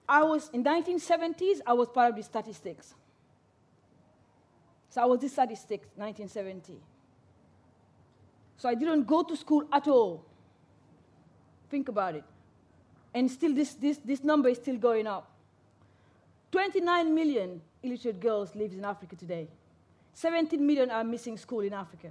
I 0.07 0.23
was, 0.23 0.49
in 0.53 0.63
1970s, 0.63 1.59
I 1.67 1.73
was 1.73 1.89
part 1.89 2.11
of 2.11 2.15
the 2.15 2.23
statistics. 2.23 2.93
So 4.89 5.01
I 5.01 5.05
was 5.05 5.19
this 5.19 5.33
statistic, 5.33 5.81
1970. 5.95 6.79
So 8.57 8.69
I 8.69 8.75
didn't 8.75 9.03
go 9.03 9.23
to 9.23 9.35
school 9.35 9.63
at 9.71 9.87
all. 9.87 10.25
Think 11.69 11.89
about 11.89 12.15
it. 12.15 12.23
And 13.13 13.29
still, 13.29 13.53
this, 13.53 13.73
this, 13.73 13.97
this 13.97 14.23
number 14.23 14.49
is 14.49 14.57
still 14.57 14.77
going 14.77 15.07
up. 15.07 15.31
29 16.51 17.13
million 17.13 17.61
illiterate 17.83 18.19
girls 18.19 18.55
live 18.55 18.73
in 18.73 18.85
Africa 18.85 19.15
today. 19.15 19.47
17 20.13 20.65
million 20.65 20.89
are 20.89 21.03
missing 21.03 21.37
school 21.37 21.59
in 21.59 21.73
Africa. 21.73 22.09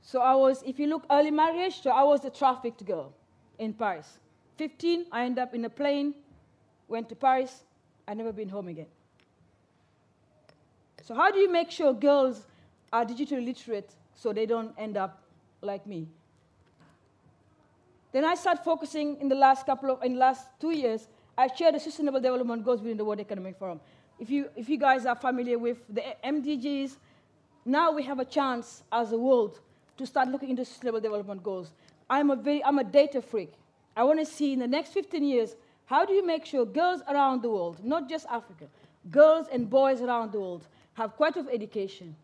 So 0.00 0.20
I 0.20 0.34
was, 0.34 0.62
if 0.64 0.78
you 0.78 0.86
look 0.86 1.04
early 1.10 1.30
marriage, 1.30 1.82
so 1.82 1.90
I 1.90 2.02
was 2.02 2.24
a 2.24 2.30
trafficked 2.30 2.84
girl 2.86 3.12
in 3.58 3.74
Paris. 3.74 4.18
15, 4.56 5.06
I 5.12 5.24
ended 5.24 5.42
up 5.42 5.54
in 5.54 5.64
a 5.64 5.70
plane, 5.70 6.14
went 6.88 7.08
to 7.10 7.14
Paris, 7.14 7.64
i 8.06 8.14
never 8.14 8.32
been 8.32 8.48
home 8.48 8.68
again. 8.68 8.86
So 11.08 11.14
how 11.14 11.30
do 11.30 11.38
you 11.38 11.50
make 11.50 11.70
sure 11.70 11.94
girls 11.94 12.44
are 12.92 13.02
digitally 13.02 13.42
literate 13.42 13.94
so 14.14 14.30
they 14.30 14.44
don't 14.44 14.74
end 14.76 14.98
up 14.98 15.22
like 15.62 15.86
me? 15.86 16.06
Then 18.12 18.26
I 18.26 18.34
started 18.34 18.62
focusing 18.62 19.18
in 19.18 19.30
the 19.30 19.34
last 19.34 19.64
couple 19.64 19.90
of, 19.90 20.02
in 20.02 20.12
the 20.12 20.18
last 20.18 20.48
two 20.60 20.70
years, 20.70 21.08
I 21.38 21.46
shared 21.46 21.76
the 21.76 21.80
Sustainable 21.80 22.20
Development 22.20 22.62
Goals 22.62 22.82
within 22.82 22.98
the 22.98 23.06
World 23.06 23.20
Economic 23.20 23.58
Forum. 23.58 23.80
If 24.18 24.28
you, 24.28 24.50
if 24.54 24.68
you 24.68 24.76
guys 24.76 25.06
are 25.06 25.14
familiar 25.14 25.58
with 25.58 25.78
the 25.88 26.02
MDGs, 26.22 26.98
now 27.64 27.90
we 27.90 28.02
have 28.02 28.18
a 28.18 28.26
chance 28.26 28.82
as 28.92 29.12
a 29.12 29.18
world 29.18 29.60
to 29.96 30.04
start 30.04 30.28
looking 30.28 30.50
into 30.50 30.66
Sustainable 30.66 31.00
Development 31.00 31.42
Goals. 31.42 31.72
I'm 32.10 32.30
a, 32.30 32.36
very, 32.36 32.62
I'm 32.62 32.78
a 32.80 32.84
data 32.84 33.22
freak. 33.22 33.54
I 33.96 34.04
want 34.04 34.18
to 34.18 34.26
see 34.26 34.52
in 34.52 34.58
the 34.58 34.68
next 34.68 34.92
15 34.92 35.24
years, 35.24 35.56
how 35.86 36.04
do 36.04 36.12
you 36.12 36.26
make 36.26 36.44
sure 36.44 36.66
girls 36.66 37.00
around 37.08 37.40
the 37.40 37.48
world, 37.48 37.82
not 37.82 38.10
just 38.10 38.26
Africa, 38.26 38.66
girls 39.10 39.46
and 39.50 39.70
boys 39.70 40.02
around 40.02 40.32
the 40.32 40.40
world, 40.40 40.66
have 40.98 41.16
quality 41.16 41.40
of 41.40 41.48
education. 41.48 42.14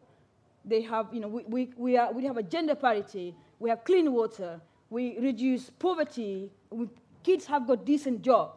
They 0.64 0.82
have, 0.82 1.06
you 1.12 1.20
know, 1.20 1.28
we, 1.28 1.44
we, 1.44 1.70
we, 1.76 1.96
are, 1.96 2.12
we 2.12 2.24
have 2.24 2.36
a 2.36 2.42
gender 2.42 2.74
parity, 2.74 3.34
we 3.60 3.70
have 3.70 3.84
clean 3.84 4.12
water, 4.12 4.60
we 4.90 5.16
reduce 5.20 5.70
poverty, 5.70 6.50
we, 6.70 6.88
kids 7.22 7.46
have 7.46 7.66
got 7.66 7.84
decent 7.84 8.22
job. 8.22 8.56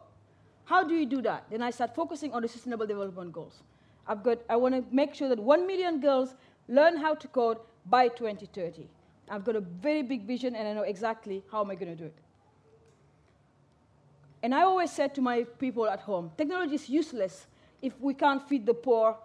How 0.64 0.82
do 0.82 0.94
you 0.94 1.06
do 1.06 1.22
that? 1.22 1.44
Then 1.50 1.62
I 1.62 1.70
start 1.70 1.94
focusing 1.94 2.32
on 2.34 2.42
the 2.42 2.48
Sustainable 2.48 2.86
Development 2.86 3.32
Goals. 3.32 3.62
I've 4.06 4.22
got, 4.22 4.38
I 4.50 4.56
want 4.56 4.74
to 4.74 4.84
make 4.94 5.14
sure 5.14 5.28
that 5.28 5.38
1 5.38 5.66
million 5.66 6.00
girls 6.00 6.34
learn 6.66 6.96
how 6.96 7.14
to 7.14 7.28
code 7.28 7.58
by 7.86 8.08
2030. 8.08 8.88
I've 9.30 9.44
got 9.44 9.54
a 9.54 9.60
very 9.60 10.02
big 10.02 10.26
vision 10.26 10.56
and 10.56 10.66
I 10.66 10.72
know 10.72 10.82
exactly 10.82 11.44
how 11.52 11.62
am 11.62 11.70
I 11.70 11.74
going 11.76 11.96
to 11.96 12.02
do 12.02 12.06
it. 12.06 12.18
And 14.42 14.54
I 14.54 14.62
always 14.62 14.90
said 14.90 15.14
to 15.14 15.20
my 15.20 15.44
people 15.58 15.86
at 15.86 16.00
home, 16.00 16.32
technology 16.36 16.74
is 16.74 16.88
useless 16.88 17.46
if 17.82 17.92
we 18.00 18.14
can't 18.14 18.46
feed 18.48 18.66
the 18.66 18.74
poor 18.74 19.16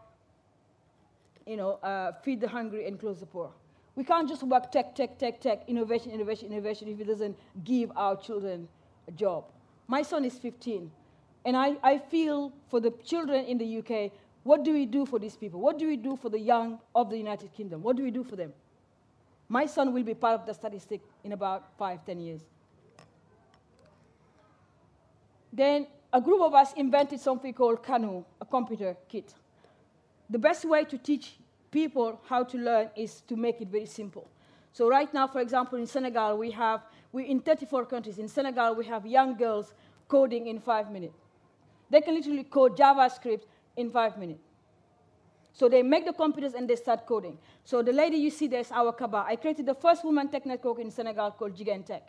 you 1.45 1.57
know, 1.57 1.73
uh, 1.83 2.13
feed 2.23 2.41
the 2.41 2.47
hungry 2.47 2.87
and 2.87 2.99
clothe 2.99 3.19
the 3.19 3.25
poor. 3.25 3.51
We 3.95 4.03
can't 4.03 4.27
just 4.27 4.43
work 4.43 4.71
tech, 4.71 4.95
tech, 4.95 5.19
tech, 5.19 5.39
tech, 5.39 5.63
innovation, 5.67 6.11
innovation, 6.11 6.51
innovation 6.51 6.87
if 6.87 6.99
it 6.99 7.07
doesn't 7.07 7.37
give 7.63 7.91
our 7.95 8.15
children 8.15 8.67
a 9.07 9.11
job. 9.11 9.45
My 9.87 10.01
son 10.01 10.25
is 10.25 10.37
15, 10.37 10.89
and 11.45 11.55
I, 11.57 11.75
I 11.83 11.97
feel 11.99 12.51
for 12.69 12.79
the 12.79 12.91
children 13.03 13.45
in 13.45 13.57
the 13.57 13.77
UK, 13.77 14.11
what 14.43 14.63
do 14.63 14.73
we 14.73 14.85
do 14.85 15.05
for 15.05 15.19
these 15.19 15.35
people? 15.35 15.59
What 15.59 15.77
do 15.77 15.87
we 15.87 15.95
do 15.95 16.15
for 16.15 16.29
the 16.29 16.39
young 16.39 16.79
of 16.95 17.09
the 17.09 17.17
United 17.17 17.53
Kingdom? 17.53 17.83
What 17.83 17.95
do 17.95 18.03
we 18.03 18.11
do 18.11 18.23
for 18.23 18.35
them? 18.35 18.53
My 19.47 19.65
son 19.65 19.93
will 19.93 20.03
be 20.03 20.13
part 20.13 20.39
of 20.39 20.45
the 20.47 20.53
statistic 20.53 21.01
in 21.23 21.33
about 21.33 21.77
five, 21.77 22.03
ten 22.05 22.19
years. 22.19 22.41
Then 25.51 25.85
a 26.11 26.19
group 26.19 26.41
of 26.41 26.53
us 26.55 26.73
invented 26.73 27.19
something 27.19 27.53
called 27.53 27.83
Kano, 27.83 28.25
a 28.41 28.45
computer 28.45 28.97
kit 29.07 29.33
the 30.33 30.39
best 30.39 30.65
way 30.65 30.83
to 30.83 30.97
teach 30.97 31.35
people 31.69 32.19
how 32.27 32.43
to 32.43 32.57
learn 32.57 32.89
is 32.95 33.21
to 33.21 33.35
make 33.35 33.61
it 33.61 33.67
very 33.67 33.85
simple. 33.85 34.27
So 34.71 34.89
right 34.89 35.13
now, 35.13 35.27
for 35.27 35.41
example, 35.41 35.77
in 35.77 35.85
Senegal, 35.85 36.39
we 36.39 36.49
have, 36.49 36.81
we, 37.11 37.25
in 37.25 37.39
34 37.39 37.85
countries, 37.85 38.17
in 38.17 38.27
Senegal, 38.27 38.73
we 38.73 38.85
have 38.85 39.05
young 39.05 39.37
girls 39.37 39.75
coding 40.07 40.47
in 40.47 40.59
five 40.59 40.91
minutes. 40.91 41.19
They 41.91 42.01
can 42.01 42.15
literally 42.15 42.45
code 42.45 42.75
JavaScript 42.75 43.43
in 43.77 43.91
five 43.91 44.17
minutes. 44.17 44.41
So 45.53 45.69
they 45.69 45.83
make 45.83 46.03
the 46.03 46.13
computers 46.13 46.55
and 46.55 46.67
they 46.67 46.77
start 46.77 47.05
coding. 47.05 47.37
So 47.63 47.83
the 47.83 47.93
lady 47.93 48.17
you 48.17 48.31
see 48.31 48.47
there 48.47 48.61
is 48.61 48.71
Awa 48.71 48.93
Kaba. 48.93 49.25
I 49.27 49.35
created 49.35 49.67
the 49.67 49.75
first 49.75 50.03
woman 50.03 50.29
tech 50.29 50.47
network 50.47 50.79
in 50.79 50.89
Senegal 50.89 51.29
called 51.29 51.55
Jjiguene 51.55 51.85
Tech. 51.85 52.07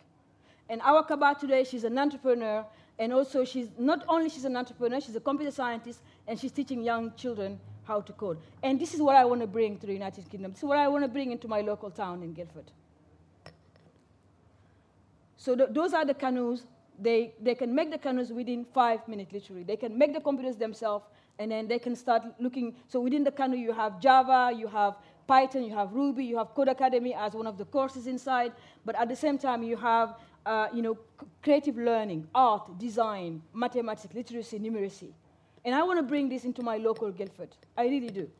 And 0.70 0.80
Awa 0.80 1.04
Kaba 1.04 1.36
today, 1.38 1.64
she's 1.64 1.84
an 1.84 1.98
entrepreneur, 1.98 2.64
and 2.98 3.12
also 3.12 3.44
she's 3.44 3.68
not 3.78 4.02
only 4.08 4.30
she's 4.30 4.46
an 4.46 4.56
entrepreneur, 4.56 4.98
she's 4.98 5.14
a 5.14 5.20
computer 5.20 5.50
scientist, 5.52 6.00
and 6.26 6.40
she's 6.40 6.52
teaching 6.52 6.82
young 6.82 7.12
children 7.16 7.60
how 7.86 8.00
to 8.00 8.12
code. 8.12 8.38
And 8.62 8.80
this 8.80 8.94
is 8.94 9.00
what 9.00 9.16
I 9.16 9.24
want 9.24 9.40
to 9.40 9.46
bring 9.46 9.78
to 9.78 9.86
the 9.86 9.92
United 9.92 10.28
Kingdom. 10.30 10.52
This 10.52 10.60
is 10.60 10.64
what 10.64 10.78
I 10.78 10.88
want 10.88 11.04
to 11.04 11.08
bring 11.08 11.32
into 11.32 11.48
my 11.48 11.60
local 11.60 11.90
town 11.90 12.22
in 12.22 12.32
Guildford. 12.32 12.70
So 15.36 15.54
th 15.54 15.68
those 15.70 15.92
are 15.92 16.06
the 16.06 16.14
canoes. 16.14 16.66
They, 17.06 17.32
they 17.46 17.54
can 17.54 17.74
make 17.74 17.90
the 17.90 17.98
canoes 17.98 18.30
within 18.32 18.64
five 18.64 19.00
minutes, 19.08 19.32
literally. 19.32 19.64
They 19.64 19.76
can 19.76 19.98
make 19.98 20.12
the 20.14 20.20
computers 20.20 20.56
themselves, 20.56 21.04
and 21.38 21.50
then 21.50 21.66
they 21.68 21.78
can 21.78 21.96
start 21.96 22.22
looking. 22.38 22.74
So 22.88 23.00
within 23.00 23.24
the 23.24 23.32
canoe, 23.32 23.58
you 23.58 23.72
have 23.72 24.00
Java, 24.00 24.52
you 24.56 24.68
have 24.68 24.94
Python, 25.26 25.64
you 25.64 25.74
have 25.74 25.92
Ruby, 25.92 26.24
you 26.24 26.38
have 26.38 26.54
Codecademy 26.54 27.12
as 27.16 27.32
one 27.34 27.48
of 27.52 27.56
the 27.58 27.64
courses 27.64 28.06
inside. 28.06 28.52
But 28.84 28.94
at 28.94 29.08
the 29.08 29.16
same 29.16 29.38
time, 29.38 29.62
you 29.62 29.76
have 29.76 30.08
uh, 30.46 30.68
you 30.72 30.82
know, 30.82 30.98
creative 31.42 31.76
learning, 31.76 32.28
art, 32.34 32.78
design, 32.78 33.42
mathematics, 33.52 34.14
literacy, 34.14 34.58
numeracy. 34.58 35.10
And 35.64 35.74
I 35.74 35.82
want 35.82 35.98
to 35.98 36.02
bring 36.02 36.28
this 36.28 36.44
into 36.44 36.62
my 36.62 36.76
local 36.76 37.10
Guildford. 37.10 37.50
I 37.76 37.84
really 37.84 38.10
do. 38.10 38.30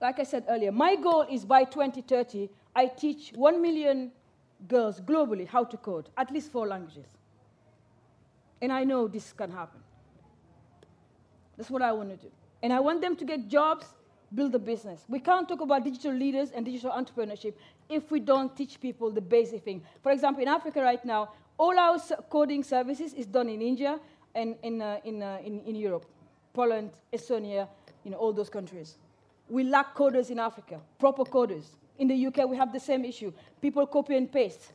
Like 0.00 0.18
I 0.18 0.24
said 0.24 0.44
earlier, 0.48 0.70
my 0.70 0.94
goal 0.96 1.22
is 1.22 1.44
by 1.44 1.64
2030, 1.64 2.50
I 2.74 2.86
teach 2.86 3.32
1 3.34 3.62
million 3.62 4.12
girls 4.68 5.00
globally 5.00 5.46
how 5.46 5.64
to 5.64 5.76
code, 5.78 6.10
at 6.18 6.30
least 6.30 6.52
four 6.52 6.66
languages. 6.66 7.06
And 8.60 8.72
I 8.72 8.84
know 8.84 9.08
this 9.08 9.32
can 9.32 9.50
happen. 9.50 9.80
That's 11.56 11.70
what 11.70 11.80
I 11.80 11.92
want 11.92 12.10
to 12.10 12.16
do. 12.16 12.30
And 12.62 12.72
I 12.72 12.80
want 12.80 13.00
them 13.00 13.16
to 13.16 13.24
get 13.24 13.48
jobs 13.48 13.86
build 14.34 14.54
a 14.54 14.58
business. 14.58 15.04
We 15.08 15.20
can't 15.20 15.48
talk 15.48 15.60
about 15.60 15.84
digital 15.84 16.12
leaders 16.12 16.50
and 16.50 16.64
digital 16.64 16.90
entrepreneurship 16.90 17.54
if 17.88 18.10
we 18.10 18.20
don't 18.20 18.54
teach 18.56 18.80
people 18.80 19.10
the 19.10 19.20
basic 19.20 19.64
thing. 19.64 19.82
For 20.02 20.10
example, 20.12 20.42
in 20.42 20.48
Africa 20.48 20.82
right 20.82 21.04
now, 21.04 21.30
all 21.58 21.78
our 21.78 21.98
coding 22.30 22.62
services 22.62 23.14
is 23.14 23.26
done 23.26 23.48
in 23.48 23.62
India 23.62 23.98
and 24.34 24.56
in, 24.62 24.82
uh, 24.82 25.00
in, 25.04 25.22
uh, 25.22 25.38
in, 25.44 25.60
in 25.60 25.74
Europe, 25.74 26.04
Poland, 26.52 26.90
Estonia, 27.12 27.68
know, 28.04 28.16
all 28.16 28.32
those 28.32 28.48
countries. 28.48 28.96
We 29.48 29.64
lack 29.64 29.94
coders 29.94 30.30
in 30.30 30.38
Africa, 30.38 30.80
proper 30.98 31.24
coders. 31.24 31.64
In 31.98 32.08
the 32.08 32.26
UK, 32.26 32.48
we 32.48 32.56
have 32.56 32.72
the 32.72 32.80
same 32.80 33.04
issue. 33.04 33.32
People 33.60 33.86
copy 33.86 34.16
and 34.16 34.30
paste 34.30 34.72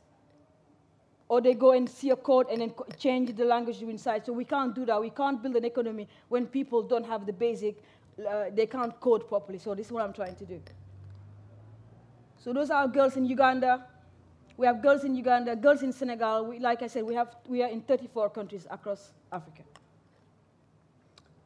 or 1.32 1.40
they 1.40 1.54
go 1.54 1.72
and 1.72 1.90
see 1.90 2.10
a 2.10 2.16
code 2.18 2.48
and 2.50 2.60
then 2.60 2.74
change 2.98 3.34
the 3.38 3.46
language 3.46 3.82
inside. 3.82 4.26
So 4.26 4.34
we 4.34 4.44
can't 4.44 4.76
do 4.76 4.86
that. 4.86 5.00
We 5.00 5.12
can't 5.12 5.42
build 5.42 5.56
an 5.56 5.64
economy 5.64 6.06
when 6.28 6.46
people 6.46 6.82
don't 6.84 7.06
have 7.06 7.26
the 7.26 7.32
basic, 7.32 7.82
uh, 8.20 8.46
they 8.54 8.66
can't 8.66 9.00
code 9.00 9.30
properly. 9.30 9.58
So 9.58 9.74
this 9.74 9.86
is 9.86 9.92
what 9.94 10.04
I'm 10.04 10.12
trying 10.12 10.36
to 10.36 10.46
do. 10.46 10.62
So 12.38 12.52
those 12.52 12.70
are 12.70 12.86
girls 12.86 13.16
in 13.16 13.24
Uganda. 13.24 13.86
We 14.58 14.66
have 14.66 14.82
girls 14.82 15.04
in 15.04 15.16
Uganda, 15.16 15.56
girls 15.56 15.82
in 15.82 15.92
Senegal. 15.92 16.46
We, 16.46 16.60
like 16.60 16.82
I 16.82 16.88
said, 16.88 17.04
we, 17.04 17.16
have, 17.16 17.36
we 17.48 17.64
are 17.64 17.70
in 17.70 17.82
34 17.82 18.30
countries 18.30 18.68
across 18.70 19.12
Africa. 19.32 19.64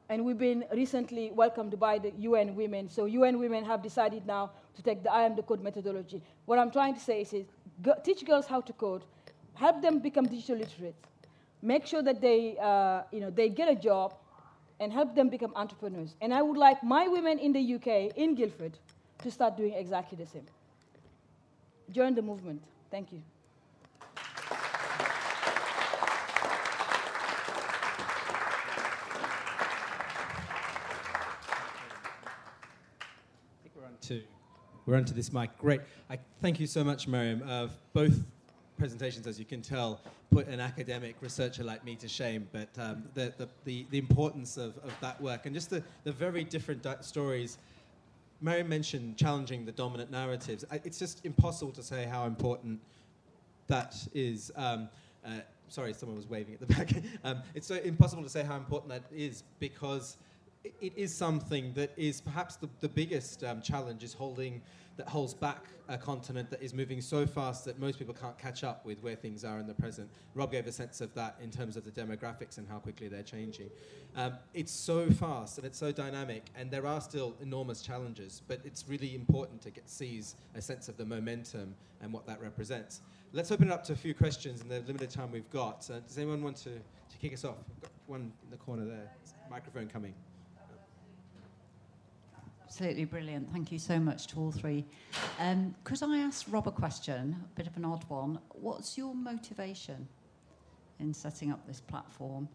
And 0.10 0.24
we've 0.24 0.38
been 0.38 0.66
recently 0.72 1.32
welcomed 1.32 1.80
by 1.80 1.98
the 1.98 2.12
UN 2.20 2.56
Women. 2.56 2.90
So 2.90 3.06
UN 3.06 3.40
Women 3.40 3.66
have 3.66 3.82
decided 3.82 4.26
now 4.28 4.52
to 4.76 4.84
take 4.84 5.04
the 5.04 5.12
I 5.12 5.24
am 5.24 5.36
the 5.36 5.42
code 5.42 5.64
methodology. 5.64 6.22
What 6.46 6.60
I'm 6.60 6.70
trying 6.72 6.94
to 6.94 7.00
say 7.00 7.22
is, 7.22 7.34
is 7.34 7.46
teach 8.04 8.26
girls 8.26 8.46
how 8.46 8.62
to 8.62 8.74
code, 8.74 9.04
help 9.56 9.82
them 9.82 10.00
become 10.00 10.26
digital 10.28 10.58
literate, 10.58 10.96
make 11.62 11.88
sure 11.88 12.04
that 12.04 12.22
they, 12.22 12.58
uh, 12.62 13.02
you 13.12 13.20
know, 13.20 13.32
they 13.32 13.50
get 13.50 13.68
a 13.70 13.76
job, 13.76 14.14
and 14.80 14.92
help 14.92 15.16
them 15.16 15.30
become 15.30 15.54
entrepreneurs. 15.56 16.16
And 16.22 16.34
I 16.34 16.42
would 16.42 16.58
like 16.58 16.84
my 16.84 17.08
women 17.08 17.40
in 17.40 17.54
the 17.54 17.76
UK, 17.76 18.18
in 18.18 18.36
Guildford, 18.36 18.78
to 19.24 19.32
start 19.32 19.58
doing 19.58 19.74
exactly 19.74 20.18
the 20.18 20.26
same. 20.26 20.46
Join 21.92 22.16
the 22.16 22.22
movement. 22.22 22.62
Thank 22.92 23.12
you. 23.12 23.22
I 24.52 24.56
think 33.64 33.76
we're 33.76 33.86
on 33.86 33.98
to 34.02 34.22
we're 34.86 34.96
onto 34.96 35.14
this 35.14 35.34
mic. 35.34 35.58
Great. 35.58 35.82
I 36.10 36.20
thank 36.42 36.60
you 36.60 36.68
so 36.68 36.84
much, 36.84 37.08
Mariéme. 37.08 37.42
Uh, 37.48 37.68
both 37.94 38.24
presentations, 38.78 39.26
as 39.26 39.40
you 39.40 39.46
can 39.46 39.62
tell, 39.62 40.00
put 40.30 40.48
an 40.48 40.60
academic 40.60 41.16
researcher 41.22 41.64
like 41.64 41.84
me 41.84 41.96
to 41.96 42.08
shame. 42.08 42.48
But 42.52 42.70
um, 42.78 43.04
the, 43.14 43.34
the, 43.38 43.50
the, 43.64 43.86
the 43.90 43.98
importance 43.98 44.58
of, 44.58 44.78
of 44.78 44.94
that 45.02 45.20
work 45.20 45.46
and 45.46 45.56
just 45.56 45.70
the, 45.70 45.82
the 46.04 46.12
very 46.12 46.44
different 46.44 46.84
di- 46.84 46.98
stories. 47.02 47.58
Mariéme 48.44 48.68
mentioned 48.68 49.18
challenging 49.18 49.66
the 49.66 49.72
dominant 49.72 50.12
narratives. 50.12 50.66
I, 50.70 50.82
it's 50.84 51.00
just 51.00 51.26
impossible 51.26 51.72
to 51.74 51.84
say 51.84 52.06
how 52.06 52.26
important 52.26 52.80
that 53.68 53.96
is. 54.14 54.52
Um, 54.56 54.90
uh, 55.26 55.40
sorry, 55.70 55.94
someone 55.94 56.18
was 56.18 56.30
waving 56.30 56.54
at 56.54 56.60
the 56.60 56.66
back. 56.76 56.92
um, 57.24 57.42
it's 57.54 57.68
so 57.68 57.76
impossible 57.76 58.24
to 58.24 58.30
say 58.30 58.44
how 58.44 58.56
important 58.56 58.90
that 58.90 59.04
is 59.16 59.44
because 59.60 60.18
it 60.82 60.94
is 60.96 61.16
something 61.16 61.74
that 61.74 61.92
is 61.98 62.22
perhaps 62.22 62.56
the, 62.56 62.70
the 62.80 62.90
biggest 62.90 63.44
um, 63.44 63.62
challenge 63.62 64.04
is 64.04 64.14
holding 64.14 64.62
that 64.98 65.08
holds 65.08 65.34
back 65.34 65.66
a 65.90 65.98
continent 65.98 66.50
that 66.50 66.62
is 66.62 66.74
moving 66.74 67.02
so 67.02 67.26
fast 67.26 67.66
that 67.66 67.80
most 67.80 68.00
people 68.00 68.14
can't 68.14 68.38
catch 68.38 68.64
up 68.64 68.86
with 68.86 69.04
where 69.04 69.16
things 69.16 69.44
are 69.44 69.60
in 69.60 69.68
the 69.68 69.74
present. 69.74 70.10
Rob 70.34 70.52
gave 70.52 70.68
a 70.68 70.72
sense 70.72 71.02
of 71.02 71.14
that 71.14 71.36
in 71.42 71.52
terms 71.52 71.76
of 71.76 71.84
the 71.84 71.92
demographics 71.92 72.58
and 72.58 72.68
how 72.68 72.80
quickly 72.80 73.08
they're 73.08 73.22
changing. 73.22 73.70
Um, 74.16 74.34
it's 74.54 74.72
so 74.72 75.10
fast 75.10 75.58
and 75.58 75.68
it's 75.68 75.78
so 75.78 75.92
dynamic, 75.92 76.46
and 76.56 76.72
there 76.72 76.88
are 76.88 77.02
still 77.02 77.36
enormous 77.42 77.82
challenges, 77.82 78.42
but 78.48 78.62
it's 78.64 78.88
really 78.88 79.16
important 79.16 79.62
to 79.64 79.70
get 79.70 79.90
seize 79.90 80.36
a 80.56 80.62
sense 80.62 80.88
of 80.88 80.98
the 80.98 81.06
momentum 81.06 81.76
and 82.02 82.12
what 82.14 82.26
that 82.26 82.42
represents. 82.42 83.02
Let's 83.34 83.52
open 83.52 83.68
it 83.68 83.74
up 83.74 83.84
to 83.86 83.94
a 83.94 83.98
few 83.98 84.14
questions 84.14 84.62
in 84.62 84.70
the 84.70 84.80
limited 84.80 85.10
time 85.10 85.32
we've 85.32 85.50
got. 85.52 85.90
Uh, 85.92 86.00
does 86.00 86.18
anyone 86.18 86.42
want 86.42 86.56
to, 86.58 86.70
to 86.70 87.18
kick 87.20 87.34
us 87.34 87.44
off? 87.44 87.58
We've 87.68 87.82
got 87.82 87.92
one 88.08 88.32
in 88.44 88.50
the 88.50 88.58
corner 88.58 88.86
there. 88.86 89.12
Microphone 89.50 89.88
coming. 89.88 90.14
Absolutely 92.66 93.06
brilliant. 93.06 93.52
Thank 93.52 93.72
you 93.72 93.78
so 93.78 94.00
much 94.00 94.28
to 94.28 94.40
all 94.40 94.52
three. 94.52 94.86
Um, 95.40 95.76
could 95.84 96.02
I 96.02 96.18
ask 96.18 96.46
Rob 96.50 96.68
a 96.68 96.72
question, 96.72 97.36
a 97.44 97.56
bit 97.56 97.68
of 97.68 97.78
an 97.78 97.86
odd 97.86 98.04
one? 98.10 98.40
What's 98.50 98.98
your 98.98 99.14
motivation 99.14 100.08
in 101.00 101.14
setting 101.14 101.52
up 101.52 101.66
this 101.68 101.80
platform? 101.80 102.50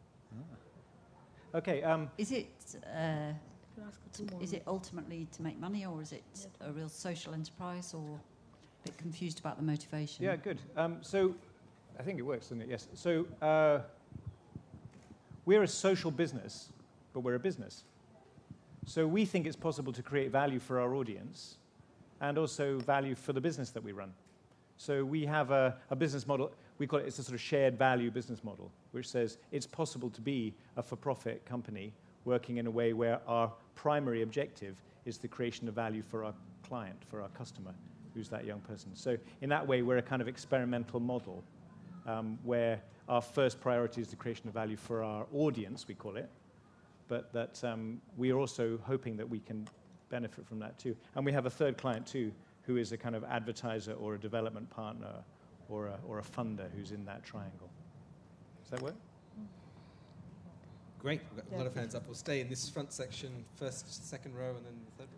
Okay, 1.54 1.82
um, 1.82 2.10
Is 2.18 2.32
it 2.32 2.48
uh, 2.86 3.32
Can 3.74 3.84
I 3.84 3.88
ask 3.88 4.00
for 4.02 4.16
two 4.16 4.26
more 4.32 4.42
is 4.42 4.52
it 4.52 4.62
ultimately 4.66 5.26
to 5.32 5.42
make 5.42 5.58
money, 5.58 5.86
or 5.86 6.02
is 6.02 6.12
it 6.12 6.22
a 6.60 6.72
real 6.72 6.88
social 6.88 7.32
enterprise, 7.32 7.94
or 7.94 8.04
a 8.04 8.88
bit 8.88 8.96
confused 8.98 9.40
about 9.40 9.56
the 9.56 9.62
motivation? 9.62 10.24
yeah, 10.24 10.36
good. 10.36 10.60
Um, 10.76 10.98
so 11.02 11.34
I 11.98 12.02
think 12.02 12.18
it 12.18 12.22
works, 12.22 12.46
doesn't 12.46 12.62
it? 12.62 12.68
Yes. 12.68 12.88
So 12.94 13.26
uh, 13.42 13.80
we're 15.44 15.62
a 15.62 15.68
social 15.68 16.10
business, 16.10 16.68
but 17.12 17.20
we're 17.20 17.36
a 17.36 17.40
business. 17.40 17.84
So 18.86 19.06
we 19.06 19.24
think 19.24 19.46
it's 19.46 19.56
possible 19.56 19.92
to 19.92 20.02
create 20.02 20.30
value 20.30 20.58
for 20.58 20.80
our 20.80 20.94
audience 20.94 21.56
and 22.20 22.38
also 22.38 22.78
value 22.78 23.14
for 23.14 23.32
the 23.32 23.40
business 23.40 23.70
that 23.70 23.82
we 23.82 23.92
run. 23.92 24.12
So 24.76 25.04
we 25.04 25.26
have 25.26 25.50
a, 25.50 25.76
a 25.90 25.96
business 25.96 26.26
model, 26.26 26.52
we 26.78 26.86
call 26.86 27.00
it, 27.00 27.06
it's 27.06 27.18
a 27.18 27.22
sort 27.22 27.34
of 27.34 27.40
shared 27.40 27.78
value 27.78 28.10
business 28.10 28.42
model, 28.42 28.70
which 28.92 29.08
says 29.08 29.38
it's 29.52 29.66
possible 29.66 30.08
to 30.10 30.20
be 30.20 30.54
a 30.76 30.82
for-profit 30.82 31.44
company 31.44 31.92
working 32.24 32.56
in 32.56 32.66
a 32.66 32.70
way 32.70 32.92
where 32.92 33.20
our 33.26 33.52
primary 33.74 34.22
objective 34.22 34.76
is 35.04 35.18
the 35.18 35.28
creation 35.28 35.68
of 35.68 35.74
value 35.74 36.02
for 36.02 36.24
our 36.24 36.34
client, 36.66 36.96
for 37.10 37.20
our 37.20 37.28
customer, 37.28 37.72
who's 38.14 38.28
that 38.28 38.44
young 38.44 38.60
person. 38.60 38.90
So 38.94 39.16
in 39.42 39.48
that 39.50 39.66
way, 39.66 39.82
we're 39.82 39.98
a 39.98 40.02
kind 40.02 40.22
of 40.22 40.28
experimental 40.28 41.00
model 41.00 41.44
um, 42.06 42.38
where 42.42 42.80
our 43.08 43.20
first 43.20 43.60
priority 43.60 44.00
is 44.00 44.08
the 44.08 44.16
creation 44.16 44.48
of 44.48 44.54
value 44.54 44.76
for 44.76 45.02
our 45.02 45.26
audience, 45.34 45.86
we 45.86 45.94
call 45.94 46.16
it, 46.16 46.28
but 47.10 47.32
that 47.32 47.62
um, 47.64 48.00
we 48.16 48.30
are 48.30 48.38
also 48.38 48.78
hoping 48.84 49.16
that 49.16 49.28
we 49.28 49.40
can 49.40 49.68
benefit 50.10 50.46
from 50.46 50.60
that 50.60 50.78
too. 50.78 50.96
And 51.16 51.26
we 51.26 51.32
have 51.32 51.44
a 51.44 51.50
third 51.50 51.76
client 51.76 52.06
too, 52.06 52.32
who 52.62 52.76
is 52.76 52.92
a 52.92 52.96
kind 52.96 53.16
of 53.16 53.24
advertiser 53.24 53.92
or 53.94 54.14
a 54.14 54.18
development 54.18 54.70
partner 54.70 55.12
or 55.68 55.88
a, 55.88 55.98
or 56.06 56.20
a 56.20 56.22
funder 56.22 56.68
who's 56.74 56.92
in 56.92 57.04
that 57.06 57.24
triangle. 57.24 57.68
Does 58.62 58.70
that 58.70 58.82
work? 58.82 58.94
Great. 61.00 61.20
We've 61.34 61.44
got 61.44 61.52
a 61.52 61.58
lot 61.58 61.66
of 61.66 61.74
hands 61.74 61.96
up. 61.96 62.06
We'll 62.06 62.14
stay 62.14 62.40
in 62.40 62.48
this 62.48 62.68
front 62.68 62.92
section, 62.92 63.44
first, 63.56 64.08
second 64.08 64.36
row, 64.36 64.50
and 64.50 64.64
then 64.64 64.74
the 64.86 65.02
third 65.02 65.08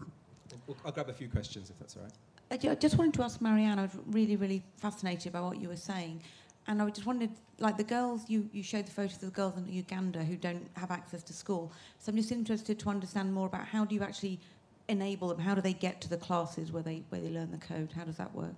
row. 0.00 0.06
We'll- 0.66 0.76
I'll 0.86 0.92
grab 0.92 1.10
a 1.10 1.12
few 1.12 1.28
questions 1.28 1.68
if 1.68 1.78
that's 1.78 1.96
all 1.96 2.02
right. 2.04 2.12
I 2.50 2.70
I 2.70 2.74
just 2.76 2.96
wanted 2.96 3.14
to 3.14 3.24
ask 3.24 3.42
Marianne, 3.42 3.78
I 3.78 3.82
was 3.82 3.96
really, 4.06 4.36
really 4.36 4.62
fascinated 4.76 5.32
by 5.32 5.40
what 5.40 5.60
you 5.60 5.68
were 5.68 5.76
saying. 5.76 6.22
And 6.66 6.80
I 6.80 6.88
just 6.88 7.06
wondered, 7.06 7.30
like 7.58 7.76
the 7.76 7.84
girls, 7.84 8.22
you, 8.28 8.48
you 8.52 8.62
showed 8.62 8.86
the 8.86 8.90
photos 8.90 9.16
of 9.16 9.20
the 9.20 9.30
girls 9.30 9.56
in 9.56 9.70
Uganda 9.70 10.24
who 10.24 10.36
don't 10.36 10.66
have 10.76 10.90
access 10.90 11.22
to 11.24 11.32
school. 11.32 11.70
So 11.98 12.10
I'm 12.10 12.16
just 12.16 12.32
interested 12.32 12.78
to 12.78 12.88
understand 12.88 13.34
more 13.34 13.46
about 13.46 13.66
how 13.66 13.84
do 13.84 13.94
you 13.94 14.02
actually 14.02 14.40
enable 14.88 15.28
them? 15.28 15.38
How 15.38 15.54
do 15.54 15.60
they 15.60 15.72
get 15.72 16.00
to 16.02 16.08
the 16.08 16.16
classes 16.16 16.72
where 16.72 16.82
they, 16.82 17.02
where 17.10 17.20
they 17.20 17.30
learn 17.30 17.50
the 17.50 17.58
code? 17.58 17.90
How 17.94 18.04
does 18.04 18.16
that 18.16 18.34
work? 18.34 18.54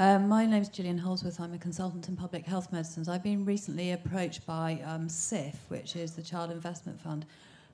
Um, 0.00 0.28
my 0.28 0.46
name's 0.46 0.68
Gillian 0.68 0.98
Holsworth. 0.98 1.40
I'm 1.40 1.52
a 1.54 1.58
consultant 1.58 2.08
in 2.08 2.14
public 2.14 2.46
health 2.46 2.70
medicines. 2.70 3.08
I've 3.08 3.24
been 3.24 3.44
recently 3.44 3.90
approached 3.90 4.46
by 4.46 4.80
um, 4.84 5.08
CIFF, 5.08 5.56
which 5.66 5.96
is 5.96 6.12
the 6.12 6.22
Child 6.22 6.52
Investment 6.52 7.00
Fund, 7.00 7.26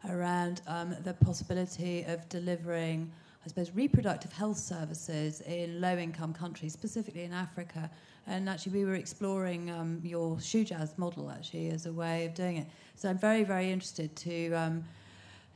around 0.09 0.63
um, 0.67 0.97
the 1.05 1.15
possibility 1.15 2.03
of 2.05 2.29
delivering, 2.29 3.11
I 3.45 3.49
suppose, 3.49 3.71
reproductive 3.73 4.33
health 4.33 4.59
services 4.59 5.41
in 5.43 5.81
low 5.81 5.97
income 5.97 6.33
countries, 6.33 6.73
specifically 6.73 7.25
in 7.25 7.33
Africa. 7.33 7.91
And 8.27 8.49
actually, 8.49 8.73
we 8.73 8.85
were 8.85 8.95
exploring 8.95 9.71
um, 9.71 10.01
your 10.03 10.37
Shujaaz 10.37 10.97
model 10.97 11.31
actually 11.31 11.71
as 11.71 11.87
a 11.87 11.93
way 11.93 12.27
of 12.27 12.35
doing 12.35 12.57
it. 12.59 12.67
So 12.97 13.09
I'm 13.11 13.19
very, 13.19 13.45
very 13.45 13.71
interested 13.71 14.15
to. 14.17 14.53
Um, 14.53 14.85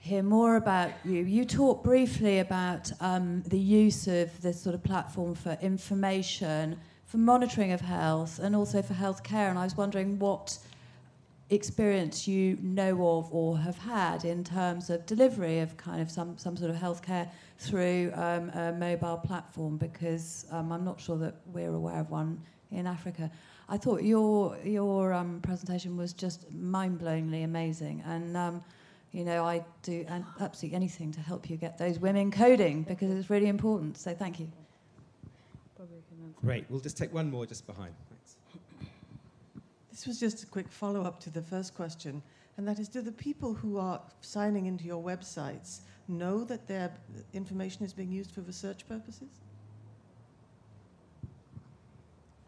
hear 0.00 0.22
more 0.22 0.56
about 0.56 0.92
you. 1.04 1.24
You 1.24 1.44
talked 1.44 1.84
briefly 1.84 2.38
about 2.38 2.90
um, 3.00 3.42
the 3.46 3.58
use 3.58 4.06
of 4.06 4.40
this 4.40 4.60
sort 4.60 4.74
of 4.74 4.82
platform 4.82 5.34
for 5.34 5.58
information, 5.60 6.78
for 7.06 7.18
monitoring 7.18 7.72
of 7.72 7.80
health, 7.80 8.38
and 8.38 8.54
also 8.54 8.80
for 8.80 8.94
healthcare. 8.94 9.50
And 9.50 9.58
I 9.58 9.64
was 9.64 9.76
wondering 9.76 10.18
what 10.18 10.58
experience 11.50 12.28
you 12.28 12.58
know 12.62 12.92
of 13.16 13.32
or 13.32 13.58
have 13.58 13.78
had 13.78 14.24
in 14.24 14.44
terms 14.44 14.90
of 14.90 15.06
delivery 15.06 15.60
of 15.60 15.76
kind 15.76 16.00
of 16.00 16.10
some, 16.10 16.36
some 16.36 16.56
sort 16.56 16.70
of 16.70 16.76
healthcare 16.76 17.28
through 17.58 18.12
um, 18.14 18.50
a 18.50 18.72
mobile 18.72 19.16
platform, 19.16 19.76
because 19.76 20.46
um, 20.50 20.70
I'm 20.72 20.84
not 20.84 21.00
sure 21.00 21.16
that 21.18 21.36
we're 21.46 21.74
aware 21.74 22.00
of 22.00 22.10
one 22.10 22.40
in 22.70 22.86
Africa. 22.86 23.30
I 23.68 23.76
thought 23.76 24.02
your 24.02 24.56
your 24.64 25.12
um, 25.12 25.40
presentation 25.40 25.96
was 25.96 26.12
just 26.12 26.50
mind-blowingly 26.52 27.44
amazing, 27.44 28.02
and 28.06 28.36
um, 28.36 28.64
you 29.12 29.24
know, 29.24 29.44
I 29.44 29.64
do 29.82 30.04
an- 30.08 30.26
absolutely 30.40 30.76
anything 30.76 31.12
to 31.12 31.20
help 31.20 31.48
you 31.50 31.56
get 31.56 31.78
those 31.78 31.98
women 31.98 32.30
coding 32.30 32.82
because 32.82 33.10
it's 33.10 33.30
really 33.30 33.48
important. 33.48 33.96
So 33.96 34.14
thank 34.14 34.38
you. 34.38 34.48
Probably 35.76 35.96
can 36.08 36.26
answer. 36.26 36.40
Great. 36.40 36.64
We'll 36.68 36.80
just 36.80 36.96
take 36.96 37.12
one 37.12 37.30
more 37.30 37.46
just 37.46 37.66
behind. 37.66 37.94
Thanks. 39.98 40.06
This 40.06 40.22
was 40.22 40.32
just 40.32 40.44
a 40.44 40.46
quick 40.46 40.68
follow 40.68 41.02
up 41.02 41.18
to 41.20 41.30
the 41.30 41.42
first 41.42 41.74
question, 41.74 42.22
and 42.56 42.68
that 42.68 42.78
is 42.78 42.88
do 42.88 43.00
the 43.00 43.10
people 43.10 43.52
who 43.52 43.78
are 43.78 44.00
signing 44.20 44.66
into 44.66 44.84
your 44.84 45.02
websites 45.02 45.80
know 46.06 46.44
that 46.44 46.68
their 46.68 46.92
information 47.32 47.84
is 47.84 47.92
being 47.92 48.12
used 48.12 48.30
for 48.30 48.42
research 48.42 48.86
purposes? 48.88 49.40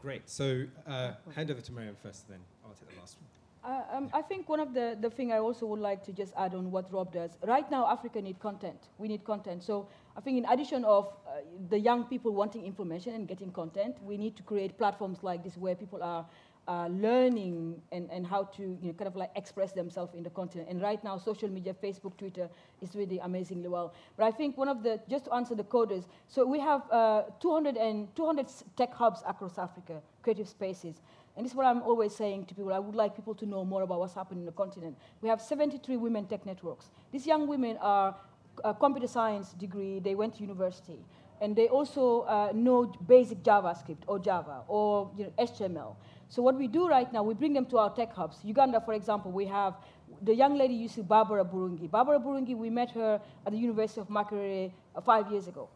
Great. 0.01 0.31
So 0.31 0.65
uh, 0.87 1.13
hand 1.35 1.51
over 1.51 1.61
to 1.61 1.73
Mariéme 1.73 1.97
first, 2.01 2.29
then 2.29 2.39
I'll 2.65 2.71
take 2.71 2.95
the 2.95 3.01
last 3.01 3.17
one. 3.21 3.29
Uh, 3.63 3.83
um, 3.95 4.11
I 4.15 4.23
think 4.23 4.49
one 4.49 4.61
of 4.61 4.73
the, 4.73 4.97
the 4.99 5.11
thing 5.11 5.33
I 5.33 5.39
also 5.39 5.67
would 5.67 5.81
like 5.81 6.03
to 6.05 6.13
just 6.13 6.33
add 6.37 6.55
on 6.55 6.71
what 6.71 6.91
Rob 6.91 7.13
does. 7.13 7.33
Right 7.47 7.71
now, 7.71 7.87
Africa 7.87 8.23
need 8.23 8.39
content. 8.41 8.89
We 8.97 9.09
need 9.09 9.25
content. 9.25 9.63
So 9.63 9.87
I 10.17 10.21
think 10.21 10.39
in 10.39 10.47
addition 10.51 10.83
of 10.85 11.13
uh, 11.27 11.41
the 11.69 11.79
young 11.79 12.05
people 12.05 12.33
wanting 12.33 12.65
information 12.65 13.15
and 13.15 13.29
getting 13.29 13.53
content, 13.53 13.97
we 14.03 14.17
need 14.17 14.35
to 14.37 14.43
create 14.43 14.79
platforms 14.79 15.19
like 15.23 15.45
this 15.45 15.59
where 15.59 15.75
people 15.75 16.03
are 16.03 16.25
uh, 16.71 16.87
learning 16.87 17.83
and, 17.91 18.09
and 18.13 18.25
how 18.25 18.45
to 18.45 18.63
you 18.63 18.79
know, 18.89 18.93
kind 18.93 19.09
of 19.09 19.17
like 19.17 19.33
express 19.35 19.73
themselves 19.73 20.15
in 20.15 20.23
the 20.23 20.31
continent. 20.31 20.69
And 20.71 20.81
right 20.81 21.03
now, 21.03 21.19
social 21.19 21.49
media, 21.49 21.75
Facebook, 21.75 22.17
Twitter 22.17 22.49
is 22.81 22.95
really 22.95 23.19
amazingly 23.19 23.67
well. 23.67 23.93
But 24.17 24.27
I 24.27 24.31
think 24.31 24.57
one 24.57 24.69
of 24.69 24.85
the, 24.85 25.01
just 25.09 25.25
to 25.25 25.35
answer 25.35 25.57
the 25.57 25.65
coders, 25.65 26.05
so 26.29 26.47
we 26.47 26.61
have 26.61 26.83
uh, 26.93 27.23
200, 27.41 27.77
and 27.77 28.15
200 28.15 28.47
tech 28.77 28.95
hubs 28.95 29.21
across 29.27 29.59
Africa, 29.59 30.01
creative 30.23 30.49
spaces. 30.49 31.01
And 31.37 31.45
this 31.45 31.51
is 31.51 31.57
what 31.57 31.67
I'm 31.67 31.83
always 31.83 32.15
saying 32.15 32.47
to 32.47 32.55
people. 32.55 32.73
I 32.73 32.79
would 32.79 32.95
like 32.95 33.17
people 33.17 33.35
to 33.35 33.47
know 33.47 33.65
more 33.65 33.83
about 33.83 33.99
what's 33.99 34.15
happening 34.15 34.43
in 34.43 34.47
the 34.47 34.53
continent. 34.53 34.97
We 35.23 35.29
have 35.29 35.41
73 35.41 35.97
women 35.97 36.27
tech 36.27 36.47
networks. 36.47 36.91
These 37.11 37.27
young 37.27 37.49
women 37.49 37.79
are 37.81 38.15
a 38.63 38.75
computer 38.75 39.09
science 39.09 39.55
degree, 39.55 39.99
they 39.99 40.15
went 40.15 40.37
to 40.37 40.43
university. 40.43 40.99
And 41.41 41.57
they 41.57 41.67
also 41.69 42.21
uh, 42.23 42.53
know 42.55 42.93
basic 43.09 43.43
JavaScript 43.43 44.03
or 44.07 44.19
Java 44.21 44.63
or 44.69 45.11
you 45.17 45.25
know, 45.25 45.33
HTML. 45.39 45.97
So 46.31 46.43
what 46.43 46.57
we 46.57 46.69
do 46.69 46.87
right 46.89 47.13
now, 47.13 47.25
we 47.25 47.35
bring 47.35 47.53
them 47.53 47.67
to 47.67 47.79
our 47.79 47.91
tech 47.91 48.15
hubs. 48.15 48.39
Uganda, 48.45 48.81
for 48.81 48.95
example, 48.95 49.33
we 49.33 49.47
have 49.47 49.75
the 50.23 50.33
young 50.33 50.57
lady 50.57 50.75
you 50.75 50.87
see, 50.87 51.03
Barbara 51.03 51.45
Birungi. 51.45 51.91
Barbara 51.91 52.21
Birungi, 52.21 52.57
we 52.57 52.71
met 52.71 52.93
her 52.93 53.21
at 53.45 53.53
the 53.53 53.59
University 53.59 54.01
of 54.01 54.09
Makerere 54.09 54.71
uh, 54.95 55.01
five 55.01 55.29
years 55.33 55.49
ago, 55.49 55.69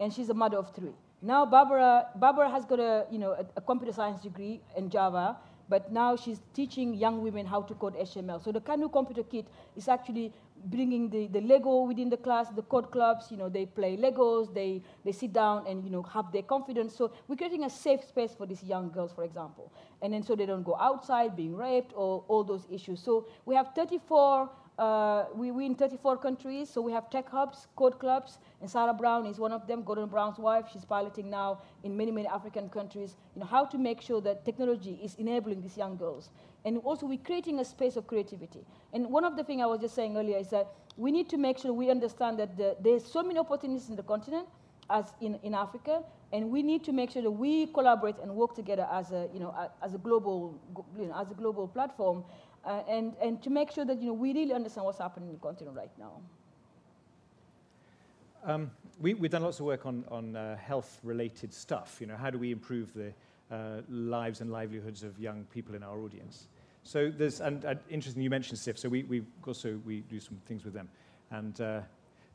and 0.00 0.12
she's 0.12 0.28
a 0.28 0.34
mother 0.34 0.56
of 0.58 0.74
three. 0.74 0.90
Now 1.22 1.46
Barbara, 1.46 2.08
Barbara 2.16 2.50
has 2.50 2.64
got 2.64 2.80
a, 2.80 3.06
you 3.12 3.18
know, 3.18 3.30
a, 3.30 3.46
a 3.56 3.60
computer 3.60 3.92
science 3.92 4.20
degree 4.20 4.60
in 4.76 4.90
Java, 4.90 5.36
but 5.72 5.90
now 5.90 6.14
she's 6.14 6.40
teaching 6.52 6.92
young 6.92 7.22
women 7.22 7.46
how 7.46 7.62
to 7.62 7.72
code 7.82 7.94
HTML. 7.96 8.44
So 8.44 8.52
the 8.52 8.60
Kano 8.60 8.90
Computer 8.90 9.22
Kit 9.22 9.46
is 9.74 9.88
actually 9.88 10.30
bringing 10.66 11.08
the, 11.08 11.28
the 11.28 11.40
Lego 11.40 11.84
within 11.84 12.10
the 12.10 12.18
class, 12.18 12.50
the 12.50 12.60
code 12.60 12.90
clubs, 12.90 13.30
you 13.30 13.38
know, 13.38 13.48
they 13.48 13.64
play 13.64 13.96
Legos, 13.96 14.52
they, 14.52 14.82
they 15.02 15.12
sit 15.12 15.32
down 15.32 15.66
and, 15.66 15.82
you 15.82 15.88
know, 15.88 16.02
have 16.02 16.30
their 16.30 16.42
confidence. 16.42 16.94
So 16.94 17.10
we're 17.26 17.36
creating 17.36 17.64
a 17.64 17.70
safe 17.70 18.04
space 18.06 18.34
for 18.36 18.44
these 18.44 18.62
young 18.62 18.90
girls, 18.90 19.12
for 19.14 19.24
example. 19.24 19.72
And 20.02 20.12
then 20.12 20.22
so 20.22 20.36
they 20.36 20.44
don't 20.44 20.62
go 20.62 20.76
outside 20.78 21.36
being 21.36 21.56
raped 21.56 21.94
or 21.96 22.22
all 22.28 22.44
those 22.44 22.66
issues. 22.70 23.00
So 23.02 23.26
we 23.46 23.54
have 23.54 23.68
34 23.74 24.50
uh, 24.78 25.24
we, 25.34 25.48
in 25.64 25.74
34 25.74 26.16
countries, 26.18 26.70
so 26.70 26.80
we 26.80 26.92
have 26.92 27.10
tech 27.10 27.28
hubs, 27.28 27.66
code 27.76 27.98
clubs, 27.98 28.38
and 28.60 28.70
Sarah 28.70 28.94
Brown 28.94 29.26
is 29.26 29.38
one 29.38 29.52
of 29.52 29.66
them, 29.66 29.82
Gordon 29.82 30.06
Brown's 30.06 30.38
wife. 30.38 30.66
She's 30.72 30.84
piloting 30.84 31.28
now 31.28 31.60
in 31.84 31.96
many, 31.96 32.10
many 32.10 32.26
African 32.26 32.68
countries, 32.70 33.16
you 33.34 33.40
know, 33.40 33.46
how 33.46 33.64
to 33.66 33.76
make 33.76 34.00
sure 34.00 34.20
that 34.22 34.44
technology 34.44 34.98
is 35.02 35.14
enabling 35.16 35.60
these 35.60 35.76
young 35.76 35.96
girls. 35.96 36.30
And 36.64 36.78
also 36.78 37.06
we're 37.06 37.18
creating 37.18 37.60
a 37.60 37.64
space 37.64 37.96
of 37.96 38.06
creativity. 38.06 38.64
And 38.92 39.10
one 39.10 39.24
of 39.24 39.36
the 39.36 39.44
things 39.44 39.60
I 39.62 39.66
was 39.66 39.80
just 39.80 39.94
saying 39.94 40.16
earlier 40.16 40.38
is 40.38 40.48
that 40.50 40.68
we 40.96 41.12
need 41.12 41.28
to 41.30 41.36
make 41.36 41.58
sure 41.58 41.72
we 41.72 41.90
understand 41.90 42.38
that 42.38 42.56
the, 42.56 42.76
there's 42.80 43.04
so 43.04 43.22
many 43.22 43.38
opportunities 43.38 43.88
in 43.90 43.96
the 43.96 44.02
continent 44.02 44.48
as 44.90 45.12
in, 45.20 45.38
in 45.42 45.54
Africa, 45.54 46.02
and 46.32 46.50
we 46.50 46.62
need 46.62 46.84
to 46.84 46.92
make 46.92 47.10
sure 47.10 47.22
that 47.22 47.30
we 47.30 47.66
collaborate 47.66 48.16
and 48.22 48.34
work 48.34 48.54
together 48.54 48.86
as 48.92 49.12
a, 49.12 49.28
you 49.32 49.40
know, 49.40 49.54
as 49.82 49.94
a 49.94 49.98
global, 49.98 50.58
you 50.98 51.06
know, 51.06 51.14
as 51.20 51.30
a 51.30 51.34
global 51.34 51.68
platform 51.68 52.24
uh, 52.64 52.82
and, 52.88 53.14
and 53.20 53.42
to 53.42 53.50
make 53.50 53.70
sure 53.70 53.84
that 53.84 54.00
you 54.00 54.08
know, 54.08 54.12
we 54.12 54.32
really 54.32 54.52
understand 54.52 54.86
what's 54.86 54.98
happening 54.98 55.28
in 55.28 55.34
the 55.34 55.40
continent 55.40 55.76
right 55.76 55.90
now. 55.98 56.20
Um, 58.44 58.70
we, 59.00 59.12
have 59.12 59.30
done 59.30 59.42
lots 59.42 59.60
of 59.60 59.66
work 59.66 59.86
on, 59.86 60.04
on 60.10 60.36
uh, 60.36 60.56
health-related 60.56 61.52
stuff. 61.52 61.98
You 62.00 62.06
know, 62.08 62.16
how 62.16 62.30
do 62.30 62.38
we 62.38 62.50
improve 62.50 62.92
the 62.94 63.12
uh, 63.54 63.82
lives 63.88 64.40
and 64.40 64.50
livelihoods 64.50 65.02
of 65.02 65.18
young 65.18 65.44
people 65.52 65.74
in 65.74 65.82
our 65.82 66.00
audience? 66.00 66.48
So 66.84 67.10
there's, 67.10 67.40
and 67.40 67.64
interesting 67.88 68.22
you 68.22 68.30
mentioned 68.30 68.58
CIFF. 68.58 68.78
So 68.78 68.88
we, 68.88 69.04
we 69.04 69.22
also 69.46 69.80
we 69.86 70.00
do 70.00 70.18
some 70.18 70.40
things 70.46 70.64
with 70.64 70.74
them, 70.74 70.88
and 71.30 71.60
uh, 71.60 71.80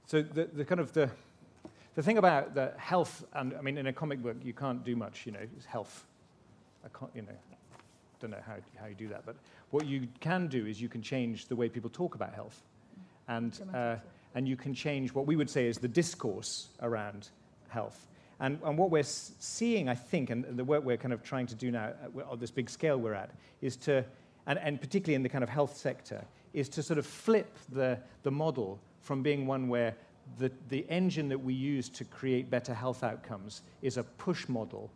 so 0.06 0.22
the, 0.22 0.46
the 0.46 0.64
kind 0.64 0.80
of 0.80 0.94
the 0.94 1.10
the 1.96 2.04
thing 2.04 2.20
about 2.20 2.54
the 2.54 2.74
health, 2.78 3.26
and 3.34 3.56
I 3.58 3.62
mean, 3.62 3.78
in 3.78 3.88
a 3.88 3.94
comic 3.94 4.22
book, 4.22 4.38
you 4.44 4.54
can't 4.54 4.86
do 4.86 4.96
much. 4.96 5.26
You 5.26 5.32
know, 5.32 5.40
it's 5.58 5.66
health. 5.66 6.06
I 6.86 6.98
can't, 6.98 7.12
you 7.16 7.24
know, 7.24 7.57
don't 8.20 8.32
know 8.32 8.38
how, 8.46 8.56
how 8.80 8.88
you 8.88 8.96
do 8.96 9.08
that, 9.10 9.26
but 9.26 9.36
what 9.72 9.86
you 9.86 10.08
can 10.20 10.48
do 10.48 10.66
is 10.66 10.82
you 10.82 10.90
can 10.90 11.02
change 11.02 11.48
the 11.48 11.56
way 11.56 11.70
people 11.70 11.90
talk 11.90 12.16
about 12.16 12.34
health. 12.34 12.64
And, 13.28 13.60
uh, 13.74 13.96
and 14.36 14.48
you 14.48 14.56
can 14.56 14.74
change 14.74 15.14
what 15.14 15.28
we 15.28 15.36
would 15.36 15.50
say 15.50 15.68
is 15.68 15.78
the 15.78 15.88
discourse 15.88 16.70
around 16.82 17.30
health. 17.70 18.08
And, 18.40 18.60
and 18.64 18.78
what 18.78 18.92
we're 18.92 19.04
seeing, 19.04 19.90
I 19.90 19.96
think, 19.96 20.30
and 20.30 20.46
the 20.58 20.64
work 20.64 20.84
we're 20.84 20.98
kind 20.98 21.14
of 21.14 21.24
trying 21.24 21.48
to 21.48 21.56
do 21.56 21.72
now 21.72 21.92
uh, 22.16 22.32
on 22.32 22.40
this 22.40 22.52
big 22.52 22.70
scale 22.70 22.98
we're 22.98 23.14
at, 23.14 23.32
is 23.62 23.76
to, 23.78 24.06
and, 24.46 24.60
and 24.60 24.80
particularly 24.80 25.16
in 25.16 25.24
the 25.24 25.30
kind 25.30 25.44
of 25.44 25.50
health 25.50 25.76
sector, 25.76 26.24
is 26.54 26.70
to 26.70 26.84
sort 26.84 27.00
of 27.00 27.06
flip 27.06 27.58
the, 27.72 27.98
the 28.24 28.32
model 28.32 28.80
from 29.02 29.24
being 29.24 29.48
one 29.48 29.68
where 29.68 29.96
the, 30.38 30.52
the 30.70 30.86
engine 30.90 31.30
that 31.30 31.40
we 31.40 31.54
use 31.54 31.90
to 31.90 32.04
create 32.04 32.50
better 32.50 32.74
health 32.74 33.04
outcomes 33.04 33.62
is 33.82 33.98
a 33.98 34.04
push 34.04 34.48
model 34.48 34.92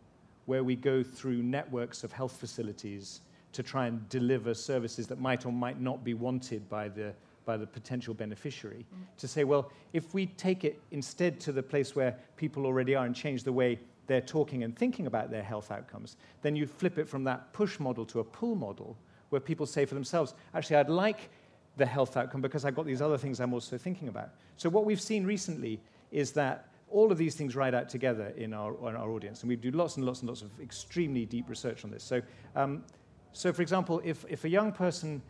where 0.46 0.64
we 0.64 0.76
go 0.76 1.02
through 1.02 1.42
networks 1.42 2.04
of 2.04 2.12
health 2.12 2.36
facilities 2.38 3.20
to 3.52 3.62
try 3.62 3.86
and 3.86 4.08
deliver 4.08 4.54
services 4.54 5.06
that 5.06 5.20
might 5.20 5.44
or 5.44 5.52
might 5.52 5.80
not 5.80 6.02
be 6.02 6.14
wanted 6.14 6.68
by 6.68 6.88
the, 6.88 7.12
by 7.44 7.56
the 7.56 7.66
potential 7.66 8.14
beneficiary. 8.14 8.86
Mm. 8.94 9.18
To 9.18 9.28
say, 9.28 9.44
well, 9.44 9.70
if 9.92 10.14
we 10.14 10.26
take 10.26 10.64
it 10.64 10.80
instead 10.90 11.38
to 11.40 11.52
the 11.52 11.62
place 11.62 11.94
where 11.94 12.16
people 12.36 12.66
already 12.66 12.94
are 12.94 13.04
and 13.04 13.14
change 13.14 13.44
the 13.44 13.52
way 13.52 13.78
they're 14.06 14.20
talking 14.20 14.64
and 14.64 14.76
thinking 14.76 15.06
about 15.06 15.30
their 15.30 15.42
health 15.42 15.70
outcomes, 15.70 16.16
then 16.40 16.56
you 16.56 16.66
flip 16.66 16.98
it 16.98 17.08
from 17.08 17.24
that 17.24 17.52
push 17.52 17.78
model 17.78 18.04
to 18.06 18.20
a 18.20 18.24
pull 18.24 18.54
model 18.54 18.96
where 19.28 19.40
people 19.40 19.66
say 19.66 19.84
for 19.84 19.94
themselves, 19.94 20.34
actually, 20.54 20.76
I'd 20.76 20.88
like 20.88 21.30
the 21.76 21.86
health 21.86 22.16
outcome 22.16 22.40
because 22.40 22.64
I've 22.64 22.74
got 22.74 22.84
these 22.84 23.00
other 23.00 23.16
things 23.16 23.40
I'm 23.40 23.54
also 23.54 23.78
thinking 23.78 24.08
about. 24.08 24.30
So, 24.56 24.68
what 24.68 24.84
we've 24.84 25.00
seen 25.00 25.24
recently 25.24 25.80
is 26.10 26.32
that 26.32 26.68
all 26.92 27.10
of 27.10 27.18
these 27.18 27.34
things 27.34 27.56
ride 27.56 27.74
out 27.74 27.88
together 27.88 28.32
in 28.36 28.52
our, 28.52 28.72
in 28.88 28.94
our 28.96 29.10
audience. 29.10 29.40
And 29.40 29.48
we 29.48 29.56
do 29.56 29.70
lots 29.70 29.96
and 29.96 30.04
lots 30.04 30.20
and 30.20 30.28
lots 30.28 30.42
of 30.42 30.50
extremely 30.60 31.24
deep 31.24 31.48
research 31.48 31.84
on 31.84 31.90
this. 31.90 32.04
So, 32.04 32.20
um, 32.54 32.84
so 33.32 33.52
for 33.52 33.62
example, 33.62 34.00
if, 34.04 34.24
if 34.28 34.44
a 34.44 34.48
young 34.48 34.72
person 34.72 35.22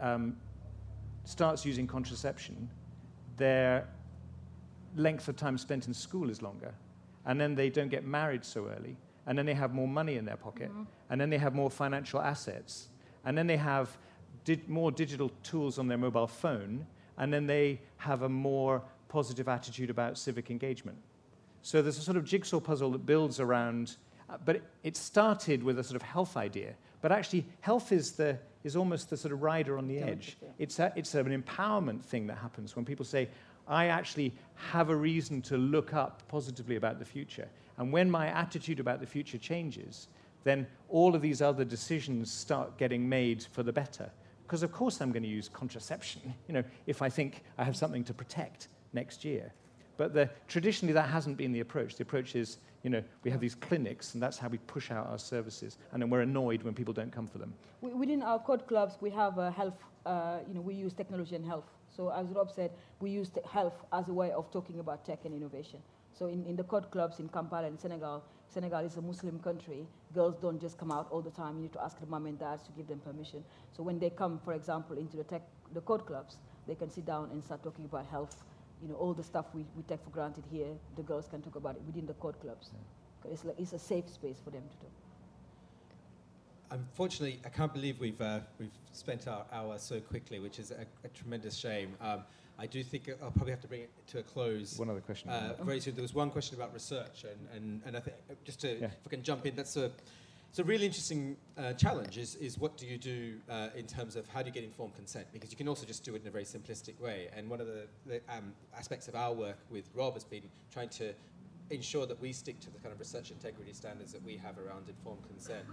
um, 0.00 0.36
starts 1.24 1.64
using 1.64 1.86
contraception, 1.86 2.68
their 3.36 3.88
length 4.96 5.28
of 5.28 5.36
time 5.36 5.56
spent 5.56 5.86
in 5.86 5.94
school 5.94 6.30
is 6.30 6.42
longer. 6.42 6.74
And 7.26 7.40
then 7.40 7.54
they 7.54 7.70
don't 7.70 7.90
get 7.90 8.04
married 8.04 8.44
so 8.44 8.66
early. 8.66 8.96
And 9.26 9.38
then 9.38 9.46
they 9.46 9.54
have 9.54 9.74
more 9.74 9.88
money 9.88 10.16
in 10.16 10.24
their 10.24 10.36
pocket. 10.36 10.70
Mm-hmm. 10.70 10.82
And 11.10 11.20
then 11.20 11.30
they 11.30 11.38
have 11.38 11.54
more 11.54 11.70
financial 11.70 12.20
assets. 12.20 12.88
And 13.24 13.36
then 13.36 13.46
they 13.46 13.58
have 13.58 13.96
di- 14.44 14.62
more 14.66 14.90
digital 14.90 15.30
tools 15.42 15.78
on 15.78 15.86
their 15.86 15.98
mobile 15.98 16.26
phone. 16.26 16.86
And 17.18 17.32
then 17.32 17.46
they 17.46 17.80
have 17.98 18.22
a 18.22 18.28
more 18.28 18.82
positive 19.08 19.48
attitude 19.48 19.90
about 19.90 20.18
civic 20.18 20.50
engagement. 20.50 20.98
So 21.62 21.82
there's 21.82 21.98
a 21.98 22.02
sort 22.02 22.16
of 22.16 22.24
jigsaw 22.24 22.60
puzzle 22.60 22.90
that 22.92 23.04
builds 23.04 23.40
around, 23.40 23.96
uh, 24.30 24.36
but 24.44 24.56
it, 24.56 24.62
it, 24.84 24.96
started 24.96 25.62
with 25.62 25.78
a 25.78 25.84
sort 25.84 25.96
of 25.96 26.02
health 26.02 26.36
idea. 26.36 26.74
But 27.00 27.12
actually, 27.12 27.46
health 27.60 27.92
is, 27.92 28.12
the, 28.12 28.38
is 28.64 28.76
almost 28.76 29.10
the 29.10 29.16
sort 29.16 29.32
of 29.32 29.42
rider 29.42 29.78
on 29.78 29.86
the 29.86 29.98
edge. 29.98 30.36
It's, 30.58 30.78
a, 30.78 30.92
it's 30.96 31.14
an 31.14 31.42
empowerment 31.42 32.02
thing 32.02 32.26
that 32.26 32.38
happens 32.38 32.74
when 32.74 32.84
people 32.84 33.04
say, 33.04 33.28
I 33.66 33.86
actually 33.86 34.32
have 34.54 34.88
a 34.88 34.96
reason 34.96 35.42
to 35.42 35.56
look 35.56 35.94
up 35.94 36.22
positively 36.28 36.76
about 36.76 36.98
the 36.98 37.04
future. 37.04 37.48
And 37.76 37.92
when 37.92 38.10
my 38.10 38.28
attitude 38.28 38.80
about 38.80 39.00
the 39.00 39.06
future 39.06 39.38
changes, 39.38 40.08
then 40.44 40.66
all 40.88 41.14
of 41.14 41.22
these 41.22 41.42
other 41.42 41.64
decisions 41.64 42.30
start 42.32 42.78
getting 42.78 43.08
made 43.08 43.44
for 43.52 43.62
the 43.62 43.72
better. 43.72 44.10
Because 44.46 44.62
of 44.62 44.72
course 44.72 45.00
I'm 45.00 45.12
going 45.12 45.22
to 45.22 45.28
use 45.28 45.48
contraception, 45.48 46.34
you 46.48 46.54
know, 46.54 46.64
if 46.86 47.02
I 47.02 47.08
think 47.08 47.44
I 47.58 47.64
have 47.64 47.76
something 47.76 48.04
to 48.04 48.14
protect 48.14 48.68
next 48.92 49.24
year. 49.24 49.52
But 49.96 50.14
the, 50.14 50.30
traditionally, 50.46 50.92
that 50.94 51.08
hasn't 51.08 51.36
been 51.36 51.52
the 51.52 51.60
approach. 51.60 51.96
The 51.96 52.04
approach 52.04 52.36
is, 52.36 52.58
you 52.84 52.90
know, 52.90 53.02
we 53.24 53.30
have 53.30 53.40
these 53.40 53.56
clinics, 53.56 54.14
and 54.14 54.22
that's 54.22 54.38
how 54.38 54.48
we 54.48 54.58
push 54.58 54.90
out 54.92 55.08
our 55.08 55.18
services, 55.18 55.76
and 55.92 56.00
then 56.00 56.08
we're 56.08 56.20
annoyed 56.20 56.62
when 56.62 56.72
people 56.72 56.94
don't 56.94 57.10
come 57.10 57.26
for 57.26 57.38
them. 57.38 57.52
Within 57.80 58.22
our 58.22 58.38
code 58.38 58.66
clubs, 58.68 58.96
we 59.00 59.10
have 59.10 59.38
a 59.38 59.50
health, 59.50 59.74
uh, 60.06 60.38
you 60.46 60.54
know, 60.54 60.60
we 60.60 60.74
use 60.74 60.92
technology 60.92 61.34
and 61.34 61.44
health. 61.44 61.64
So 61.94 62.10
as 62.10 62.28
Rob 62.28 62.50
said, 62.52 62.70
we 63.00 63.10
use 63.10 63.30
health 63.50 63.84
as 63.92 64.08
a 64.08 64.12
way 64.12 64.30
of 64.30 64.50
talking 64.52 64.78
about 64.78 65.04
tech 65.04 65.24
and 65.24 65.34
innovation. 65.34 65.80
So 66.16 66.26
in, 66.26 66.46
in 66.46 66.54
the 66.54 66.64
code 66.64 66.90
clubs 66.92 67.18
in 67.18 67.28
Kampala 67.28 67.66
and 67.66 67.78
Senegal, 67.78 68.24
Senegal 68.48 68.84
is 68.84 68.96
a 68.96 69.02
Muslim 69.02 69.40
country. 69.40 69.86
Girls 70.14 70.36
don't 70.40 70.60
just 70.60 70.78
come 70.78 70.92
out 70.92 71.08
all 71.10 71.22
the 71.22 71.30
time. 71.30 71.56
You 71.56 71.62
need 71.62 71.72
to 71.72 71.82
ask 71.82 71.98
the 71.98 72.06
mom 72.06 72.26
and 72.26 72.38
dads 72.38 72.62
to 72.64 72.72
give 72.72 72.86
them 72.86 73.00
permission. 73.00 73.44
So 73.76 73.82
when 73.82 73.98
they 73.98 74.10
come, 74.10 74.40
for 74.44 74.54
example, 74.54 74.96
into 74.96 75.16
the, 75.16 75.24
tech, 75.24 75.42
the 75.74 75.80
code 75.80 76.06
clubs, 76.06 76.36
they 76.66 76.74
can 76.74 76.90
sit 76.90 77.04
down 77.04 77.30
and 77.32 77.42
start 77.42 77.62
talking 77.62 77.84
about 77.84 78.06
health 78.06 78.44
you 78.82 78.88
know, 78.88 78.94
all 78.94 79.14
the 79.14 79.22
stuff 79.22 79.46
we, 79.54 79.64
we 79.76 79.82
take 79.82 80.02
for 80.04 80.10
granted 80.10 80.44
here, 80.50 80.68
the 80.96 81.02
girls 81.02 81.26
can 81.28 81.42
talk 81.42 81.56
about 81.56 81.76
it 81.76 81.82
within 81.86 82.06
the 82.06 82.14
code 82.14 82.40
clubs. 82.40 82.70
Yeah. 82.72 83.32
It's, 83.32 83.44
like, 83.44 83.58
it's 83.58 83.72
a 83.72 83.78
safe 83.78 84.08
space 84.08 84.40
for 84.44 84.50
them 84.50 84.62
to 84.70 84.76
talk. 84.76 84.92
unfortunately, 86.70 87.40
I 87.44 87.48
can't 87.48 87.72
believe 87.72 87.98
we've 88.00 88.20
uh, 88.20 88.40
we've 88.58 88.70
spent 88.92 89.26
our 89.28 89.44
hour 89.52 89.78
so 89.78 90.00
quickly, 90.00 90.38
which 90.38 90.58
is 90.58 90.70
a, 90.70 90.86
a 91.04 91.08
tremendous 91.08 91.56
shame. 91.56 91.94
Um, 92.00 92.22
I 92.58 92.66
do 92.66 92.82
think 92.82 93.08
I'll 93.22 93.30
probably 93.30 93.52
have 93.52 93.60
to 93.60 93.68
bring 93.68 93.82
it 93.82 93.90
to 94.08 94.18
a 94.18 94.22
close. 94.22 94.78
One 94.78 94.90
other 94.90 95.00
question. 95.00 95.30
Uh, 95.30 95.54
very 95.62 95.80
soon. 95.80 95.94
There 95.94 96.02
was 96.02 96.14
one 96.14 96.30
question 96.30 96.56
about 96.56 96.74
research, 96.74 97.24
and, 97.24 97.40
and, 97.54 97.82
and 97.86 97.96
I 97.96 98.00
think 98.00 98.16
just 98.44 98.60
to 98.62 98.68
Yeah. 98.68 98.86
if 98.86 99.06
I 99.06 99.10
can 99.10 99.22
jump 99.22 99.46
in, 99.46 99.54
that's 99.54 99.76
a 99.76 99.90
it's 100.50 100.58
a 100.58 100.64
really 100.64 100.86
interesting 100.86 101.36
uh, 101.56 101.72
challenge. 101.74 102.16
Is 102.18 102.34
is 102.36 102.58
what 102.58 102.76
do 102.76 102.86
you 102.86 102.98
do 102.98 103.36
uh, 103.50 103.68
in 103.76 103.86
terms 103.86 104.16
of 104.16 104.26
how 104.28 104.40
do 104.42 104.46
you 104.46 104.52
get 104.52 104.64
informed 104.64 104.94
consent? 104.94 105.26
Because 105.32 105.50
you 105.50 105.56
can 105.56 105.68
also 105.68 105.86
just 105.86 106.04
do 106.04 106.14
it 106.14 106.22
in 106.22 106.28
a 106.28 106.30
very 106.30 106.44
simplistic 106.44 106.98
way. 107.00 107.28
And 107.36 107.50
one 107.50 107.60
of 107.60 107.66
the, 107.66 107.86
the 108.06 108.20
um, 108.28 108.52
aspects 108.76 109.08
of 109.08 109.14
our 109.14 109.32
work 109.32 109.58
with 109.70 109.88
Rob 109.94 110.14
has 110.14 110.24
been 110.24 110.44
trying 110.72 110.88
to 110.90 111.12
ensure 111.70 112.06
that 112.06 112.20
we 112.20 112.32
stick 112.32 112.60
to 112.60 112.70
the 112.70 112.78
kind 112.78 112.92
of 112.92 112.98
research 112.98 113.30
integrity 113.30 113.72
standards 113.72 114.12
that 114.12 114.24
we 114.24 114.36
have 114.36 114.58
around 114.58 114.88
informed 114.88 115.22
consent. 115.28 115.64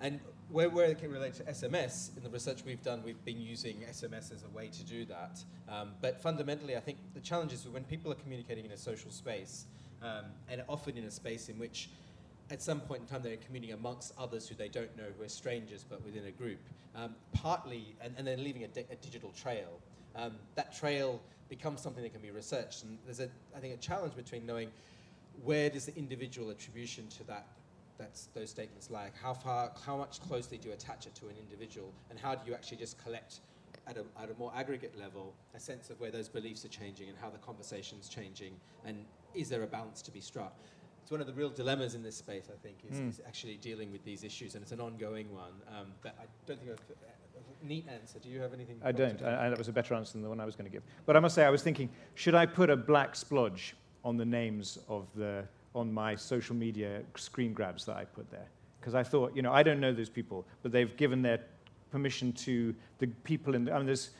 And 0.00 0.18
where, 0.50 0.68
where 0.68 0.86
it 0.86 0.98
can 0.98 1.12
relate 1.12 1.34
to 1.34 1.44
SMS, 1.44 2.16
in 2.16 2.22
the 2.22 2.30
research 2.30 2.64
we've 2.64 2.82
done, 2.82 3.02
we've 3.04 3.24
been 3.24 3.40
using 3.40 3.76
SMS 3.88 4.32
as 4.32 4.44
a 4.44 4.56
way 4.56 4.68
to 4.68 4.84
do 4.84 5.04
that. 5.04 5.44
Um, 5.68 5.92
but 6.00 6.20
fundamentally, 6.20 6.76
I 6.76 6.80
think 6.80 6.98
the 7.14 7.20
challenge 7.20 7.52
is 7.52 7.68
when 7.68 7.84
people 7.84 8.10
are 8.10 8.16
communicating 8.16 8.64
in 8.64 8.72
a 8.72 8.76
social 8.76 9.10
space, 9.10 9.66
um, 10.02 10.24
and 10.48 10.64
often 10.68 10.96
in 10.96 11.04
a 11.04 11.10
space 11.10 11.48
in 11.48 11.58
which 11.58 11.90
at 12.50 12.60
some 12.60 12.80
point 12.80 13.02
in 13.02 13.06
time 13.06 13.22
they're 13.22 13.36
communing 13.36 13.72
amongst 13.72 14.12
others 14.18 14.48
who 14.48 14.54
they 14.54 14.68
don't 14.68 14.94
know, 14.96 15.04
who 15.16 15.24
are 15.24 15.28
strangers 15.28 15.84
but 15.88 16.04
within 16.04 16.26
a 16.26 16.30
group, 16.30 16.58
um, 16.94 17.14
partly, 17.32 17.94
and, 18.00 18.14
and 18.18 18.26
then 18.26 18.42
leaving 18.42 18.64
a, 18.64 18.68
di- 18.68 18.86
a 18.90 18.96
digital 18.96 19.30
trail. 19.30 19.80
Um, 20.14 20.32
that 20.54 20.74
trail 20.76 21.20
becomes 21.48 21.80
something 21.80 22.02
that 22.02 22.12
can 22.12 22.22
be 22.22 22.30
researched. 22.30 22.84
And 22.84 22.98
there's, 23.04 23.20
a, 23.20 23.28
I 23.56 23.60
think, 23.60 23.74
a 23.74 23.78
challenge 23.78 24.14
between 24.14 24.46
knowing 24.46 24.70
where 25.44 25.70
does 25.70 25.86
the 25.86 25.96
individual 25.96 26.50
attribution 26.50 27.08
to 27.08 27.24
that 27.24 27.46
that's 27.98 28.26
those 28.34 28.50
statements 28.50 28.90
lie? 28.90 29.10
How 29.22 29.34
far, 29.34 29.70
how 29.84 29.96
much 29.96 30.20
closely 30.20 30.58
do 30.58 30.68
you 30.68 30.74
attach 30.74 31.06
it 31.06 31.14
to 31.16 31.26
an 31.26 31.34
individual, 31.38 31.92
and 32.10 32.18
how 32.18 32.34
do 32.34 32.40
you 32.46 32.54
actually 32.54 32.78
just 32.78 33.02
collect 33.02 33.40
at 33.86 33.96
a, 33.96 34.04
at 34.22 34.30
a 34.30 34.34
more 34.38 34.52
aggregate 34.56 34.98
level 34.98 35.34
a 35.54 35.60
sense 35.60 35.90
of 35.90 36.00
where 36.00 36.10
those 36.10 36.28
beliefs 36.28 36.64
are 36.64 36.68
changing 36.68 37.08
and 37.08 37.18
how 37.18 37.30
the 37.30 37.38
conversation's 37.38 38.08
changing, 38.08 38.52
and 38.84 39.04
is 39.34 39.48
there 39.48 39.62
a 39.62 39.66
balance 39.66 40.02
to 40.02 40.10
be 40.10 40.20
struck? 40.20 40.54
One 41.12 41.20
of 41.20 41.26
the 41.26 41.34
real 41.34 41.50
dilemmas 41.50 41.94
in 41.94 42.02
this 42.02 42.16
space, 42.16 42.48
I 42.50 42.56
think, 42.62 42.78
is, 42.90 42.98
Mm. 42.98 43.10
is 43.10 43.20
actually 43.26 43.58
dealing 43.58 43.92
with 43.92 44.02
these 44.02 44.24
issues, 44.24 44.54
and 44.54 44.62
it's 44.62 44.72
an 44.72 44.80
ongoing 44.80 45.30
one. 45.30 45.52
Um, 45.68 45.92
but 46.02 46.16
I 46.18 46.24
don't 46.46 46.58
think 46.58 46.70
I've 46.72 46.80
a 46.80 47.64
neat 47.66 47.86
answer. 47.86 48.18
Do 48.18 48.30
you 48.30 48.40
have 48.40 48.54
anything? 48.54 48.80
I 48.82 48.92
don't. 48.92 49.20
I, 49.22 49.46
I, 49.46 49.48
that 49.50 49.58
was 49.58 49.68
a 49.68 49.72
better 49.72 49.92
answer 49.94 50.14
than 50.14 50.22
the 50.22 50.30
one 50.30 50.40
I 50.40 50.46
was 50.46 50.56
going 50.56 50.64
to 50.64 50.72
give. 50.72 50.82
But 51.04 51.14
I 51.14 51.20
must 51.20 51.34
say, 51.34 51.44
I 51.44 51.50
was 51.50 51.62
thinking, 51.62 51.90
should 52.14 52.34
I 52.34 52.46
put 52.46 52.70
a 52.70 52.76
black 52.76 53.12
splodge 53.12 53.74
on 54.04 54.16
the 54.16 54.24
names 54.24 54.78
of 54.88 55.06
the 55.14 55.44
on 55.74 55.92
my 55.92 56.14
social 56.16 56.56
media 56.56 57.02
screen 57.16 57.52
grabs 57.52 57.84
that 57.84 57.96
I 57.96 58.06
put 58.06 58.30
there? 58.30 58.48
Because 58.80 58.94
I 58.94 59.02
thought, 59.02 59.36
you 59.36 59.42
know, 59.42 59.52
I 59.52 59.62
don't 59.62 59.80
know 59.80 59.92
those 59.92 60.08
people, 60.08 60.46
but 60.62 60.72
they've 60.72 60.96
given 60.96 61.20
their 61.20 61.40
permission 61.90 62.32
to 62.46 62.74
the 63.00 63.06
people 63.22 63.54
in. 63.54 63.66
The, 63.66 63.72
I 63.72 63.76
mean, 63.76 63.84
there's 63.86 64.12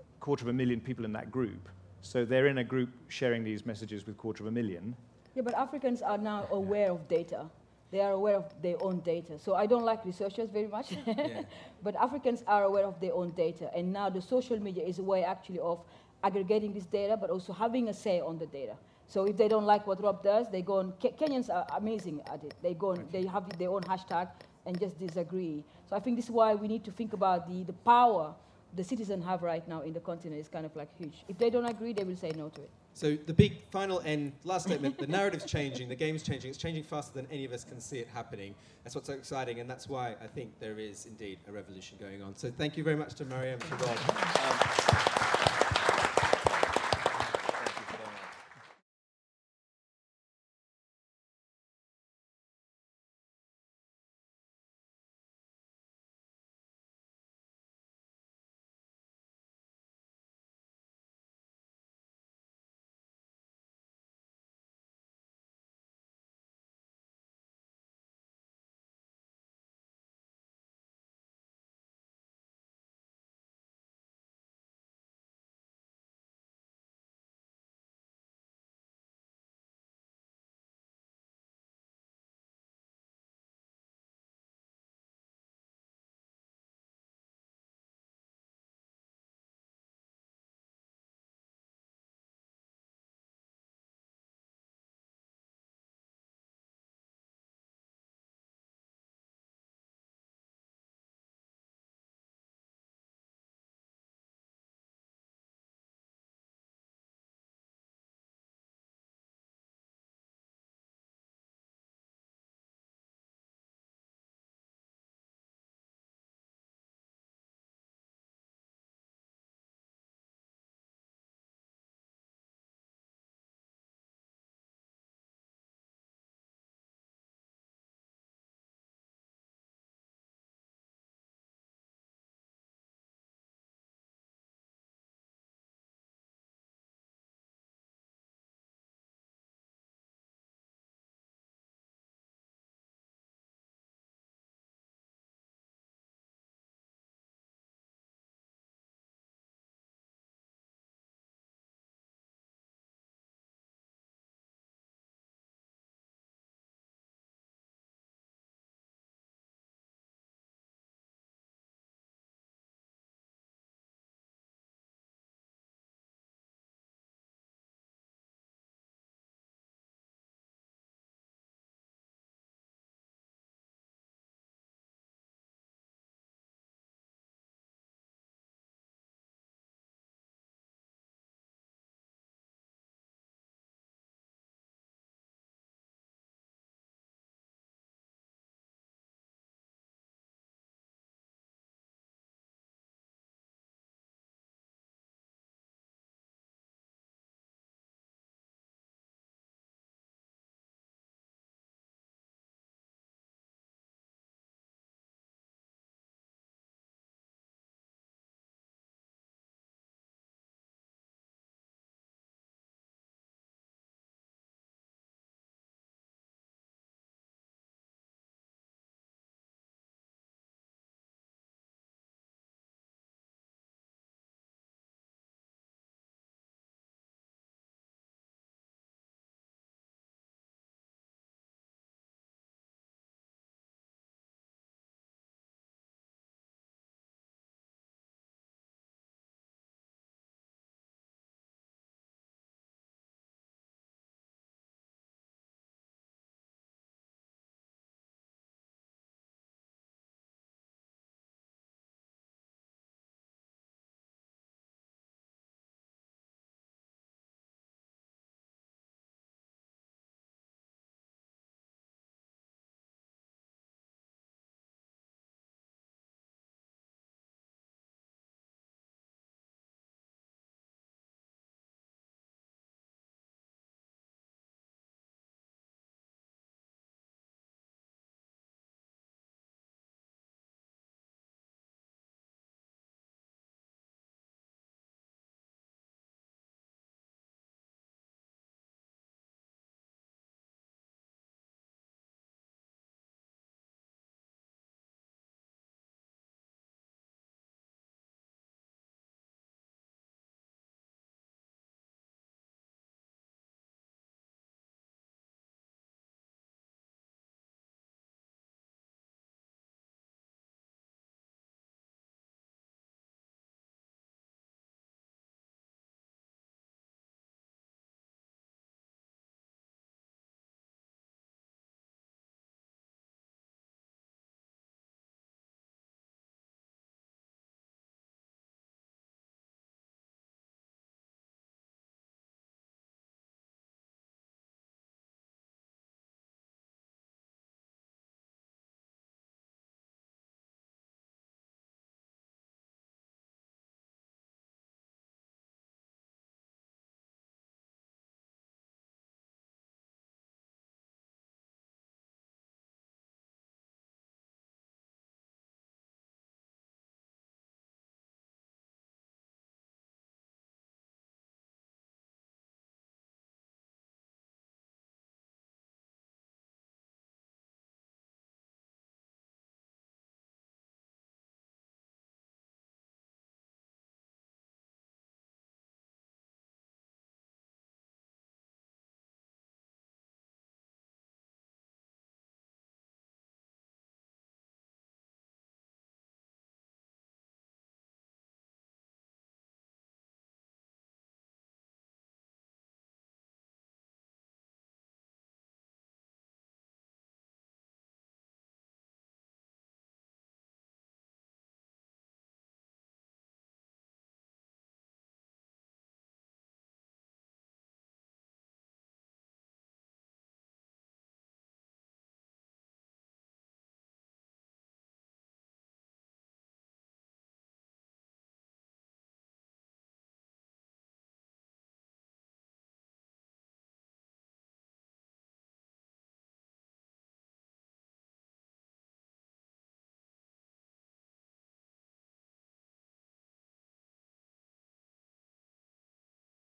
a 0.00 0.18
quarter 0.18 0.42
of 0.42 0.48
a 0.48 0.52
million 0.52 0.80
people 0.80 1.04
in 1.04 1.12
that 1.12 1.30
group, 1.30 1.68
so 2.02 2.24
they're 2.24 2.48
in 2.48 2.58
a 2.58 2.64
group 2.64 2.90
sharing 3.06 3.44
these 3.44 3.64
messages 3.64 4.04
with 4.04 4.16
quarter 4.16 4.42
of 4.42 4.48
a 4.48 4.50
million. 4.50 4.96
Yeah, 5.34 5.42
but 5.42 5.54
Africans 5.54 6.02
are 6.02 6.18
now 6.18 6.46
aware 6.50 6.90
of 6.90 7.08
data. 7.08 7.46
They 7.90 8.00
are 8.00 8.12
aware 8.12 8.36
of 8.36 8.44
their 8.62 8.76
own 8.82 9.00
data. 9.00 9.38
So 9.38 9.54
I 9.54 9.66
don't 9.66 9.84
like 9.84 10.04
researchers 10.04 10.48
very 10.50 10.68
much, 10.68 10.92
Yeah. 11.06 11.42
but 11.82 11.96
Africans 11.96 12.44
are 12.46 12.64
aware 12.64 12.84
of 12.84 13.00
their 13.00 13.14
own 13.14 13.30
data. 13.32 13.70
And 13.74 13.92
now 13.92 14.08
the 14.10 14.22
social 14.22 14.58
media 14.60 14.84
is 14.84 14.98
a 14.98 15.02
way 15.02 15.24
actually 15.24 15.58
of 15.60 15.80
aggregating 16.22 16.72
this 16.72 16.84
data, 16.86 17.16
but 17.16 17.30
also 17.30 17.52
having 17.52 17.88
a 17.88 17.94
say 17.94 18.20
on 18.20 18.38
the 18.38 18.46
data. 18.46 18.76
So 19.06 19.24
if 19.24 19.36
they 19.36 19.48
don't 19.48 19.64
like 19.66 19.86
what 19.88 20.00
Rob 20.02 20.22
does, 20.22 20.48
they 20.50 20.62
go 20.62 20.74
on. 20.78 20.92
Ke- 20.92 21.16
Kenyans 21.18 21.48
are 21.52 21.66
amazing 21.76 22.20
at 22.32 22.44
it. 22.44 22.54
They 22.62 22.74
go 22.74 22.90
on, 22.92 23.08
they 23.10 23.26
have 23.26 23.58
their 23.58 23.70
own 23.70 23.82
hashtag 23.82 24.28
and 24.66 24.78
just 24.78 24.98
disagree. 24.98 25.64
So 25.88 25.96
I 25.96 26.00
think 26.00 26.16
this 26.16 26.26
is 26.26 26.30
why 26.30 26.54
we 26.54 26.68
need 26.68 26.84
to 26.84 26.92
think 26.92 27.12
about 27.12 27.48
the, 27.48 27.64
the 27.64 27.72
power 27.72 28.34
the 28.76 28.84
citizens 28.84 29.24
have 29.24 29.42
right 29.42 29.66
now 29.66 29.80
in 29.80 29.92
the 29.92 29.98
continent 29.98 30.40
is 30.40 30.48
kind 30.48 30.64
of 30.64 30.76
like 30.76 30.96
huge. 30.96 31.24
If 31.28 31.38
they 31.38 31.50
don't 31.50 31.64
agree, 31.66 31.92
they 31.92 32.04
will 32.04 32.14
say 32.16 32.30
no 32.36 32.50
to 32.50 32.60
it. 32.60 32.70
So 32.94 33.16
the 33.26 33.32
big 33.32 33.62
final 33.70 34.02
end, 34.04 34.32
last 34.44 34.66
statement, 34.66 34.98
the 34.98 35.06
narrative's 35.06 35.44
changing, 35.44 35.88
the 35.88 35.94
game's 35.94 36.22
changing, 36.22 36.50
it's 36.50 36.58
changing 36.58 36.82
faster 36.82 37.14
than 37.14 37.26
any 37.30 37.44
of 37.44 37.52
us 37.52 37.64
can 37.64 37.80
see 37.80 37.98
it 37.98 38.08
happening. 38.12 38.54
That's 38.84 38.94
what's 38.94 39.06
so 39.06 39.14
exciting, 39.14 39.60
and 39.60 39.70
that's 39.70 39.88
why 39.88 40.16
I 40.22 40.26
think 40.26 40.58
there 40.60 40.78
is 40.78 41.06
indeed 41.06 41.38
a 41.48 41.52
revolution 41.52 41.98
going 42.00 42.22
on. 42.22 42.34
So 42.36 42.50
thank 42.50 42.76
you 42.76 42.84
very 42.84 42.96
much 42.96 43.14
to 43.14 43.24
Mariéme, 43.24 43.60
to 43.60 43.74
Rob. 43.84 45.06
Um, 45.06 45.09